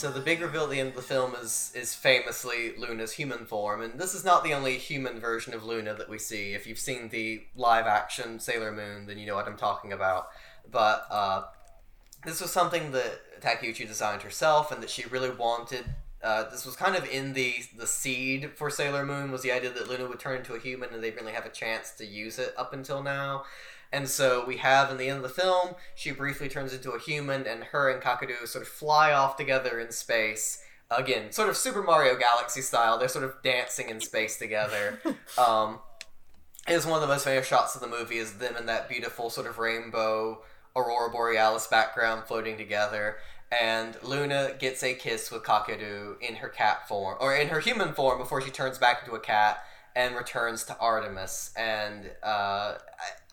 [0.00, 3.44] So the big reveal at the end of the film is is famously Luna's human
[3.44, 6.54] form, and this is not the only human version of Luna that we see.
[6.54, 10.28] If you've seen the live action Sailor Moon, then you know what I'm talking about.
[10.72, 11.42] But uh,
[12.24, 15.84] this was something that Takeuchi designed herself, and that she really wanted.
[16.24, 19.68] Uh, this was kind of in the the seed for Sailor Moon was the idea
[19.68, 22.38] that Luna would turn into a human, and they really have a chance to use
[22.38, 23.44] it up until now.
[23.92, 26.98] And so we have in the end of the film, she briefly turns into a
[26.98, 30.62] human, and her and Kakeru sort of fly off together in space.
[30.90, 32.98] again, sort of Super Mario Galaxy style.
[32.98, 35.00] They're sort of dancing in space together.
[35.38, 35.78] Um,
[36.68, 39.30] is one of the most famous shots of the movie is them in that beautiful
[39.30, 40.42] sort of rainbow
[40.76, 43.16] aurora borealis background floating together
[43.50, 47.92] and luna gets a kiss with Kakeru in her cat form or in her human
[47.92, 49.64] form before she turns back into a cat
[49.96, 52.74] and returns to artemis and uh,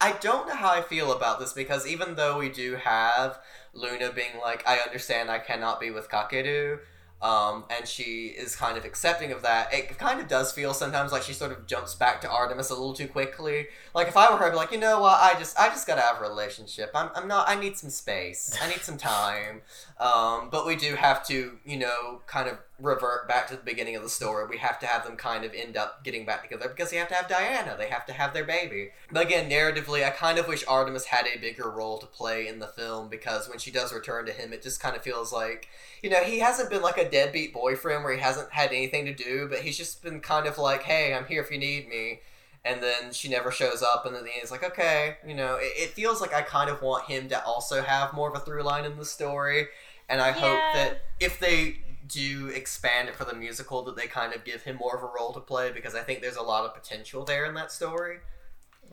[0.02, 3.40] I, I don't know how i feel about this because even though we do have
[3.74, 6.80] luna being like i understand i cannot be with kakeru
[7.20, 9.74] um, and she is kind of accepting of that.
[9.74, 12.74] It kind of does feel sometimes like she sort of jumps back to Artemis a
[12.74, 13.68] little too quickly.
[13.96, 15.88] Like if I were her, I'd be like, you know what, I just I just
[15.88, 16.92] gotta have a relationship.
[16.94, 17.50] I'm, I'm not.
[17.50, 18.56] I need some space.
[18.62, 19.62] I need some time.
[20.00, 23.96] Um, but we do have to, you know, kind of revert back to the beginning
[23.96, 24.46] of the story.
[24.48, 27.08] We have to have them kind of end up getting back together because they have
[27.08, 27.76] to have Diana.
[27.78, 28.90] They have to have their baby.
[29.12, 32.60] But again, narratively, I kind of wish Artemis had a bigger role to play in
[32.60, 35.70] the film because when she does return to him, it just kind of feels like,
[36.04, 39.14] you know, he hasn't been like a deadbeat boyfriend where he hasn't had anything to
[39.14, 42.20] do, but he's just been kind of like, hey, I'm here if you need me.
[42.64, 45.72] And then she never shows up, and then the is like, okay, you know, it,
[45.78, 48.64] it feels like I kind of want him to also have more of a through
[48.64, 49.68] line in the story.
[50.10, 51.78] And I hope that if they
[52.08, 55.08] do expand it for the musical, that they kind of give him more of a
[55.14, 58.18] role to play because I think there's a lot of potential there in that story.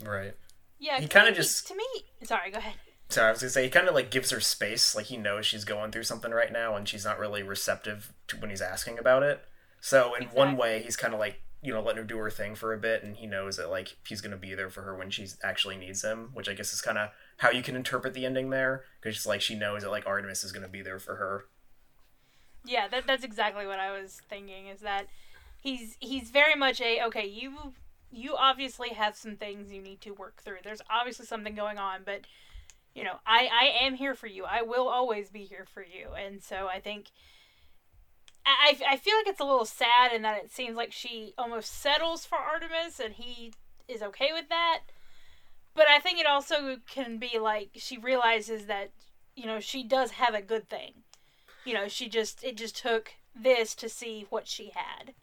[0.04, 0.34] Right.
[0.78, 1.86] Yeah, He kinda just- to me.
[2.24, 2.74] Sorry, go ahead.
[3.08, 5.46] Sorry, I was gonna say he kind of like gives her space, like he knows
[5.46, 8.98] she's going through something right now, and she's not really receptive to when he's asking
[8.98, 9.44] about it.
[9.80, 12.54] So in one way, he's kind of like you know letting her do her thing
[12.54, 15.10] for a bit, and he knows that like he's gonna be there for her when
[15.10, 18.26] she actually needs him, which I guess is kind of how you can interpret the
[18.26, 21.16] ending there, because it's like she knows that like Artemis is gonna be there for
[21.16, 21.44] her.
[22.64, 24.68] Yeah, that, that's exactly what I was thinking.
[24.68, 25.06] Is that
[25.60, 27.26] he's he's very much a okay.
[27.26, 27.74] You
[28.10, 30.58] you obviously have some things you need to work through.
[30.62, 32.22] There's obviously something going on, but
[32.94, 34.44] you know I I am here for you.
[34.44, 36.08] I will always be here for you.
[36.18, 37.10] And so I think
[38.46, 41.72] I I feel like it's a little sad in that it seems like she almost
[41.80, 43.52] settles for Artemis and he
[43.88, 44.80] is okay with that.
[45.74, 48.92] But I think it also can be like she realizes that
[49.36, 51.03] you know she does have a good thing
[51.64, 55.14] you know she just it just took this to see what she had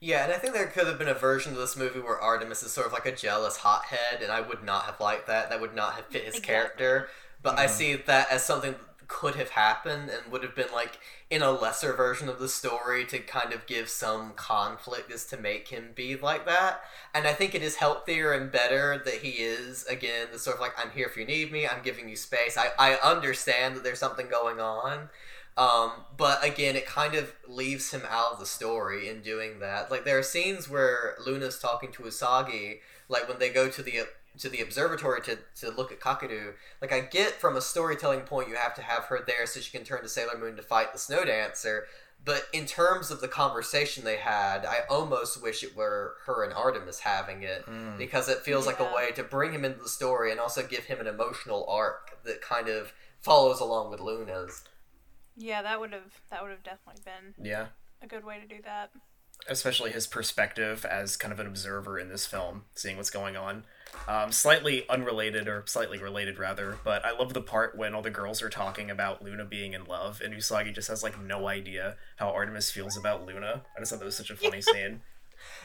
[0.00, 2.62] Yeah, and I think there could have been a version of this movie where Artemis
[2.62, 5.48] is sort of like a jealous hothead, and I would not have liked that.
[5.48, 6.54] That would not have fit his Exactly.
[6.54, 7.08] character.
[7.42, 7.74] But I mm-hmm.
[7.74, 10.98] see that as something that could have happened and would have been like
[11.30, 15.36] in a lesser version of the story to kind of give some conflict as to
[15.36, 16.80] make him be like that.
[17.14, 20.60] And I think it is healthier and better that he is again the sort of
[20.60, 21.66] like I'm here if you need me.
[21.66, 22.56] I'm giving you space.
[22.56, 25.08] I I understand that there's something going on.
[25.56, 29.90] Um, but again, it kind of leaves him out of the story in doing that.
[29.90, 34.02] Like there are scenes where Luna's talking to Usagi, like when they go to the
[34.38, 36.52] to the observatory to, to look at Kakeru.
[36.82, 39.70] Like I get from a storytelling point, you have to have her there so she
[39.70, 41.86] can turn to Sailor Moon to fight the Snow Dancer.
[42.22, 46.52] But in terms of the conversation they had, I almost wish it were her and
[46.52, 47.64] Artemis having it
[47.98, 50.84] because it feels like a way to bring him into the story and also give
[50.84, 54.64] him an emotional arc that kind of follows along with Luna's.
[55.36, 57.66] Yeah that would have that would have definitely been Yeah.
[58.02, 58.90] a good way to do that
[59.48, 63.64] especially his perspective as kind of an observer in this film, seeing what's going on.
[64.08, 68.10] Um, slightly unrelated, or slightly related rather, but I love the part when all the
[68.10, 71.96] girls are talking about Luna being in love, and Usagi just has like no idea
[72.16, 73.62] how Artemis feels about Luna.
[73.76, 75.02] I just thought that was such a funny scene.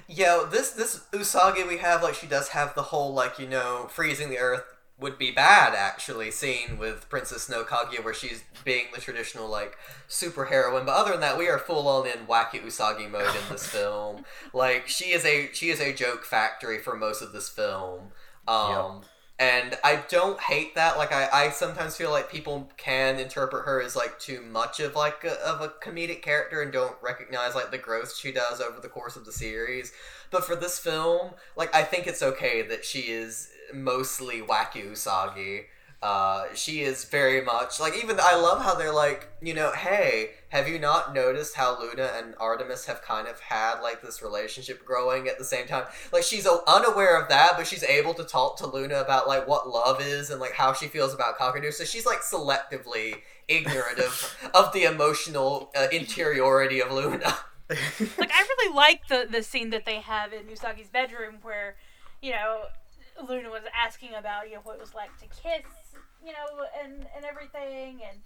[0.08, 3.88] Yeah, this this Usagi we have like she does have the whole like you know
[3.90, 4.66] freezing the earth
[5.02, 9.78] would be bad actually scene with Princess Snow Kaguya where she's being the traditional like
[10.08, 10.86] super heroine.
[10.86, 14.26] But other than that, we are full on in wacky Usagi mode in this film.
[14.54, 18.12] Like she is a she is a joke factory for most of this film.
[18.48, 19.02] Um
[19.40, 21.00] and I don't hate that.
[21.00, 24.94] Like I, I sometimes feel like people can interpret her as like too much of
[24.94, 28.80] like a, of a comedic character and don't recognize like the growth she does over
[28.80, 29.94] the course of the series.
[30.30, 35.66] But for this film, like I think it's okay that she is mostly wacky Usagi.
[36.02, 40.32] Uh, she is very much like even I love how they're like you know hey
[40.50, 44.84] have you not noticed how Luna and Artemis have kind of had like this relationship
[44.84, 45.84] growing at the same time?
[46.12, 49.70] Like she's unaware of that but she's able to talk to Luna about like what
[49.70, 53.18] love is and like how she feels about Kakeru so she's like selectively
[53.48, 57.38] ignorant of of the emotional uh, interiority of Luna.
[57.70, 61.76] Like i really like the the scene that they have in usagi's bedroom where
[62.22, 62.64] you know
[63.28, 67.06] luna was asking about you know what it was like to kiss you know and
[67.16, 68.20] and everything and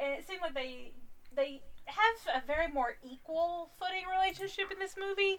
[0.00, 0.92] and it seemed like they
[1.34, 5.38] they have a very more equal footing relationship in this movie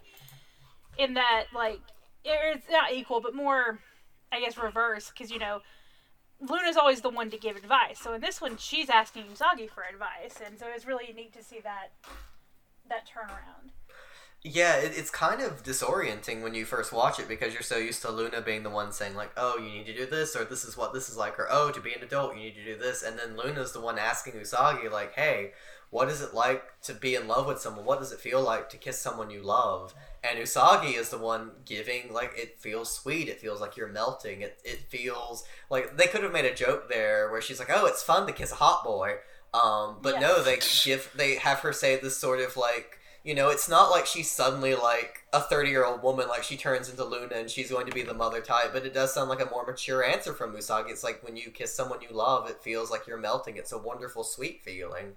[0.97, 1.81] in that like
[2.25, 3.79] it's not equal but more
[4.31, 5.59] i guess reverse because you know
[6.41, 9.83] luna's always the one to give advice so in this one she's asking usagi for
[9.83, 11.91] advice and so it's really neat to see that
[12.89, 13.71] that turnaround.
[14.45, 18.01] Yeah, it, it's kind of disorienting when you first watch it because you're so used
[18.01, 20.65] to Luna being the one saying like, "Oh, you need to do this," or "This
[20.65, 22.77] is what this is like," or "Oh, to be an adult, you need to do
[22.77, 25.53] this," and then Luna's the one asking Usagi like, "Hey,
[25.91, 27.85] what is it like to be in love with someone?
[27.85, 29.93] What does it feel like to kiss someone you love?"
[30.25, 33.29] And Usagi is the one giving like it feels sweet.
[33.29, 34.41] It feels like you're melting.
[34.41, 37.85] It it feels like they could have made a joke there where she's like, "Oh,
[37.85, 39.19] it's fun to kiss a hot boy,"
[39.53, 43.49] um, but no, they give they have her say this sort of like you know,
[43.49, 47.05] it's not like she's suddenly like a 30 year old woman, like she turns into
[47.05, 49.49] Luna and she's going to be the mother type, but it does sound like a
[49.49, 50.89] more mature answer from Usagi.
[50.89, 53.55] It's like when you kiss someone you love, it feels like you're melting.
[53.55, 55.13] It's a wonderful, sweet feeling.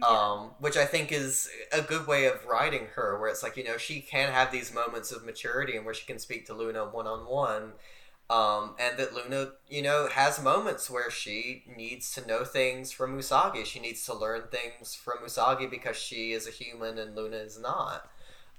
[0.00, 3.64] Um, which I think is a good way of writing her, where it's like, you
[3.64, 6.86] know, she can have these moments of maturity and where she can speak to Luna
[6.86, 7.72] one on one.
[8.32, 13.18] Um, and that Luna, you know, has moments where she needs to know things from
[13.18, 13.66] Usagi.
[13.66, 17.60] She needs to learn things from Usagi because she is a human and Luna is
[17.60, 18.08] not.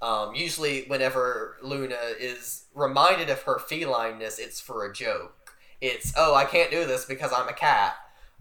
[0.00, 5.56] Um, usually, whenever Luna is reminded of her felineness, it's for a joke.
[5.80, 7.96] It's, oh, I can't do this because I'm a cat.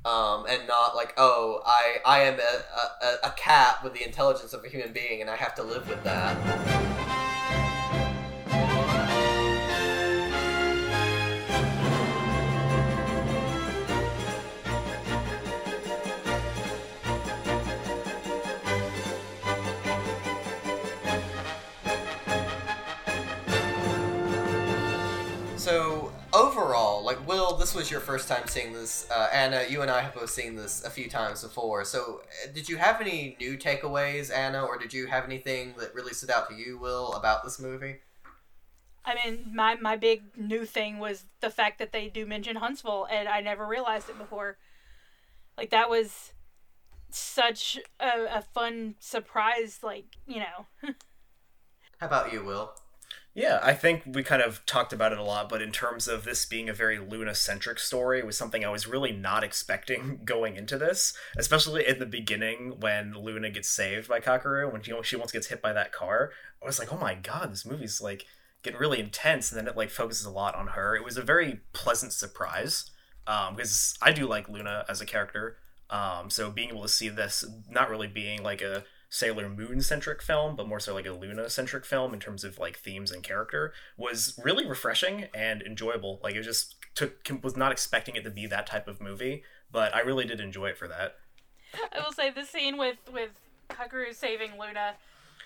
[0.05, 4.53] Um, and not like, oh, I, I am a, a, a cat with the intelligence
[4.53, 7.22] of a human being and I have to live with that.
[26.53, 29.09] Overall, like Will, this was your first time seeing this.
[29.09, 31.83] Uh, Anna, you and I have both seen this a few times before.
[31.83, 35.93] So, uh, did you have any new takeaways, Anna, or did you have anything that
[35.95, 37.97] really stood out to you, Will, about this movie?
[39.05, 43.07] I mean, my my big new thing was the fact that they do mention Huntsville,
[43.11, 44.57] and I never realized it before.
[45.57, 46.33] Like that was
[47.09, 49.79] such a, a fun surprise.
[49.83, 50.67] Like you know,
[51.99, 52.71] How about you, Will?
[53.35, 56.23] Yeah, I think we kind of talked about it a lot, but in terms of
[56.23, 60.19] this being a very Luna centric story, it was something I was really not expecting
[60.25, 64.93] going into this, especially in the beginning when Luna gets saved by Kakeru, when she,
[65.01, 66.31] she once gets hit by that car.
[66.61, 68.27] I was like, oh my god, this movie's like
[68.61, 70.95] getting really intense, and then it like focuses a lot on her.
[70.95, 72.91] It was a very pleasant surprise
[73.25, 75.57] um, because I do like Luna as a character.
[75.89, 80.23] Um, so being able to see this not really being like a Sailor Moon centric
[80.23, 83.21] film, but more so like a Luna centric film in terms of like themes and
[83.21, 86.19] character was really refreshing and enjoyable.
[86.23, 89.93] Like it just took was not expecting it to be that type of movie, but
[89.93, 91.17] I really did enjoy it for that.
[91.95, 93.29] I will say the scene with with
[93.69, 94.95] Kakeru saving Luna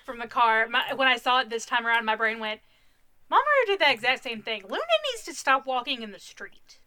[0.06, 0.66] from the car.
[0.66, 2.62] My, when I saw it this time around, my brain went,
[3.28, 4.62] "Mama did that exact same thing.
[4.62, 4.82] Luna
[5.12, 6.78] needs to stop walking in the street."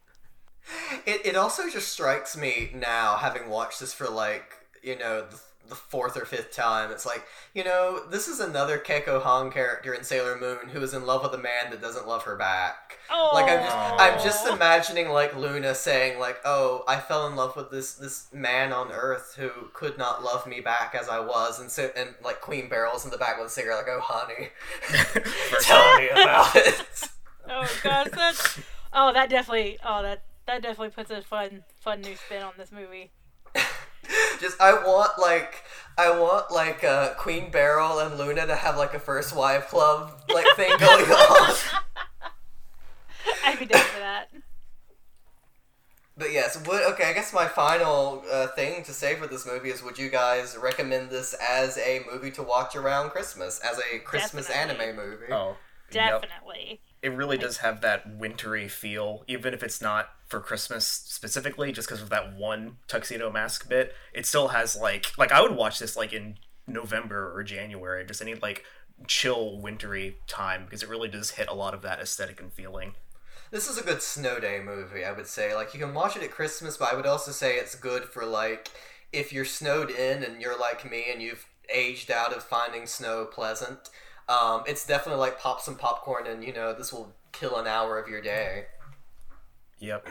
[1.06, 5.26] It, it also just strikes me now, having watched this for like, you know,
[5.72, 6.90] the, fourth or fifth time.
[6.90, 7.24] It's like,
[7.54, 11.22] you know, this is another Keiko Han character in Sailor Moon who is in love
[11.22, 12.98] with a man that doesn't love her back.
[13.10, 17.36] Oh, Like I'm just, I'm just imagining like Luna saying like, "Oh, I fell in
[17.36, 21.20] love with this this man on Earth who could not love me back as I
[21.20, 24.00] was," and so and like Queen Beryl's in the back with a cigarette, like, "Oh,
[24.02, 24.48] honey,
[25.60, 27.08] tell me about it."
[27.48, 28.58] Oh gosh, that
[28.92, 32.70] oh that definitely oh that that definitely puts a fun fun new spin on this
[32.70, 33.10] movie.
[34.40, 35.62] Just I want like
[35.98, 40.12] I want like uh, Queen Beryl and Luna to have like a first wife club
[40.32, 41.54] like thing going on.
[43.44, 44.28] I'd be down for that.
[46.16, 47.04] But yes, would okay.
[47.04, 50.56] I guess my final uh, thing to say for this movie is: Would you guys
[50.60, 54.86] recommend this as a movie to watch around Christmas, as a Christmas Definitely.
[54.86, 55.32] anime movie?
[55.32, 55.56] Oh,
[55.92, 56.22] yep.
[57.02, 61.88] It really does have that wintry feel, even if it's not for Christmas specifically, just
[61.88, 63.94] because of that one tuxedo mask bit.
[64.14, 68.22] It still has like like I would watch this like in November or January, just
[68.22, 68.64] any like
[69.06, 72.94] chill wintry time because it really does hit a lot of that aesthetic and feeling.
[73.50, 75.54] This is a good snow day movie, I would say.
[75.54, 78.24] Like you can watch it at Christmas, but I would also say it's good for
[78.24, 78.70] like
[79.12, 83.26] if you're snowed in and you're like me and you've aged out of finding snow
[83.26, 83.90] pleasant.
[84.32, 87.98] Um, it's definitely like pop some popcorn and you know this will kill an hour
[87.98, 88.66] of your day.
[89.78, 90.08] Yep.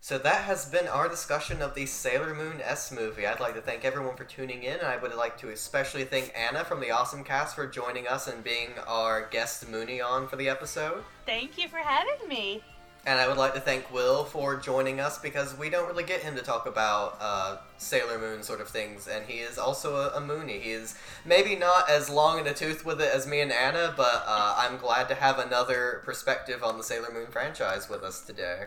[0.00, 3.26] So that has been our discussion of the Sailor Moon S movie.
[3.26, 6.32] I'd like to thank everyone for tuning in, and I would like to especially thank
[6.36, 10.36] Anna from the Awesome Cast for joining us and being our guest Moonie on for
[10.36, 11.02] the episode.
[11.24, 12.62] Thank you for having me.
[13.06, 16.22] And I would like to thank Will for joining us because we don't really get
[16.22, 20.08] him to talk about uh, Sailor Moon sort of things, and he is also a,
[20.08, 20.60] a Moonie.
[20.60, 23.94] He is maybe not as long in the tooth with it as me and Anna,
[23.96, 28.22] but uh, I'm glad to have another perspective on the Sailor Moon franchise with us
[28.22, 28.64] today.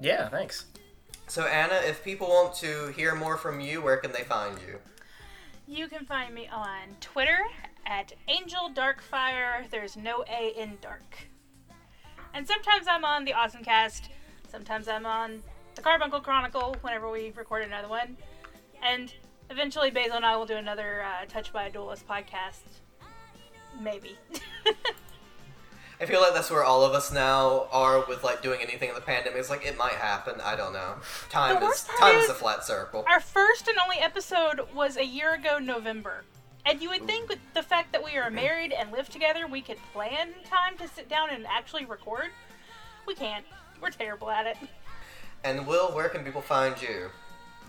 [0.00, 0.64] Yeah, thanks.
[1.26, 4.78] So, Anna, if people want to hear more from you, where can they find you?
[5.66, 7.40] You can find me on Twitter
[7.84, 9.68] at Angel Darkfire.
[9.68, 11.27] There's no A in dark.
[12.34, 14.10] And sometimes I'm on the Awesome Cast.
[14.50, 15.42] Sometimes I'm on
[15.74, 18.16] the Carbuncle Chronicle whenever we record another one.
[18.82, 19.12] And
[19.50, 22.60] eventually Basil and I will do another uh, Touched by a Duelist podcast.
[23.80, 24.16] Maybe.
[26.00, 28.94] I feel like that's where all of us now are with like doing anything in
[28.94, 29.36] the pandemic.
[29.38, 30.40] It's like it might happen.
[30.40, 30.94] I don't know.
[31.28, 33.04] Time is time is is- a flat circle.
[33.08, 36.22] Our first and only episode was a year ago, November.
[36.68, 39.62] And you would think with the fact that we are married and live together, we
[39.62, 42.26] could plan time to sit down and actually record.
[43.06, 43.46] We can't.
[43.80, 44.58] We're terrible at it.
[45.42, 47.08] And Will, where can people find you?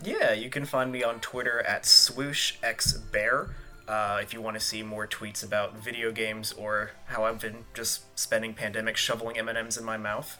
[0.03, 3.51] Yeah, you can find me on Twitter at swooshxbear.
[3.87, 7.63] Uh, if you want to see more tweets about video games or how I've been
[7.73, 10.37] just spending pandemic shoveling M&Ms in my mouth.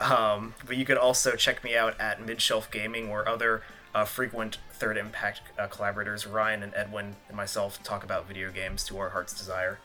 [0.00, 3.62] Um, but you could also check me out at Midshelf Gaming, or other
[3.94, 8.84] uh, frequent Third Impact uh, collaborators, Ryan and Edwin and myself, talk about video games
[8.84, 9.78] to our heart's desire.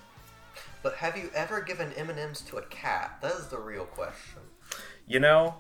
[0.83, 3.17] But have you ever given M&Ms to a cat?
[3.21, 4.41] That is the real question.
[5.05, 5.55] You know,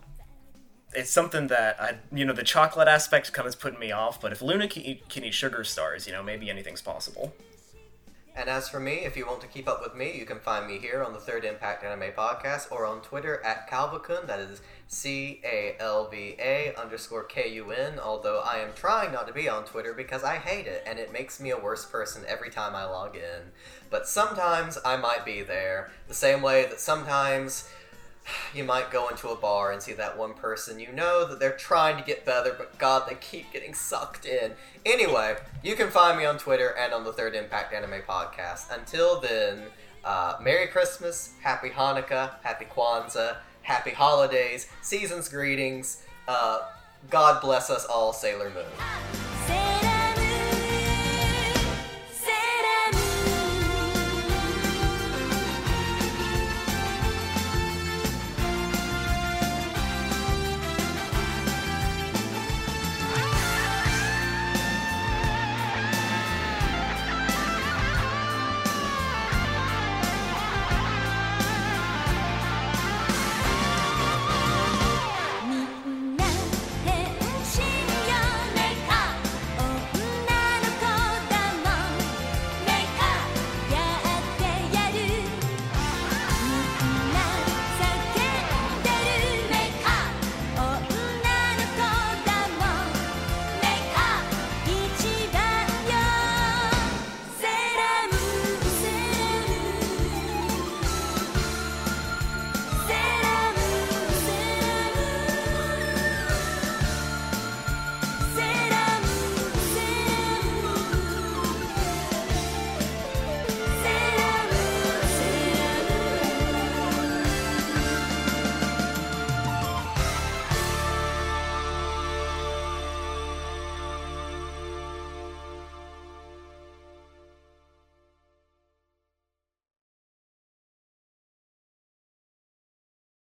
[0.93, 4.21] it's something that I, you know, the chocolate aspect kind of putting me off.
[4.21, 7.33] But if Luna can eat, can eat sugar stars, you know, maybe anything's possible.
[8.35, 10.67] And as for me, if you want to keep up with me, you can find
[10.67, 14.27] me here on the Third Impact Anime Podcast or on Twitter at Calvacun.
[14.27, 17.99] That is C A L V A underscore K U N.
[17.99, 21.11] Although I am trying not to be on Twitter because I hate it and it
[21.11, 23.51] makes me a worse person every time I log in.
[23.89, 27.69] But sometimes I might be there, the same way that sometimes
[28.53, 31.55] you might go into a bar and see that one person you know that they're
[31.55, 34.51] trying to get better, but God, they keep getting sucked in.
[34.85, 38.69] Anyway, you can find me on Twitter and on the Third Impact Anime Podcast.
[38.75, 39.63] Until then,
[40.03, 43.37] uh, Merry Christmas, Happy Hanukkah, Happy Kwanzaa,
[43.67, 46.01] Happy Holidays, Season's Greetings.
[46.25, 46.61] Uh,
[47.09, 49.66] God bless us all, Sailor Moon.